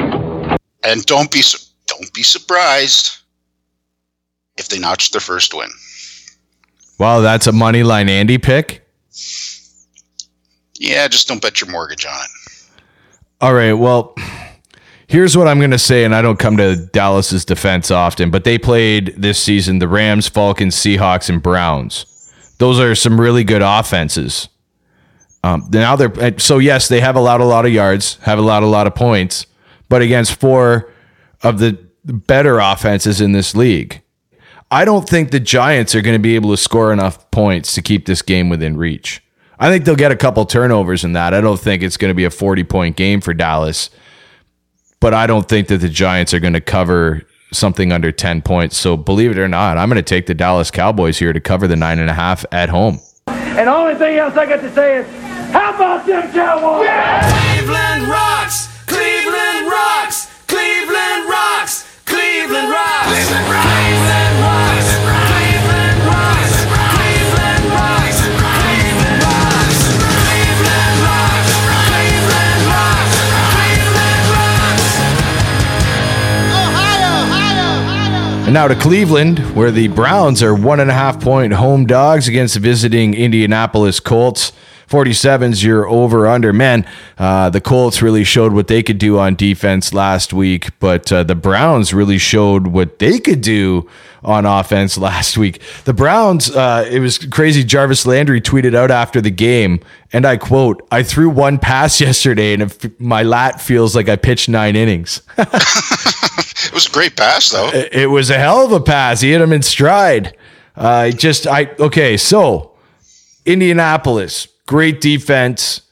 And 0.85 1.05
don't 1.07 1.31
be 1.31 1.43
su- 1.43 1.59
don't 1.87 2.13
be 2.13 2.23
surprised 2.23 3.19
if 4.57 4.69
they 4.69 4.79
notch 4.79 5.11
their 5.11 5.21
first 5.21 5.55
win. 5.55 5.69
Wow, 6.99 7.21
that's 7.21 7.47
a 7.47 7.53
money 7.53 7.83
line 7.83 8.09
Andy 8.09 8.39
pick. 8.39 8.87
Yeah, 10.75 11.09
just 11.09 11.29
don't 11.29 11.43
bet 11.43 11.61
your 11.61 11.71
mortgage 11.71 12.07
on 12.07 12.13
it. 12.13 12.81
All 13.41 13.55
right. 13.55 13.73
Well, 13.73 14.15
here's 15.15 15.37
what 15.37 15.47
I'm 15.47 15.61
going 15.61 15.71
to 15.71 15.79
say, 15.79 16.05
and 16.05 16.13
I 16.13 16.23
don't 16.23 16.41
come 16.41 16.57
to 16.57 16.75
Dallas's 16.75 17.45
defense 17.45 17.93
often, 17.93 18.31
but 18.31 18.43
they 18.43 18.59
played 18.59 19.15
this 19.17 19.41
season 19.41 19.79
the 19.79 19.87
Rams, 19.87 20.27
Falcons, 20.27 20.75
Seahawks, 20.75 21.29
and 21.29 21.41
Browns. 21.41 22.05
Those 22.59 22.81
are 22.81 22.97
some 22.97 23.21
really 23.21 23.45
good 23.45 23.63
offenses. 23.63 24.49
Um, 25.45 25.69
now 25.71 25.95
they're 25.95 26.39
so 26.41 26.59
yes, 26.59 26.89
they 26.89 27.01
have 27.01 27.15
allowed 27.15 27.41
a 27.41 27.45
lot 27.45 27.65
of 27.65 27.73
yards, 27.73 28.17
have 28.23 28.41
allowed 28.41 28.65
a 28.65 28.67
lot 28.67 28.89
of 28.89 28.97
points, 28.97 29.47
but 29.89 30.03
against 30.03 30.35
four 30.35 30.93
of 31.45 31.61
the 31.61 31.79
better 32.05 32.59
offenses 32.59 33.21
in 33.21 33.31
this 33.31 33.55
league. 33.55 34.03
I 34.73 34.85
don't 34.85 35.09
think 35.09 35.31
the 35.31 35.39
Giants 35.39 35.95
are 35.95 36.01
going 36.01 36.17
to 36.17 36.23
be 36.23 36.35
able 36.35 36.51
to 36.51 36.57
score 36.57 36.93
enough 36.93 37.31
points 37.31 37.75
to 37.75 37.83
keep 37.83 38.07
this 38.07 38.21
game 38.21 38.49
within 38.49 38.77
reach. 38.77 39.23
I 39.61 39.71
think 39.71 39.85
they'll 39.85 39.95
get 39.95 40.11
a 40.11 40.17
couple 40.17 40.45
turnovers 40.45 41.05
in 41.05 41.13
that. 41.13 41.35
I 41.35 41.41
don't 41.41 41.61
think 41.61 41.85
it's 41.85 41.97
going 41.97 42.11
to 42.11 42.17
be 42.17 42.25
a 42.25 42.31
40 42.31 42.65
point 42.65 42.97
game 42.97 43.21
for 43.21 43.33
Dallas, 43.33 43.91
but 45.05 45.13
I 45.13 45.27
don't 45.27 45.47
think 45.47 45.69
that 45.69 45.83
the 45.83 45.91
Giants 45.91 46.33
are 46.33 46.41
going 46.41 46.55
to 46.55 46.63
cover 46.63 47.25
something 47.53 47.93
under 47.93 48.11
10 48.11 48.41
points. 48.41 48.79
So 48.79 48.97
believe 48.97 49.33
it 49.33 49.37
or 49.37 49.49
not, 49.49 49.77
I'm 49.77 49.91
going 49.91 50.03
to 50.03 50.03
take 50.03 50.25
the 50.25 50.33
Dallas 50.33 50.71
Cowboys 50.71 51.19
here 51.19 51.31
to 51.35 51.41
cover 51.41 51.69
the 51.69 51.77
nine 51.77 51.99
and 51.99 52.09
a 52.09 52.15
half 52.15 52.47
at 52.51 52.71
home. 52.71 53.01
And 53.27 53.69
the 53.69 53.75
only 53.75 53.97
thing 53.97 54.17
else 54.17 54.35
I 54.35 54.47
got 54.47 54.63
to 54.63 54.73
say 54.73 55.01
is, 55.01 55.07
how 55.53 55.75
about 55.75 56.07
them 56.07 56.33
Cowboys? 56.33 56.89
Cleveland 56.89 58.09
rocks! 58.09 58.69
Cleveland 58.87 59.69
rocks! 59.69 60.31
Cleveland 60.47 61.29
rocks! 61.29 61.85
Cleveland 62.07 62.71
rocks! 62.73 63.29
Cleveland 63.29 63.51
rocks! 63.53 63.61
Cleveland 63.61 64.41
rocks! 64.41 64.84
And 78.45 78.53
now 78.53 78.69
to 78.69 78.75
Cleveland, 78.75 79.39
where 79.57 79.71
the 79.71 79.89
Browns 79.89 80.43
are 80.43 80.55
one 80.55 80.79
and 80.79 80.91
a 80.91 80.93
half 80.93 81.19
point 81.19 81.55
home 81.55 81.87
dogs 81.87 82.29
against 82.29 82.53
the 82.53 82.61
visiting 82.61 83.15
Indianapolis 83.15 84.01
Colts. 84.01 84.53
47's 84.95 85.65
your 85.65 85.89
over 85.89 86.29
under. 86.29 86.53
Man, 86.53 86.87
uh, 87.19 87.51
the 87.51 87.61
Colts 87.61 88.01
really 88.01 88.23
showed 88.23 88.53
what 88.53 88.69
they 88.69 88.81
could 88.81 88.99
do 88.99 89.19
on 89.19 89.35
defense 89.35 89.93
last 89.93 90.33
week, 90.33 90.69
but 90.79 91.11
uh, 91.11 91.25
the 91.25 91.35
Browns 91.35 91.93
really 91.93 92.19
showed 92.19 92.69
what 92.69 93.01
they 93.01 93.19
could 93.19 93.41
do 93.41 93.91
on 94.23 94.47
offense 94.47 94.97
last 95.09 95.37
week. 95.37 95.61
The 95.85 95.93
Browns, 95.93 96.49
uh, 96.51 96.89
it 96.89 97.01
was 97.01 97.19
crazy. 97.19 97.65
Jarvis 97.65 98.07
Landry 98.07 98.41
tweeted 98.41 98.77
out 98.77 98.93
after 98.93 99.21
the 99.21 99.33
game, 99.33 99.81
and 100.13 100.25
I 100.25 100.37
quote, 100.37 100.87
I 100.93 101.03
threw 101.03 101.29
one 101.29 101.59
pass 101.59 102.01
yesterday, 102.01 102.53
and 102.53 102.63
if 102.63 103.01
my 103.01 103.25
lat 103.25 103.61
feels 103.61 103.97
like 103.97 104.09
I 104.09 104.15
pitched 104.15 104.49
nine 104.49 104.77
innings. 104.77 105.23
It 106.67 106.73
was 106.73 106.87
a 106.87 106.91
great 106.91 107.17
pass, 107.17 107.51
though. 107.51 107.69
It 107.69 107.93
it 107.93 108.07
was 108.07 108.31
a 108.31 108.39
hell 108.39 108.65
of 108.65 108.73
a 108.73 108.81
pass. 108.81 109.21
He 109.21 109.31
hit 109.31 109.41
him 109.41 109.53
in 109.53 109.63
stride. 109.63 110.35
Uh, 110.75 111.11
just 111.11 111.47
I 111.47 111.71
okay. 111.79 112.17
So 112.17 112.73
Indianapolis, 113.45 114.49
great 114.67 115.01
defense. 115.01 115.83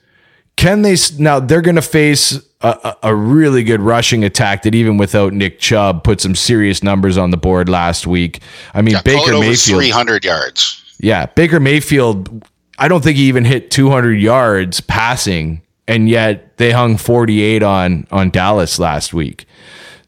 Can 0.57 0.83
they 0.83 0.97
now? 1.19 1.41
They're 1.41 1.63
going 1.63 1.77
to 1.77 1.83
face 1.83 2.39
a, 2.61 2.97
a, 3.03 3.15
really 3.15 3.65
good 3.65 3.81
rushing 3.81 4.23
attack 4.23 4.63
that 4.63 4.75
even 4.75 4.97
without 4.97 5.33
Nick 5.33 5.59
Chubb 5.59 6.05
put 6.05 6.21
some 6.21 6.35
serious 6.35 6.83
numbers 6.83 7.19
on 7.19 7.31
the 7.31 7.37
board 7.37 7.69
last 7.69 8.07
week. 8.07 8.41
I 8.75 8.83
mean, 8.83 8.97
it 8.97 9.05
Baker 9.05 9.33
Mayfield. 9.33 9.81
300 9.81 10.25
yards. 10.25 10.97
Yeah, 11.01 11.27
Baker 11.27 11.59
Mayfield. 11.59 12.47
I 12.79 12.89
don't 12.89 13.03
think 13.03 13.17
he 13.17 13.25
even 13.25 13.45
hit 13.45 13.71
200 13.71 14.13
yards 14.13 14.81
passing, 14.81 15.63
and 15.89 16.09
yet 16.09 16.57
they 16.59 16.71
hung 16.71 16.97
48 16.97 17.63
on 17.63 18.07
on 18.11 18.31
Dallas 18.31 18.79
last 18.79 19.13
week. 19.13 19.47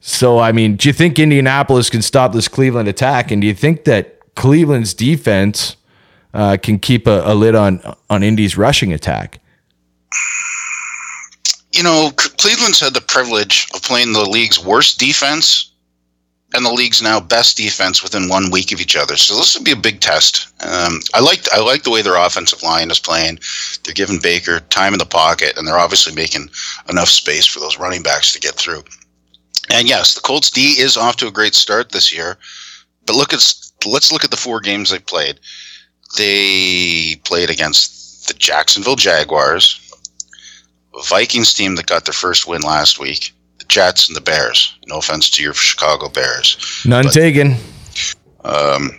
So, 0.06 0.38
I 0.38 0.52
mean, 0.52 0.76
do 0.76 0.88
you 0.88 0.92
think 0.92 1.18
Indianapolis 1.18 1.88
can 1.88 2.02
stop 2.02 2.34
this 2.34 2.46
Cleveland 2.46 2.88
attack? 2.88 3.30
And 3.30 3.40
do 3.40 3.48
you 3.48 3.54
think 3.54 3.84
that 3.84 4.34
Cleveland's 4.34 4.92
defense 4.92 5.76
uh, 6.34 6.56
can 6.60 6.78
keep 6.78 7.06
a, 7.06 7.22
a 7.24 7.34
lid 7.34 7.54
on 7.54 7.80
on 8.10 8.22
Indy's 8.22 8.56
rushing 8.58 8.92
attack? 8.92 9.40
You 11.72 11.82
know, 11.82 12.12
Cleveland's 12.16 12.80
had 12.80 12.94
the 12.94 13.00
privilege 13.00 13.66
of 13.74 13.82
playing 13.82 14.12
the 14.12 14.28
league's 14.28 14.64
worst 14.64 14.98
defense 15.00 15.72
and 16.54 16.64
the 16.64 16.72
league's 16.72 17.02
now 17.02 17.18
best 17.20 17.56
defense 17.56 18.02
within 18.02 18.28
one 18.28 18.50
week 18.50 18.70
of 18.72 18.80
each 18.80 18.96
other. 18.96 19.16
So 19.16 19.36
this 19.36 19.56
would 19.56 19.64
be 19.64 19.72
a 19.72 19.76
big 19.76 20.00
test. 20.00 20.48
Um, 20.62 21.00
I 21.12 21.20
like 21.20 21.52
I 21.52 21.60
like 21.60 21.82
the 21.82 21.90
way 21.90 22.00
their 22.00 22.16
offensive 22.16 22.62
line 22.62 22.90
is 22.90 23.00
playing. 23.00 23.40
They're 23.82 23.94
giving 23.94 24.20
Baker 24.20 24.60
time 24.60 24.92
in 24.92 24.98
the 24.98 25.06
pocket, 25.06 25.56
and 25.56 25.66
they're 25.66 25.78
obviously 25.78 26.14
making 26.14 26.48
enough 26.88 27.08
space 27.08 27.46
for 27.46 27.58
those 27.58 27.78
running 27.78 28.02
backs 28.02 28.32
to 28.32 28.40
get 28.40 28.54
through. 28.54 28.84
And 29.70 29.88
yes, 29.88 30.14
the 30.14 30.20
Colts 30.20 30.50
D 30.50 30.60
is 30.78 30.96
off 30.96 31.16
to 31.16 31.26
a 31.26 31.32
great 31.32 31.54
start 31.54 31.90
this 31.90 32.14
year. 32.14 32.36
But 33.06 33.16
look 33.16 33.32
at 33.32 33.54
let's 33.86 34.12
look 34.12 34.24
at 34.24 34.30
the 34.30 34.36
four 34.36 34.60
games 34.60 34.90
they 34.90 35.00
played. 35.00 35.40
They 36.16 37.16
played 37.24 37.50
against 37.50 38.28
the 38.28 38.34
Jacksonville 38.34 38.96
Jaguars, 38.96 39.80
Vikings 41.08 41.52
team 41.52 41.74
that 41.76 41.86
got 41.86 42.04
their 42.04 42.12
first 42.12 42.46
win 42.46 42.62
last 42.62 43.00
week, 43.00 43.32
the 43.58 43.64
Jets, 43.66 44.08
and 44.08 44.16
the 44.16 44.20
Bears. 44.20 44.78
No 44.86 44.98
offense 44.98 45.28
to 45.30 45.42
your 45.42 45.54
Chicago 45.54 46.08
Bears. 46.08 46.82
None 46.86 47.04
But, 47.04 47.12
taken. 47.12 47.56
Um, 48.44 48.90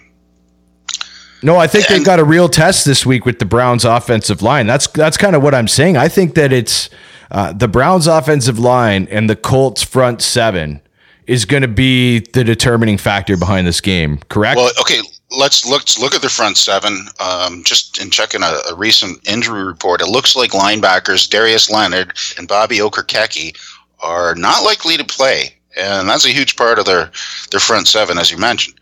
No, 1.44 1.58
I 1.58 1.68
think 1.68 1.88
they 1.88 2.00
got 2.04 2.20
a 2.20 2.24
real 2.24 2.50
test 2.50 2.86
this 2.86 3.06
week 3.06 3.26
with 3.26 3.40
the 3.40 3.46
Browns' 3.46 3.86
offensive 3.86 4.42
line. 4.42 4.66
That's 4.68 4.88
that's 4.88 5.16
kind 5.16 5.36
of 5.36 5.44
what 5.44 5.54
I'm 5.54 5.68
saying. 5.68 5.96
I 5.96 6.08
think 6.08 6.34
that 6.36 6.52
it's 6.52 6.90
uh, 7.32 7.54
the 7.54 7.68
Browns' 7.68 8.08
offensive 8.08 8.58
line 8.58 9.08
and 9.12 9.30
the 9.30 9.36
Colts' 9.36 9.84
front 9.84 10.22
seven 10.22 10.82
is 11.28 11.46
going 11.46 11.62
to 11.62 11.68
be 11.68 12.20
the 12.20 12.44
determining 12.44 12.98
factor 12.98 13.38
behind 13.38 13.68
this 13.68 13.80
game. 13.82 14.20
Correct? 14.30 14.58
Well, 14.58 14.72
okay, 14.82 15.02
let's 15.32 15.66
look 15.66 15.82
let's 15.82 16.00
look 16.00 16.16
at 16.16 16.22
the 16.22 16.30
front 16.30 16.58
seven. 16.58 17.08
Um, 17.20 17.64
just 17.64 18.02
in 18.02 18.10
checking 18.10 18.44
a, 18.44 18.58
a 18.72 18.76
recent 18.76 19.28
injury 19.28 19.64
report, 19.64 20.02
it 20.02 20.08
looks 20.08 20.36
like 20.36 20.52
linebackers 20.52 21.30
Darius 21.30 21.70
Leonard 21.70 22.14
and 22.38 22.48
Bobby 22.48 22.80
Okereke 22.80 23.58
are 24.02 24.36
not 24.36 24.64
likely 24.64 24.98
to 24.98 25.04
play, 25.04 25.56
and 25.78 26.08
that's 26.08 26.26
a 26.26 26.30
huge 26.30 26.56
part 26.56 26.80
of 26.80 26.86
their 26.86 27.12
their 27.52 27.60
front 27.60 27.88
seven, 27.88 28.18
as 28.18 28.32
you 28.32 28.38
mentioned. 28.38 28.80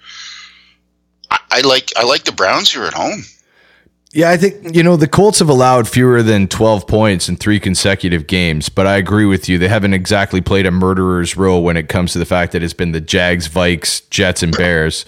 I, 1.32 1.40
I 1.52 1.62
like 1.62 1.92
I 1.98 2.04
like 2.04 2.24
the 2.24 2.32
Browns 2.32 2.72
here 2.72 2.84
at 2.84 2.94
home. 2.94 3.24
Yeah, 4.16 4.30
I 4.30 4.38
think, 4.38 4.76
you 4.76 4.84
know, 4.84 4.96
the 4.96 5.08
Colts 5.08 5.40
have 5.40 5.50
allowed 5.50 5.90
fewer 5.90 6.22
than 6.22 6.48
12 6.48 6.86
points 6.86 7.28
in 7.28 7.36
three 7.36 7.60
consecutive 7.60 8.28
games, 8.28 8.70
but 8.70 8.86
I 8.86 8.98
agree 8.98 9.26
with 9.26 9.50
you. 9.50 9.58
They 9.58 9.70
haven't 9.70 9.96
exactly 9.96 10.40
played 10.40 10.68
a 10.68 10.72
murderer's 10.72 11.36
row 11.36 11.58
when 11.58 11.78
it 11.78 11.90
comes 11.90 12.14
to 12.14 12.20
the 12.20 12.26
fact 12.26 12.52
that 12.52 12.62
it's 12.62 12.76
been 12.76 12.92
the 12.92 13.02
Jags, 13.02 13.50
Vikes, 13.50 14.08
Jets, 14.12 14.44
and 14.44 14.56
Bears. 14.56 15.04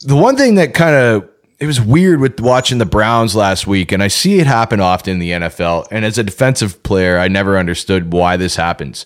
The 0.00 0.16
one 0.16 0.36
thing 0.36 0.54
that 0.56 0.74
kind 0.74 0.94
of 0.94 1.28
it 1.60 1.66
was 1.66 1.80
weird 1.80 2.20
with 2.20 2.40
watching 2.40 2.78
the 2.78 2.86
Browns 2.86 3.36
last 3.36 3.66
week, 3.66 3.92
and 3.92 4.02
I 4.02 4.08
see 4.08 4.38
it 4.38 4.46
happen 4.46 4.80
often 4.80 5.14
in 5.14 5.18
the 5.18 5.30
NFL. 5.30 5.86
And 5.90 6.06
as 6.06 6.16
a 6.16 6.24
defensive 6.24 6.82
player, 6.82 7.18
I 7.18 7.28
never 7.28 7.58
understood 7.58 8.14
why 8.14 8.38
this 8.38 8.56
happens. 8.56 9.04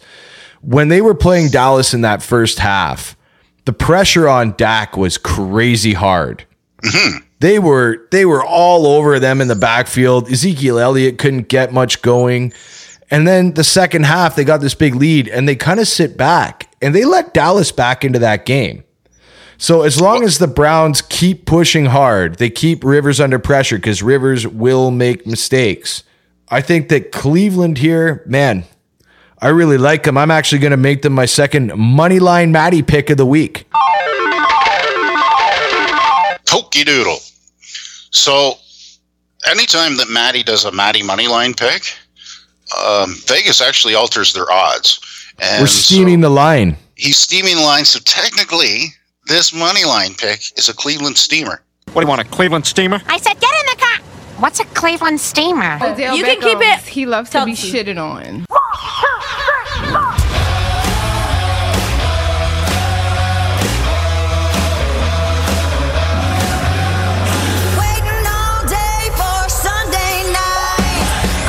When 0.61 0.89
they 0.89 1.01
were 1.01 1.17
playing 1.17 1.51
Dallas 1.51 1.93
in 1.93 2.03
that 2.03 2.23
first 2.23 2.61
half, 2.61 3.17
the 3.65 3.73
pressure 3.73 4.29
on 4.29 4.55
Dak 4.57 4.97
was 4.97 5.19
crazy 5.19 5.95
hard. 5.95 6.45
Mm-hmm. 6.83 7.19
They 7.41 7.59
were 7.59 8.07
they 8.13 8.25
were 8.25 8.45
all 8.45 8.87
over 8.87 9.19
them 9.19 9.41
in 9.41 9.49
the 9.49 9.57
backfield. 9.57 10.31
Ezekiel 10.31 10.79
Elliott 10.79 11.19
couldn't 11.19 11.49
get 11.49 11.73
much 11.73 12.03
going. 12.03 12.53
And 13.11 13.27
then 13.27 13.55
the 13.55 13.65
second 13.65 14.07
half, 14.07 14.37
they 14.37 14.45
got 14.45 14.61
this 14.61 14.75
big 14.75 14.95
lead 14.95 15.29
and 15.29 15.49
they 15.49 15.57
kind 15.57 15.81
of 15.81 15.89
sit 15.89 16.17
back 16.17 16.73
and 16.81 16.95
they 16.95 17.05
let 17.05 17.35
Dallas 17.35 17.73
back 17.73 18.05
into 18.05 18.21
that 18.21 18.47
game. 18.47 18.84
So 19.65 19.81
as 19.81 19.99
long 19.99 20.25
as 20.25 20.37
the 20.37 20.47
Browns 20.47 21.01
keep 21.01 21.47
pushing 21.47 21.87
hard, 21.87 22.35
they 22.35 22.51
keep 22.51 22.85
Rivers 22.85 23.19
under 23.19 23.39
pressure 23.39 23.77
because 23.77 24.03
Rivers 24.03 24.47
will 24.47 24.91
make 24.91 25.27
mistakes. 25.27 26.03
I 26.51 26.61
think 26.61 26.91
that 26.91 27.13
Cleveland 27.13 27.79
here, 27.79 28.23
man, 28.27 28.65
I 29.41 29.49
really 29.49 29.79
like 29.79 30.03
them. 30.03 30.19
I'm 30.19 30.31
actually 30.31 30.59
going 30.59 30.73
to 30.73 30.77
make 30.77 31.01
them 31.01 31.15
my 31.15 31.25
second 31.25 31.75
money 31.79 32.19
line 32.19 32.53
Matty 32.53 32.83
pick 32.83 33.09
of 33.09 33.17
the 33.17 33.25
week. 33.25 33.65
Pokey 36.47 36.85
doodle. 36.85 37.21
So, 38.11 38.59
anytime 39.51 39.97
that 39.97 40.11
Maddie 40.11 40.43
does 40.43 40.67
a 40.67 40.73
Maddie 40.73 41.03
money 41.03 41.27
line 41.27 41.55
pick, 41.55 41.85
um, 42.87 43.17
Vegas 43.29 43.63
actually 43.63 43.95
alters 43.95 44.35
their 44.35 44.53
odds. 44.53 45.01
And 45.39 45.63
We're 45.63 45.69
steaming 45.69 46.21
the 46.21 46.29
line. 46.29 46.77
he's 46.97 47.17
steaming 47.17 47.57
the 47.57 47.63
line. 47.63 47.87
So 47.87 47.99
technically, 48.01 48.93
this 49.27 49.55
money 49.55 49.85
line 49.85 50.15
pick 50.15 50.41
is 50.59 50.69
a 50.69 50.75
Cleveland 50.75 51.17
steamer. 51.17 51.63
What 51.93 52.03
do 52.03 52.07
you 52.07 52.09
want, 52.09 52.21
a 52.21 52.25
Cleveland 52.25 52.67
steamer? 52.67 53.01
I 53.07 53.19
said, 53.19 53.39
get 53.41 53.51
in 53.61 53.67
the 53.67 53.77
car. 53.83 53.99
What's 54.41 54.61
a 54.61 54.65
Cleveland 54.67 55.21
steamer? 55.21 55.79
Odell 55.81 56.17
you 56.17 56.25
can 56.25 56.41
keep 56.41 56.59
it. 56.61 56.81
He 56.81 57.07
loves 57.07 57.31
to 57.31 57.45
be 57.45 57.53
shitted 57.53 58.03
on. 58.03 58.45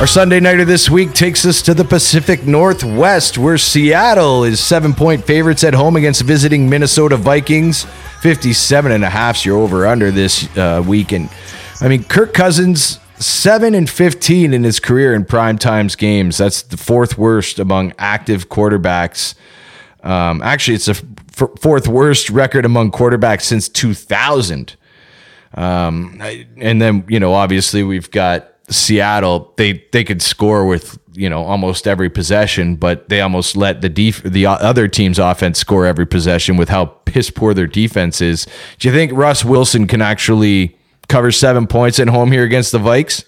Our 0.05 0.09
Sunday 0.09 0.39
nighter 0.39 0.65
this 0.65 0.87
week 0.87 1.13
takes 1.13 1.47
us 1.47 1.63
to 1.63 1.73
the 1.73 1.83
Pacific 1.83 2.45
Northwest, 2.45 3.39
where 3.39 3.57
Seattle 3.57 4.43
is 4.43 4.59
seven 4.59 4.93
point 4.93 5.25
favorites 5.25 5.63
at 5.63 5.73
home 5.73 5.95
against 5.95 6.21
visiting 6.21 6.69
Minnesota 6.69 7.17
Vikings. 7.17 7.87
57 8.21 8.91
and 8.91 9.03
a 9.03 9.09
half's 9.09 9.43
your 9.47 9.57
over 9.57 9.87
under 9.87 10.11
this 10.11 10.55
uh, 10.55 10.83
week. 10.87 11.11
And 11.11 11.27
I 11.81 11.87
mean, 11.87 12.03
Kirk 12.03 12.35
Cousins, 12.35 12.99
7 13.15 13.73
and 13.73 13.89
15 13.89 14.53
in 14.53 14.63
his 14.63 14.79
career 14.79 15.15
in 15.15 15.25
prime 15.25 15.57
times 15.57 15.95
games. 15.95 16.37
That's 16.37 16.61
the 16.61 16.77
fourth 16.77 17.17
worst 17.17 17.57
among 17.57 17.91
active 17.97 18.47
quarterbacks. 18.47 19.33
Um, 20.03 20.39
actually, 20.43 20.75
it's 20.75 20.85
the 20.85 21.03
f- 21.41 21.59
fourth 21.59 21.87
worst 21.87 22.29
record 22.29 22.63
among 22.63 22.91
quarterbacks 22.91 23.41
since 23.41 23.67
2000. 23.67 24.75
Um, 25.55 26.21
and 26.57 26.79
then 26.79 27.05
you 27.07 27.19
know, 27.19 27.33
obviously, 27.33 27.81
we've 27.81 28.11
got 28.11 28.51
Seattle. 28.69 29.53
They 29.57 29.85
they 29.91 30.03
could 30.03 30.21
score 30.21 30.65
with 30.65 30.97
you 31.13 31.29
know 31.29 31.43
almost 31.43 31.87
every 31.87 32.09
possession, 32.09 32.75
but 32.75 33.09
they 33.09 33.21
almost 33.21 33.55
let 33.55 33.81
the 33.81 33.89
def- 33.89 34.23
the 34.23 34.45
other 34.45 34.87
team's 34.87 35.19
offense 35.19 35.59
score 35.59 35.85
every 35.85 36.05
possession 36.05 36.57
with 36.57 36.69
how 36.69 36.85
piss 36.85 37.29
poor 37.29 37.53
their 37.53 37.67
defense 37.67 38.21
is. 38.21 38.47
Do 38.79 38.87
you 38.87 38.93
think 38.93 39.11
Russ 39.13 39.45
Wilson 39.45 39.87
can 39.87 40.01
actually 40.01 40.77
cover 41.07 41.31
seven 41.31 41.67
points 41.67 41.99
at 41.99 42.07
home 42.07 42.31
here 42.31 42.43
against 42.43 42.71
the 42.71 42.79
Vikes? 42.79 43.23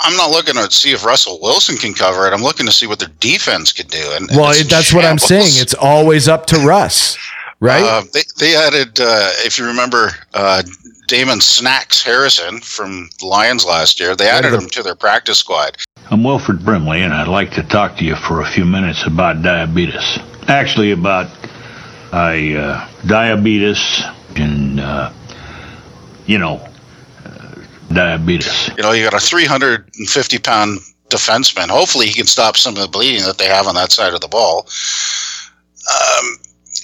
I'm 0.00 0.16
not 0.16 0.30
looking 0.30 0.54
to 0.54 0.70
see 0.70 0.92
if 0.92 1.04
Russell 1.04 1.38
Wilson 1.42 1.76
can 1.76 1.92
cover 1.92 2.26
it. 2.26 2.32
I'm 2.32 2.42
looking 2.42 2.66
to 2.66 2.72
see 2.72 2.86
what 2.86 2.98
their 2.98 3.10
defense 3.20 3.72
could 3.72 3.88
do. 3.88 4.02
And, 4.14 4.28
and 4.30 4.38
Well, 4.38 4.54
that's 4.68 4.92
what 4.94 5.04
I'm 5.04 5.18
saying. 5.18 5.50
It's 5.56 5.74
always 5.74 6.28
up 6.28 6.46
to 6.46 6.56
Russ, 6.58 7.18
right? 7.60 7.82
Uh, 7.82 8.02
they 8.12 8.22
they 8.38 8.56
added, 8.56 9.00
uh, 9.00 9.30
if 9.44 9.58
you 9.58 9.66
remember, 9.66 10.12
uh, 10.32 10.62
Damon 11.12 11.42
Snacks 11.42 12.02
Harrison 12.02 12.58
from 12.62 13.10
the 13.20 13.26
Lions 13.26 13.66
last 13.66 14.00
year. 14.00 14.16
They 14.16 14.30
added 14.30 14.54
him 14.54 14.66
to 14.70 14.82
their 14.82 14.94
practice 14.94 15.36
squad. 15.36 15.76
I'm 16.10 16.24
Wilford 16.24 16.64
Brimley, 16.64 17.02
and 17.02 17.12
I'd 17.12 17.28
like 17.28 17.50
to 17.50 17.62
talk 17.62 17.98
to 17.98 18.04
you 18.06 18.16
for 18.16 18.40
a 18.40 18.50
few 18.50 18.64
minutes 18.64 19.04
about 19.06 19.42
diabetes. 19.42 20.18
Actually, 20.48 20.92
about 20.92 21.30
I, 22.12 22.54
uh, 22.54 22.88
diabetes 23.06 24.02
and, 24.36 24.80
uh, 24.80 25.12
you 26.24 26.38
know, 26.38 26.66
uh, 27.26 27.56
diabetes. 27.92 28.70
You 28.78 28.82
know, 28.82 28.92
you 28.92 29.04
got 29.04 29.12
a 29.12 29.20
350 29.20 30.38
pound 30.38 30.78
defenseman. 31.10 31.68
Hopefully, 31.68 32.06
he 32.06 32.14
can 32.14 32.26
stop 32.26 32.56
some 32.56 32.74
of 32.74 32.80
the 32.80 32.88
bleeding 32.88 33.22
that 33.26 33.36
they 33.36 33.48
have 33.48 33.66
on 33.66 33.74
that 33.74 33.92
side 33.92 34.14
of 34.14 34.22
the 34.22 34.28
ball. 34.28 34.66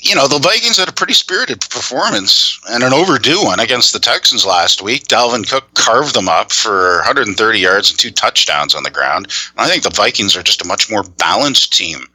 You 0.09 0.15
know, 0.15 0.27
the 0.27 0.39
Vikings 0.39 0.79
had 0.79 0.89
a 0.89 0.93
pretty 0.93 1.13
spirited 1.13 1.61
performance 1.69 2.59
and 2.71 2.83
an 2.83 2.95
overdue 2.95 3.45
one 3.45 3.61
against 3.61 3.93
the 3.93 3.99
Texans 3.99 4.47
last 4.47 4.81
week. 4.81 5.07
Dalvin 5.07 5.47
Cook 5.47 5.75
carved 5.75 6.15
them 6.15 6.31
up 6.31 6.51
for 6.51 6.97
130 7.01 7.59
yards 7.59 7.91
and 7.91 7.99
two 7.99 8.11
touchdowns 8.11 8.75
on 8.75 8.85
the 8.85 8.91
ground. 8.91 9.27
And 9.27 9.61
I 9.61 9.69
think 9.69 9.83
the 9.83 9.91
Vikings 9.91 10.35
are 10.35 10.43
just 10.43 10.63
a 10.63 10.67
much 10.67 10.91
more 10.91 11.03
balanced 11.03 11.75
team. 11.75 12.07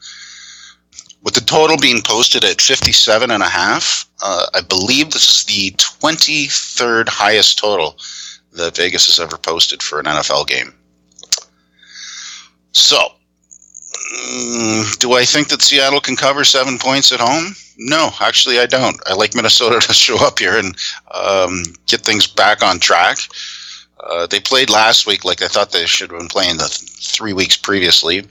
With 1.22 1.36
the 1.36 1.42
total 1.42 1.78
being 1.78 2.02
posted 2.02 2.44
at 2.44 2.62
57 2.62 3.30
and 3.30 3.44
a 3.44 3.48
half, 3.48 4.10
uh, 4.24 4.48
I 4.56 4.62
believe 4.62 5.12
this 5.12 5.30
is 5.30 5.44
the 5.44 5.70
23rd 5.78 7.08
highest 7.10 7.60
total 7.60 8.00
that 8.54 8.76
Vegas 8.76 9.06
has 9.06 9.20
ever 9.20 9.38
posted 9.38 9.84
for 9.84 10.00
an 10.00 10.08
NFL 10.08 10.48
game. 10.48 10.74
So, 12.72 12.98
mm, 14.16 14.98
do 14.98 15.14
I 15.14 15.26
think 15.26 15.50
that 15.50 15.62
Seattle 15.62 16.02
can 16.02 16.16
cover 16.16 16.44
seven 16.44 16.80
points 16.80 17.12
at 17.12 17.20
home? 17.20 17.56
No, 17.78 18.12
actually, 18.22 18.60
I 18.60 18.66
don't. 18.66 19.00
I 19.08 19.14
like 19.14 19.36
Minnesota 19.36 19.80
to 19.88 19.94
show 19.94 20.26
up 20.26 20.40
here 20.40 20.58
and 20.58 20.76
um, 21.14 21.64
get 21.88 22.02
things 22.02 22.28
back 22.28 22.64
on 22.64 22.80
track. 22.80 23.18
Uh, 24.00 24.28
they 24.28 24.40
played 24.40 24.70
last 24.70 25.08
week 25.08 25.24
like 25.24 25.42
I 25.42 25.48
thought 25.48 25.72
they 25.72 25.86
should 25.86 26.12
have 26.12 26.20
been 26.20 26.28
playing 26.28 26.58
the 26.58 26.66
th- 26.66 26.90
three 26.90 27.34
weeks 27.34 27.56
previously. 27.56 28.26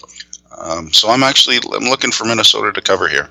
Um, 0.58 0.92
so 0.92 1.08
I'm 1.08 1.22
actually 1.22 1.56
I'm 1.74 1.84
looking 1.84 2.12
for 2.12 2.24
Minnesota 2.24 2.72
to 2.72 2.80
cover 2.80 3.08
here. 3.08 3.30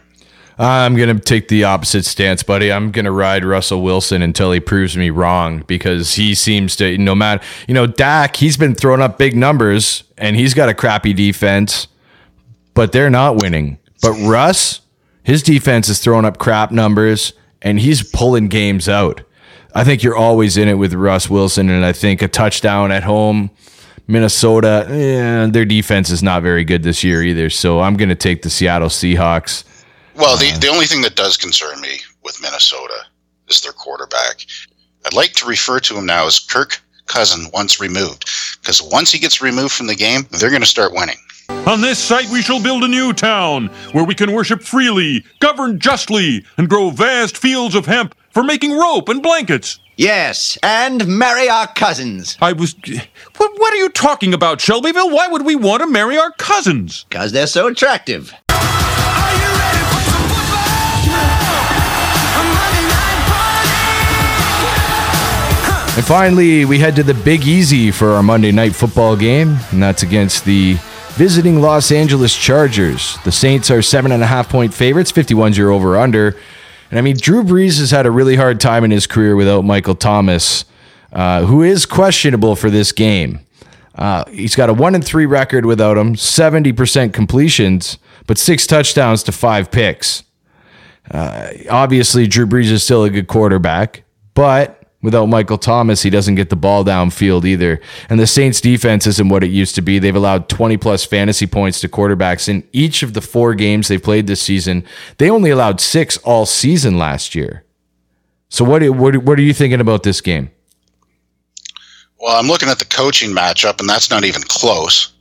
I'm 0.57 0.95
going 0.95 1.15
to 1.15 1.23
take 1.23 1.47
the 1.47 1.63
opposite 1.63 2.05
stance, 2.05 2.43
buddy. 2.43 2.71
I'm 2.71 2.91
going 2.91 3.05
to 3.05 3.11
ride 3.11 3.43
Russell 3.45 3.81
Wilson 3.81 4.21
until 4.21 4.51
he 4.51 4.59
proves 4.59 4.95
me 4.95 5.09
wrong 5.09 5.63
because 5.65 6.15
he 6.15 6.35
seems 6.35 6.75
to, 6.75 6.97
no 6.97 7.15
matter, 7.15 7.43
you 7.67 7.73
know, 7.73 7.87
Dak, 7.87 8.35
he's 8.35 8.57
been 8.57 8.75
throwing 8.75 9.01
up 9.01 9.17
big 9.17 9.35
numbers 9.35 10.03
and 10.17 10.35
he's 10.35 10.53
got 10.53 10.69
a 10.69 10.73
crappy 10.73 11.13
defense, 11.13 11.87
but 12.73 12.91
they're 12.91 13.09
not 13.09 13.41
winning. 13.41 13.79
But 14.01 14.11
Russ, 14.21 14.80
his 15.23 15.43
defense 15.43 15.89
is 15.89 15.99
throwing 15.99 16.25
up 16.25 16.37
crap 16.37 16.71
numbers 16.71 17.33
and 17.61 17.79
he's 17.79 18.03
pulling 18.09 18.47
games 18.47 18.89
out. 18.89 19.21
I 19.73 19.83
think 19.83 20.03
you're 20.03 20.17
always 20.17 20.57
in 20.57 20.67
it 20.67 20.73
with 20.73 20.93
Russ 20.93 21.29
Wilson, 21.29 21.69
and 21.69 21.85
I 21.85 21.93
think 21.93 22.21
a 22.21 22.27
touchdown 22.27 22.91
at 22.91 23.03
home, 23.03 23.49
Minnesota, 24.07 24.85
eh, 24.89 25.45
their 25.47 25.63
defense 25.63 26.09
is 26.09 26.21
not 26.21 26.41
very 26.43 26.65
good 26.65 26.83
this 26.83 27.03
year 27.03 27.23
either. 27.23 27.49
So 27.49 27.79
I'm 27.79 27.95
going 27.95 28.09
to 28.09 28.15
take 28.15 28.41
the 28.41 28.49
Seattle 28.49 28.89
Seahawks. 28.89 29.63
Well, 30.15 30.35
the, 30.37 30.51
the 30.59 30.67
only 30.67 30.87
thing 30.87 31.01
that 31.03 31.15
does 31.15 31.37
concern 31.37 31.79
me 31.79 31.99
with 32.23 32.41
Minnesota 32.41 33.05
is 33.47 33.61
their 33.61 33.71
quarterback. 33.71 34.45
I'd 35.05 35.13
like 35.13 35.33
to 35.33 35.45
refer 35.45 35.79
to 35.79 35.97
him 35.97 36.05
now 36.05 36.27
as 36.27 36.39
Kirk 36.39 36.81
Cousin 37.05 37.47
once 37.53 37.79
removed, 37.79 38.25
because 38.59 38.81
once 38.81 39.11
he 39.11 39.19
gets 39.19 39.41
removed 39.41 39.71
from 39.71 39.87
the 39.87 39.95
game, 39.95 40.27
they're 40.31 40.49
going 40.49 40.61
to 40.61 40.67
start 40.67 40.91
winning. 40.93 41.17
On 41.67 41.79
this 41.79 41.99
site 41.99 42.29
we 42.29 42.41
shall 42.41 42.61
build 42.61 42.83
a 42.83 42.87
new 42.87 43.13
town 43.13 43.67
where 43.93 44.03
we 44.03 44.15
can 44.15 44.33
worship 44.33 44.61
freely, 44.61 45.23
govern 45.39 45.79
justly, 45.79 46.43
and 46.57 46.67
grow 46.67 46.89
vast 46.89 47.37
fields 47.37 47.75
of 47.75 47.85
hemp 47.85 48.15
for 48.31 48.43
making 48.43 48.77
rope 48.77 49.09
and 49.09 49.21
blankets. 49.21 49.79
Yes, 49.95 50.57
and 50.63 51.05
marry 51.07 51.47
our 51.47 51.67
cousins. 51.67 52.37
I 52.41 52.53
was. 52.53 52.75
What, 53.37 53.51
what 53.59 53.73
are 53.73 53.77
you 53.77 53.89
talking 53.89 54.33
about, 54.33 54.59
Shelbyville? 54.59 55.11
Why 55.11 55.27
would 55.27 55.45
we 55.45 55.55
want 55.55 55.81
to 55.81 55.87
marry 55.87 56.17
our 56.17 56.31
cousins? 56.31 57.05
Because 57.07 57.31
they're 57.31 57.45
so 57.45 57.67
attractive. 57.67 58.33
And 65.93 66.05
finally, 66.05 66.65
we 66.65 66.79
head 66.79 66.95
to 66.95 67.03
the 67.03 67.13
Big 67.13 67.45
Easy 67.45 67.91
for 67.91 68.11
our 68.11 68.23
Monday 68.23 68.51
night 68.51 68.73
football 68.73 69.15
game, 69.15 69.57
and 69.71 69.83
that's 69.83 70.03
against 70.03 70.45
the 70.45 70.77
visiting 71.15 71.61
Los 71.61 71.91
Angeles 71.91 72.35
Chargers. 72.35 73.17
The 73.23 73.31
Saints 73.31 73.69
are 73.69 73.81
seven 73.81 74.11
and 74.11 74.23
a 74.23 74.27
half 74.27 74.49
point 74.49 74.73
favorites, 74.73 75.11
51's 75.11 75.57
your 75.57 75.71
over 75.71 75.97
under. 75.97 76.37
And 76.89 76.99
I 76.99 77.01
mean, 77.01 77.17
Drew 77.17 77.43
Brees 77.43 77.79
has 77.79 77.91
had 77.91 78.05
a 78.05 78.11
really 78.11 78.35
hard 78.35 78.59
time 78.59 78.83
in 78.83 78.91
his 78.91 79.07
career 79.07 79.35
without 79.35 79.63
Michael 79.63 79.95
Thomas, 79.95 80.65
uh, 81.13 81.45
who 81.45 81.63
is 81.63 81.85
questionable 81.85 82.55
for 82.55 82.69
this 82.69 82.91
game. 82.91 83.39
Uh, 83.95 84.23
he's 84.29 84.55
got 84.55 84.69
a 84.69 84.73
one 84.73 84.95
and 84.95 85.05
three 85.05 85.25
record 85.25 85.65
without 85.65 85.97
him, 85.97 86.15
70% 86.15 87.13
completions, 87.13 87.97
but 88.25 88.37
six 88.37 88.65
touchdowns 88.65 89.23
to 89.23 89.31
five 89.31 89.71
picks. 89.71 90.23
Uh, 91.09 91.49
obviously, 91.69 92.27
Drew 92.27 92.45
Brees 92.45 92.71
is 92.71 92.83
still 92.83 93.03
a 93.03 93.09
good 93.09 93.27
quarterback, 93.27 94.03
but 94.33 94.80
without 95.01 95.27
Michael 95.27 95.57
Thomas, 95.57 96.03
he 96.03 96.09
doesn't 96.09 96.35
get 96.35 96.49
the 96.49 96.55
ball 96.55 96.83
downfield 96.83 97.45
either. 97.45 97.79
And 98.09 98.19
the 98.19 98.27
Saints 98.27 98.61
defense 98.61 99.07
isn't 99.07 99.29
what 99.29 99.43
it 99.43 99.51
used 99.51 99.75
to 99.75 99.81
be. 99.81 99.99
They've 99.99 100.15
allowed 100.15 100.49
20 100.49 100.77
plus 100.77 101.05
fantasy 101.05 101.47
points 101.47 101.79
to 101.81 101.89
quarterbacks 101.89 102.47
in 102.47 102.63
each 102.71 103.03
of 103.03 103.13
the 103.13 103.21
four 103.21 103.55
games 103.55 103.87
they've 103.87 104.01
played 104.01 104.27
this 104.27 104.41
season. 104.41 104.83
They 105.17 105.29
only 105.29 105.49
allowed 105.49 105.81
six 105.81 106.17
all 106.17 106.45
season 106.45 106.97
last 106.97 107.35
year. 107.35 107.63
So 108.49 108.65
what 108.65 108.87
what 108.89 109.15
what 109.17 109.39
are 109.39 109.43
you 109.43 109.53
thinking 109.53 109.79
about 109.79 110.03
this 110.03 110.19
game? 110.19 110.51
Well, 112.19 112.37
I'm 112.37 112.47
looking 112.47 112.69
at 112.69 112.79
the 112.79 112.85
coaching 112.85 113.31
matchup, 113.31 113.79
and 113.79 113.89
that's 113.89 114.11
not 114.11 114.25
even 114.25 114.43
close. 114.43 115.13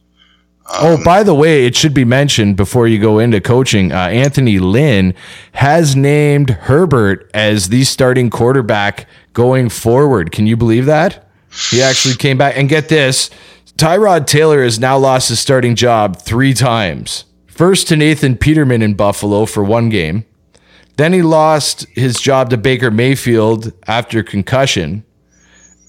oh, 0.69 1.03
by 1.05 1.23
the 1.23 1.35
way, 1.35 1.65
it 1.65 1.75
should 1.75 1.95
be 1.95 2.05
mentioned 2.05 2.57
before 2.57 2.87
you 2.87 2.99
go 2.99 3.19
into 3.19 3.41
coaching. 3.41 3.93
Uh, 3.93 4.09
Anthony 4.09 4.59
Lynn 4.59 5.15
has 5.53 5.97
named 5.97 6.51
Herbert 6.51 7.31
as 7.33 7.71
the 7.71 7.85
starting 7.85 8.31
quarterback 8.31 9.09
going 9.33 9.69
forward. 9.69 10.33
Can 10.33 10.47
you 10.47 10.57
believe 10.57 10.87
that? 10.87 11.29
He 11.71 11.83
actually 11.83 12.15
came 12.15 12.39
back 12.39 12.57
and 12.57 12.69
get 12.69 12.89
this. 12.89 13.31
Tyrod 13.77 14.27
Taylor 14.27 14.63
has 14.63 14.79
now 14.79 14.99
lost 14.99 15.29
his 15.29 15.41
starting 15.41 15.75
job 15.75 16.21
three 16.21 16.55
times. 16.55 17.25
First 17.47 17.89
to 17.89 17.97
Nathan 17.97 18.37
Peterman 18.37 18.83
in 18.83 18.95
Buffalo 18.95 19.47
for 19.47 19.65
one 19.65 19.89
game. 19.89 20.25
Then 20.97 21.13
he 21.13 21.23
lost 21.23 21.87
his 21.95 22.21
job 22.21 22.51
to 22.51 22.57
Baker 22.57 22.91
Mayfield 22.91 23.73
after 23.87 24.23
concussion. 24.23 25.05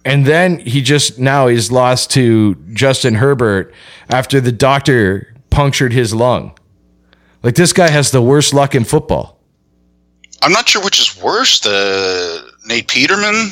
And 0.04 0.26
then 0.26 0.60
he 0.60 0.82
just 0.82 1.20
now 1.20 1.48
he's 1.48 1.72
lost 1.72 2.12
to 2.12 2.56
Justin 2.74 3.16
Herbert 3.16 3.74
after 4.10 4.42
the 4.42 4.52
doctor 4.52 5.36
punctured 5.50 5.94
his 5.94 6.14
lung. 6.14 6.58
Like 7.44 7.56
this 7.56 7.74
guy 7.74 7.90
has 7.90 8.12
the 8.12 8.22
worst 8.22 8.54
luck 8.54 8.74
in 8.74 8.84
football. 8.84 9.38
I'm 10.42 10.52
not 10.52 10.70
sure 10.70 10.84
which 10.84 11.00
is 11.00 11.22
worse, 11.22 11.60
the 11.60 12.51
Nate 12.66 12.88
Peterman 12.88 13.50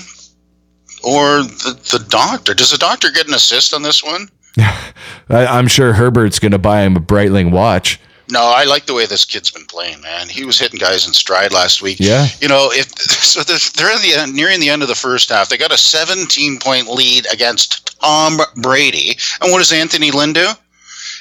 or 1.03 1.43
the, 1.43 1.80
the 1.91 2.05
doctor. 2.10 2.53
Does 2.53 2.72
the 2.72 2.78
doctor 2.78 3.12
get 3.12 3.28
an 3.28 3.34
assist 3.34 3.74
on 3.74 3.82
this 3.82 4.03
one? 4.03 4.30
I, 4.57 5.45
I'm 5.45 5.68
sure 5.68 5.93
Herbert's 5.93 6.39
going 6.39 6.51
to 6.51 6.57
buy 6.57 6.82
him 6.82 6.97
a 6.97 6.99
Breitling 6.99 7.51
watch. 7.51 7.99
No, 8.32 8.43
I 8.43 8.66
like 8.66 8.86
the 8.86 8.93
way 8.93 9.07
this 9.07 9.26
kid's 9.26 9.49
been 9.49 9.66
playing, 9.66 10.01
man. 10.01 10.30
He 10.30 10.45
was 10.45 10.60
hitting 10.60 10.78
guys 10.78 11.07
in 11.07 11.14
stride 11.14 11.51
last 11.51 11.82
week. 11.82 11.99
Yeah. 11.99 12.28
You 12.41 12.47
know, 12.47 12.70
if 12.72 12.88
so, 12.99 13.41
they're, 13.41 13.57
they're 13.76 13.95
in 13.95 14.01
the 14.03 14.14
end, 14.20 14.36
nearing 14.36 14.60
the 14.60 14.70
end 14.70 14.84
of 14.84 14.88
the 14.88 14.95
first 14.95 15.30
half. 15.30 15.49
They 15.49 15.57
got 15.57 15.74
a 15.74 15.78
17 15.78 16.60
point 16.60 16.88
lead 16.88 17.26
against 17.34 17.99
Tom 17.99 18.38
Brady, 18.57 19.18
and 19.41 19.51
what 19.51 19.60
does 19.60 19.72
Anthony 19.72 20.12
Lynn 20.12 20.34
do? 20.34 20.47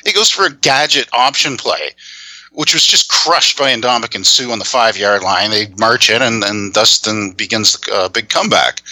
He 0.04 0.12
goes 0.12 0.28
for 0.28 0.44
a 0.44 0.52
gadget 0.52 1.08
option 1.12 1.56
play, 1.56 1.90
which 2.52 2.74
was 2.74 2.86
just 2.86 3.10
crushed 3.10 3.58
by 3.58 3.74
Ndamukong 3.74 4.24
Suh 4.24 4.50
on 4.50 4.58
the 4.58 4.64
five 4.64 4.96
yard 4.96 5.22
line. 5.22 5.50
They 5.50 5.68
march 5.78 6.10
in, 6.10 6.22
and 6.22 6.44
and 6.44 6.72
Dustin 6.72 7.32
begins 7.32 7.78
the 7.78 7.92
uh, 7.92 8.08
big 8.08 8.28
comeback. 8.28 8.82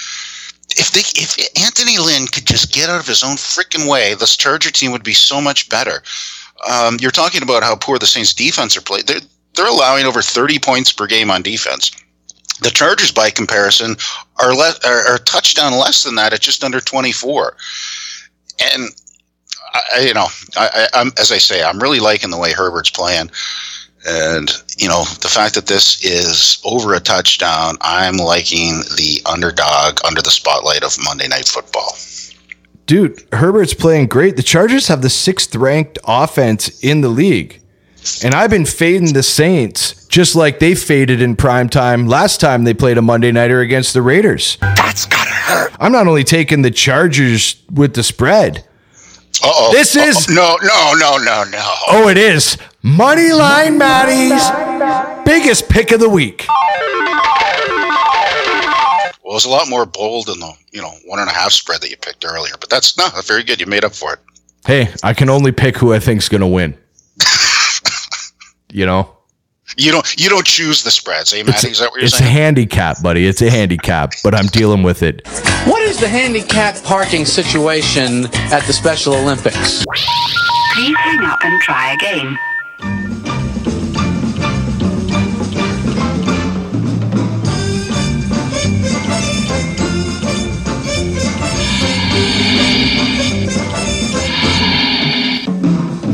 If 0.70 0.92
they, 0.92 1.00
if 1.20 1.36
Anthony 1.62 1.98
Lynn 1.98 2.26
could 2.26 2.46
just 2.46 2.72
get 2.72 2.90
out 2.90 3.00
of 3.00 3.06
his 3.06 3.22
own 3.22 3.36
freaking 3.36 3.88
way, 3.88 4.14
this 4.14 4.36
Charger 4.36 4.70
team 4.70 4.92
would 4.92 5.04
be 5.04 5.14
so 5.14 5.40
much 5.40 5.68
better. 5.68 6.02
Um, 6.68 6.98
you're 7.00 7.10
talking 7.10 7.42
about 7.42 7.62
how 7.62 7.76
poor 7.76 7.98
the 7.98 8.06
Saints 8.06 8.34
defense 8.34 8.76
are 8.76 8.82
played. 8.82 9.06
They're 9.06 9.20
they're 9.54 9.66
allowing 9.66 10.04
over 10.04 10.22
30 10.22 10.58
points 10.58 10.92
per 10.92 11.06
game 11.06 11.30
on 11.30 11.42
defense. 11.42 11.90
The 12.60 12.70
Chargers, 12.70 13.10
by 13.10 13.30
comparison, 13.30 13.96
are 14.36 14.54
less 14.54 14.82
are, 14.84 15.06
are 15.06 15.18
touchdown 15.18 15.72
less 15.72 16.04
than 16.04 16.14
that 16.16 16.32
at 16.32 16.40
just 16.40 16.64
under 16.64 16.80
24. 16.80 17.56
And 18.72 18.90
I, 19.94 20.00
you 20.00 20.14
know, 20.14 20.26
I, 20.56 20.68
I, 20.94 21.00
I'm 21.00 21.12
as 21.18 21.32
I 21.32 21.38
say, 21.38 21.62
I'm 21.62 21.78
really 21.78 22.00
liking 22.00 22.30
the 22.30 22.38
way 22.38 22.52
Herbert's 22.52 22.90
playing. 22.90 23.30
And 24.08 24.52
you 24.78 24.88
know 24.88 25.02
the 25.20 25.28
fact 25.28 25.54
that 25.56 25.66
this 25.66 26.04
is 26.04 26.60
over 26.64 26.94
a 26.94 27.00
touchdown, 27.00 27.76
I'm 27.80 28.16
liking 28.16 28.80
the 28.96 29.20
underdog 29.26 29.98
under 30.04 30.22
the 30.22 30.30
spotlight 30.30 30.84
of 30.84 30.96
Monday 31.04 31.26
Night 31.28 31.48
Football. 31.48 31.96
Dude, 32.86 33.26
Herbert's 33.32 33.74
playing 33.74 34.06
great. 34.06 34.36
The 34.36 34.44
Chargers 34.44 34.86
have 34.86 35.02
the 35.02 35.10
sixth 35.10 35.56
ranked 35.56 35.98
offense 36.06 36.84
in 36.84 37.00
the 37.00 37.08
league. 37.08 37.60
And 38.22 38.32
I've 38.34 38.50
been 38.50 38.64
fading 38.66 39.12
the 39.12 39.24
Saints 39.24 40.06
just 40.06 40.36
like 40.36 40.60
they 40.60 40.74
faded 40.74 41.20
in 41.20 41.34
prime 41.34 41.68
time 41.68 42.06
last 42.06 42.40
time 42.40 42.64
they 42.64 42.74
played 42.74 42.98
a 42.98 43.02
Monday 43.02 43.32
nighter 43.32 43.60
against 43.60 43.92
the 43.92 44.02
Raiders. 44.02 44.56
That's 44.60 45.06
gotta 45.06 45.30
hurt. 45.30 45.72
I'm 45.80 45.92
not 45.92 46.06
only 46.06 46.22
taking 46.22 46.62
the 46.62 46.70
Chargers 46.70 47.62
with 47.72 47.94
the 47.94 48.04
spread. 48.04 48.65
Uh-oh. 49.42 49.72
This 49.72 49.96
is 49.96 50.28
no, 50.28 50.56
no, 50.62 50.92
no, 50.98 51.16
no, 51.18 51.44
no. 51.50 51.74
Oh, 51.88 52.08
it 52.08 52.18
is 52.18 52.56
Moneyline 52.82 53.76
Maddie's 53.76 55.24
biggest 55.24 55.68
pick 55.68 55.92
of 55.92 56.00
the 56.00 56.08
week. 56.08 56.46
Well, 56.48 56.56
it 59.24 59.24
was 59.24 59.44
a 59.44 59.48
lot 59.50 59.68
more 59.68 59.84
bold 59.86 60.26
than 60.26 60.38
the 60.38 60.52
you 60.70 60.80
know 60.80 60.92
one 61.04 61.18
and 61.18 61.28
a 61.28 61.32
half 61.32 61.52
spread 61.52 61.80
that 61.82 61.90
you 61.90 61.96
picked 61.96 62.24
earlier, 62.24 62.54
but 62.60 62.70
that's 62.70 62.96
not 62.96 63.24
very 63.26 63.42
good. 63.42 63.60
You 63.60 63.66
made 63.66 63.84
up 63.84 63.94
for 63.94 64.12
it. 64.12 64.20
Hey, 64.66 64.92
I 65.02 65.14
can 65.14 65.28
only 65.28 65.52
pick 65.52 65.76
who 65.76 65.92
I 65.92 65.98
think's 65.98 66.28
going 66.28 66.40
to 66.40 66.46
win. 66.46 66.76
you 68.72 68.86
know, 68.86 69.15
You 69.78 69.92
don't 69.92 70.18
you 70.18 70.30
don't 70.30 70.46
choose 70.46 70.82
the 70.82 70.90
spreads, 70.90 71.34
eh, 71.34 71.42
Maddie? 71.42 71.68
Is 71.70 71.80
that 71.80 71.90
what 71.90 72.00
you're 72.00 72.06
it's 72.06 72.18
a 72.18 72.24
handicap, 72.24 73.02
buddy. 73.02 73.26
It's 73.26 73.42
a 73.42 73.50
handicap, 73.50 74.14
but 74.24 74.34
I'm 74.34 74.46
dealing 74.46 74.82
with 74.82 75.02
it. 75.02 75.26
What 75.66 75.82
is 75.82 76.00
the 76.00 76.08
handicap 76.08 76.82
parking 76.82 77.26
situation 77.26 78.24
at 78.34 78.62
the 78.66 78.72
Special 78.72 79.14
Olympics? 79.14 79.84
Please 80.74 80.96
hang 80.96 81.24
up 81.24 81.38
and 81.42 81.60
try 81.60 81.92
again. 81.92 82.38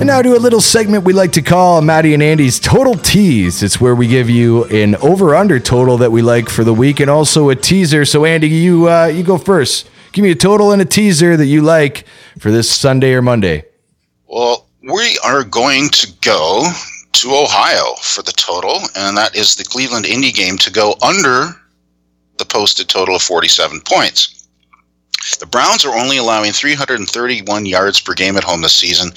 And 0.02 0.08
now 0.08 0.20
to 0.20 0.34
a 0.34 0.36
little 0.36 0.60
segment 0.60 1.04
we 1.04 1.12
like 1.12 1.30
to 1.34 1.42
call 1.42 1.80
Maddie 1.80 2.12
and 2.12 2.24
Andy's 2.24 2.58
Total 2.58 2.94
Tease. 2.94 3.62
It's 3.62 3.80
where 3.80 3.94
we 3.94 4.08
give 4.08 4.28
you 4.28 4.64
an 4.64 4.96
over/under 4.96 5.60
total 5.60 5.96
that 5.98 6.10
we 6.10 6.22
like 6.22 6.48
for 6.48 6.64
the 6.64 6.74
week, 6.74 6.98
and 6.98 7.08
also 7.08 7.50
a 7.50 7.54
teaser. 7.54 8.04
So 8.04 8.24
Andy, 8.24 8.48
you 8.48 8.90
uh, 8.90 9.04
you 9.04 9.22
go 9.22 9.38
first. 9.38 9.88
Give 10.10 10.24
me 10.24 10.32
a 10.32 10.34
total 10.34 10.72
and 10.72 10.82
a 10.82 10.84
teaser 10.84 11.36
that 11.36 11.46
you 11.46 11.62
like 11.62 12.04
for 12.40 12.50
this 12.50 12.68
Sunday 12.68 13.14
or 13.14 13.22
Monday. 13.22 13.64
Well, 14.26 14.66
we 14.82 15.20
are 15.24 15.44
going 15.44 15.88
to 15.90 16.12
go 16.20 16.66
to 17.12 17.28
Ohio 17.30 17.94
for 18.02 18.22
the 18.22 18.32
total, 18.32 18.80
and 18.96 19.16
that 19.16 19.36
is 19.36 19.54
the 19.54 19.62
Cleveland 19.62 20.06
Indy 20.06 20.32
game 20.32 20.58
to 20.58 20.72
go 20.72 20.96
under 21.00 21.50
the 22.38 22.44
posted 22.44 22.88
total 22.88 23.14
of 23.14 23.22
47 23.22 23.80
points. 23.82 24.41
The 25.38 25.46
Browns 25.46 25.84
are 25.84 25.94
only 25.94 26.16
allowing 26.16 26.52
331 26.52 27.66
yards 27.66 28.00
per 28.00 28.14
game 28.14 28.36
at 28.36 28.44
home 28.44 28.60
this 28.60 28.74
season. 28.74 29.10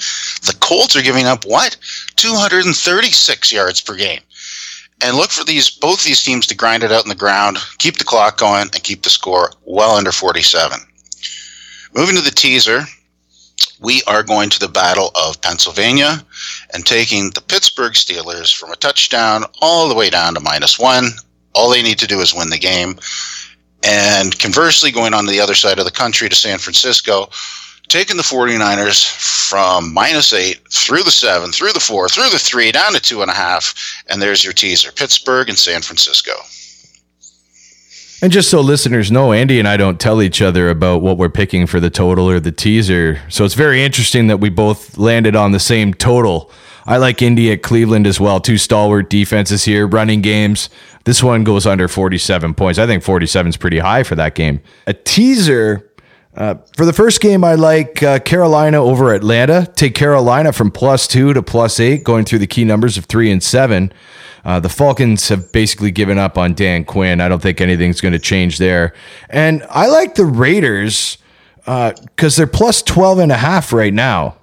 The 0.46 0.56
Colts 0.60 0.94
are 0.94 1.02
giving 1.02 1.26
up 1.26 1.44
what? 1.44 1.76
236 2.16 3.52
yards 3.52 3.80
per 3.80 3.96
game. 3.96 4.20
And 5.02 5.16
look 5.16 5.30
for 5.30 5.44
these 5.44 5.68
both 5.68 6.04
these 6.04 6.22
teams 6.22 6.46
to 6.46 6.56
grind 6.56 6.82
it 6.82 6.92
out 6.92 7.04
in 7.04 7.08
the 7.08 7.14
ground, 7.14 7.58
keep 7.78 7.98
the 7.98 8.04
clock 8.04 8.38
going, 8.38 8.62
and 8.62 8.82
keep 8.82 9.02
the 9.02 9.10
score 9.10 9.52
well 9.64 9.96
under 9.96 10.12
47. 10.12 10.78
Moving 11.94 12.16
to 12.16 12.22
the 12.22 12.30
teaser, 12.30 12.82
we 13.80 14.02
are 14.06 14.22
going 14.22 14.48
to 14.50 14.58
the 14.58 14.68
Battle 14.68 15.10
of 15.14 15.40
Pennsylvania 15.42 16.24
and 16.72 16.86
taking 16.86 17.30
the 17.30 17.42
Pittsburgh 17.42 17.92
Steelers 17.92 18.54
from 18.54 18.70
a 18.70 18.76
touchdown 18.76 19.44
all 19.60 19.88
the 19.88 19.94
way 19.94 20.08
down 20.08 20.34
to 20.34 20.40
minus 20.40 20.78
one. 20.78 21.08
All 21.54 21.70
they 21.70 21.82
need 21.82 21.98
to 21.98 22.06
do 22.06 22.20
is 22.20 22.34
win 22.34 22.50
the 22.50 22.58
game. 22.58 22.98
And 23.86 24.36
conversely, 24.38 24.90
going 24.90 25.14
on 25.14 25.24
to 25.24 25.30
the 25.30 25.40
other 25.40 25.54
side 25.54 25.78
of 25.78 25.84
the 25.84 25.92
country 25.92 26.28
to 26.28 26.34
San 26.34 26.58
Francisco, 26.58 27.28
taking 27.88 28.16
the 28.16 28.22
49ers 28.24 29.04
from 29.48 29.94
minus 29.94 30.32
eight 30.32 30.60
through 30.72 31.04
the 31.04 31.10
seven, 31.10 31.52
through 31.52 31.72
the 31.72 31.80
four, 31.80 32.08
through 32.08 32.30
the 32.30 32.38
three, 32.38 32.72
down 32.72 32.92
to 32.94 33.00
two 33.00 33.22
and 33.22 33.30
a 33.30 33.34
half. 33.34 33.74
And 34.08 34.20
there's 34.20 34.42
your 34.42 34.52
teaser 34.52 34.90
Pittsburgh 34.90 35.48
and 35.48 35.56
San 35.56 35.82
Francisco. 35.82 36.32
And 38.22 38.32
just 38.32 38.50
so 38.50 38.60
listeners 38.60 39.12
know, 39.12 39.32
Andy 39.32 39.58
and 39.58 39.68
I 39.68 39.76
don't 39.76 40.00
tell 40.00 40.22
each 40.22 40.40
other 40.40 40.70
about 40.70 41.02
what 41.02 41.18
we're 41.18 41.28
picking 41.28 41.66
for 41.66 41.80
the 41.80 41.90
total 41.90 42.28
or 42.28 42.40
the 42.40 42.50
teaser. 42.50 43.20
So 43.28 43.44
it's 43.44 43.54
very 43.54 43.84
interesting 43.84 44.26
that 44.28 44.38
we 44.38 44.48
both 44.48 44.96
landed 44.96 45.36
on 45.36 45.52
the 45.52 45.60
same 45.60 45.92
total. 45.92 46.50
I 46.86 46.98
like 46.98 47.20
Indy 47.20 47.50
at 47.50 47.62
Cleveland 47.62 48.06
as 48.06 48.20
well. 48.20 48.40
Two 48.40 48.58
stalwart 48.58 49.10
defenses 49.10 49.64
here, 49.64 49.86
running 49.86 50.20
games. 50.20 50.70
This 51.04 51.22
one 51.22 51.42
goes 51.44 51.66
under 51.66 51.88
47 51.88 52.54
points. 52.54 52.78
I 52.78 52.86
think 52.86 53.02
47 53.02 53.50
is 53.50 53.56
pretty 53.56 53.78
high 53.78 54.04
for 54.04 54.14
that 54.14 54.34
game. 54.34 54.60
A 54.86 54.92
teaser. 54.92 55.90
Uh, 56.36 56.56
for 56.76 56.84
the 56.84 56.92
first 56.92 57.20
game, 57.20 57.42
I 57.42 57.54
like 57.54 58.02
uh, 58.02 58.18
Carolina 58.20 58.82
over 58.82 59.14
Atlanta. 59.14 59.66
Take 59.74 59.94
Carolina 59.94 60.52
from 60.52 60.70
plus 60.70 61.06
two 61.06 61.32
to 61.32 61.42
plus 61.42 61.80
eight, 61.80 62.04
going 62.04 62.24
through 62.24 62.40
the 62.40 62.46
key 62.46 62.64
numbers 62.64 62.98
of 62.98 63.06
three 63.06 63.30
and 63.30 63.42
seven. 63.42 63.92
Uh, 64.44 64.60
the 64.60 64.68
Falcons 64.68 65.28
have 65.28 65.50
basically 65.50 65.90
given 65.90 66.18
up 66.18 66.38
on 66.38 66.54
Dan 66.54 66.84
Quinn. 66.84 67.20
I 67.20 67.28
don't 67.28 67.42
think 67.42 67.60
anything's 67.60 68.00
going 68.00 68.12
to 68.12 68.18
change 68.18 68.58
there. 68.58 68.92
And 69.28 69.64
I 69.70 69.88
like 69.88 70.14
the 70.14 70.26
Raiders 70.26 71.18
because 71.64 72.36
they're 72.36 72.46
plus 72.46 72.80
12 72.82 73.18
and 73.18 73.32
a 73.32 73.36
half 73.36 73.72
right 73.72 73.92
now. 73.92 74.36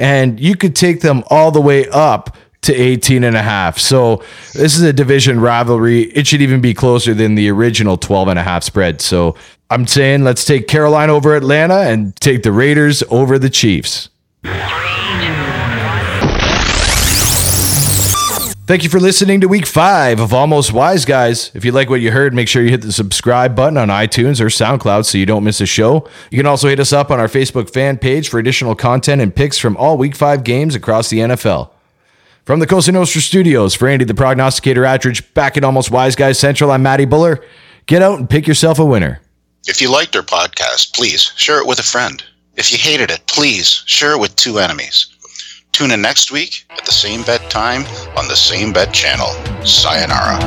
And 0.00 0.40
you 0.40 0.56
could 0.56 0.74
take 0.74 1.02
them 1.02 1.22
all 1.28 1.50
the 1.50 1.60
way 1.60 1.88
up 1.90 2.36
to 2.62 2.74
18 2.74 3.24
and 3.24 3.36
a 3.36 3.42
half. 3.42 3.78
So 3.78 4.22
this 4.52 4.76
is 4.76 4.82
a 4.82 4.92
division 4.92 5.40
rivalry. 5.40 6.02
It 6.12 6.26
should 6.26 6.42
even 6.42 6.60
be 6.60 6.74
closer 6.74 7.14
than 7.14 7.34
the 7.34 7.48
original 7.50 7.96
12 7.96 8.28
and 8.28 8.38
a 8.38 8.42
half 8.42 8.64
spread. 8.64 9.00
So 9.00 9.36
I'm 9.70 9.86
saying 9.86 10.24
let's 10.24 10.44
take 10.44 10.66
Carolina 10.66 11.14
over 11.14 11.36
Atlanta 11.36 11.80
and 11.80 12.14
take 12.16 12.42
the 12.42 12.52
Raiders 12.52 13.02
over 13.08 13.38
the 13.38 13.50
Chiefs. 13.50 14.08
Thank 18.70 18.84
you 18.84 18.88
for 18.88 19.00
listening 19.00 19.40
to 19.40 19.48
week 19.48 19.66
five 19.66 20.20
of 20.20 20.32
Almost 20.32 20.72
Wise 20.72 21.04
Guys. 21.04 21.50
If 21.54 21.64
you 21.64 21.72
like 21.72 21.90
what 21.90 22.00
you 22.00 22.12
heard, 22.12 22.32
make 22.32 22.46
sure 22.46 22.62
you 22.62 22.70
hit 22.70 22.82
the 22.82 22.92
subscribe 22.92 23.56
button 23.56 23.76
on 23.76 23.88
iTunes 23.88 24.40
or 24.40 24.44
SoundCloud 24.44 25.06
so 25.06 25.18
you 25.18 25.26
don't 25.26 25.42
miss 25.42 25.60
a 25.60 25.66
show. 25.66 26.08
You 26.30 26.38
can 26.38 26.46
also 26.46 26.68
hit 26.68 26.78
us 26.78 26.92
up 26.92 27.10
on 27.10 27.18
our 27.18 27.26
Facebook 27.26 27.68
fan 27.68 27.98
page 27.98 28.28
for 28.28 28.38
additional 28.38 28.76
content 28.76 29.20
and 29.20 29.34
picks 29.34 29.58
from 29.58 29.76
all 29.76 29.98
week 29.98 30.14
five 30.14 30.44
games 30.44 30.76
across 30.76 31.10
the 31.10 31.18
NFL. 31.18 31.70
From 32.44 32.60
the 32.60 32.66
Cosa 32.68 32.92
Nostra 32.92 33.20
studios, 33.20 33.74
for 33.74 33.88
Andy 33.88 34.04
the 34.04 34.14
Prognosticator 34.14 34.82
Attridge, 34.82 35.34
back 35.34 35.56
at 35.56 35.64
Almost 35.64 35.90
Wise 35.90 36.14
Guys 36.14 36.38
Central, 36.38 36.70
I'm 36.70 36.84
Matty 36.84 37.06
Buller. 37.06 37.44
Get 37.86 38.02
out 38.02 38.20
and 38.20 38.30
pick 38.30 38.46
yourself 38.46 38.78
a 38.78 38.84
winner. 38.84 39.20
If 39.66 39.82
you 39.82 39.90
liked 39.90 40.14
our 40.14 40.22
podcast, 40.22 40.94
please 40.94 41.32
share 41.34 41.60
it 41.60 41.66
with 41.66 41.80
a 41.80 41.82
friend. 41.82 42.22
If 42.54 42.70
you 42.70 42.78
hated 42.78 43.10
it, 43.10 43.26
please 43.26 43.82
share 43.86 44.12
it 44.12 44.20
with 44.20 44.36
two 44.36 44.60
enemies. 44.60 45.12
Tune 45.72 45.92
in 45.92 46.02
next 46.02 46.30
week 46.30 46.66
at 46.70 46.84
the 46.84 46.92
same 46.92 47.22
bet 47.22 47.48
time 47.50 47.84
on 48.16 48.28
the 48.28 48.36
same 48.36 48.72
bet 48.72 48.92
channel. 48.92 49.30
Sayonara. 49.64 50.38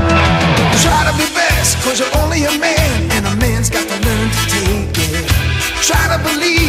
Try 0.84 1.10
to 1.10 1.14
be 1.18 1.28
best, 1.34 1.78
cause 1.84 2.00
you're 2.00 2.18
only 2.18 2.46
a 2.46 2.58
man, 2.60 3.12
and 3.12 3.26
a 3.26 3.36
man's 3.38 3.70
got 3.70 3.88
to 3.88 3.96
learn 4.08 4.30
to 4.30 4.42
take 4.50 4.98
it. 4.98 5.28
Try 5.82 6.16
to 6.16 6.24
believe. 6.24 6.63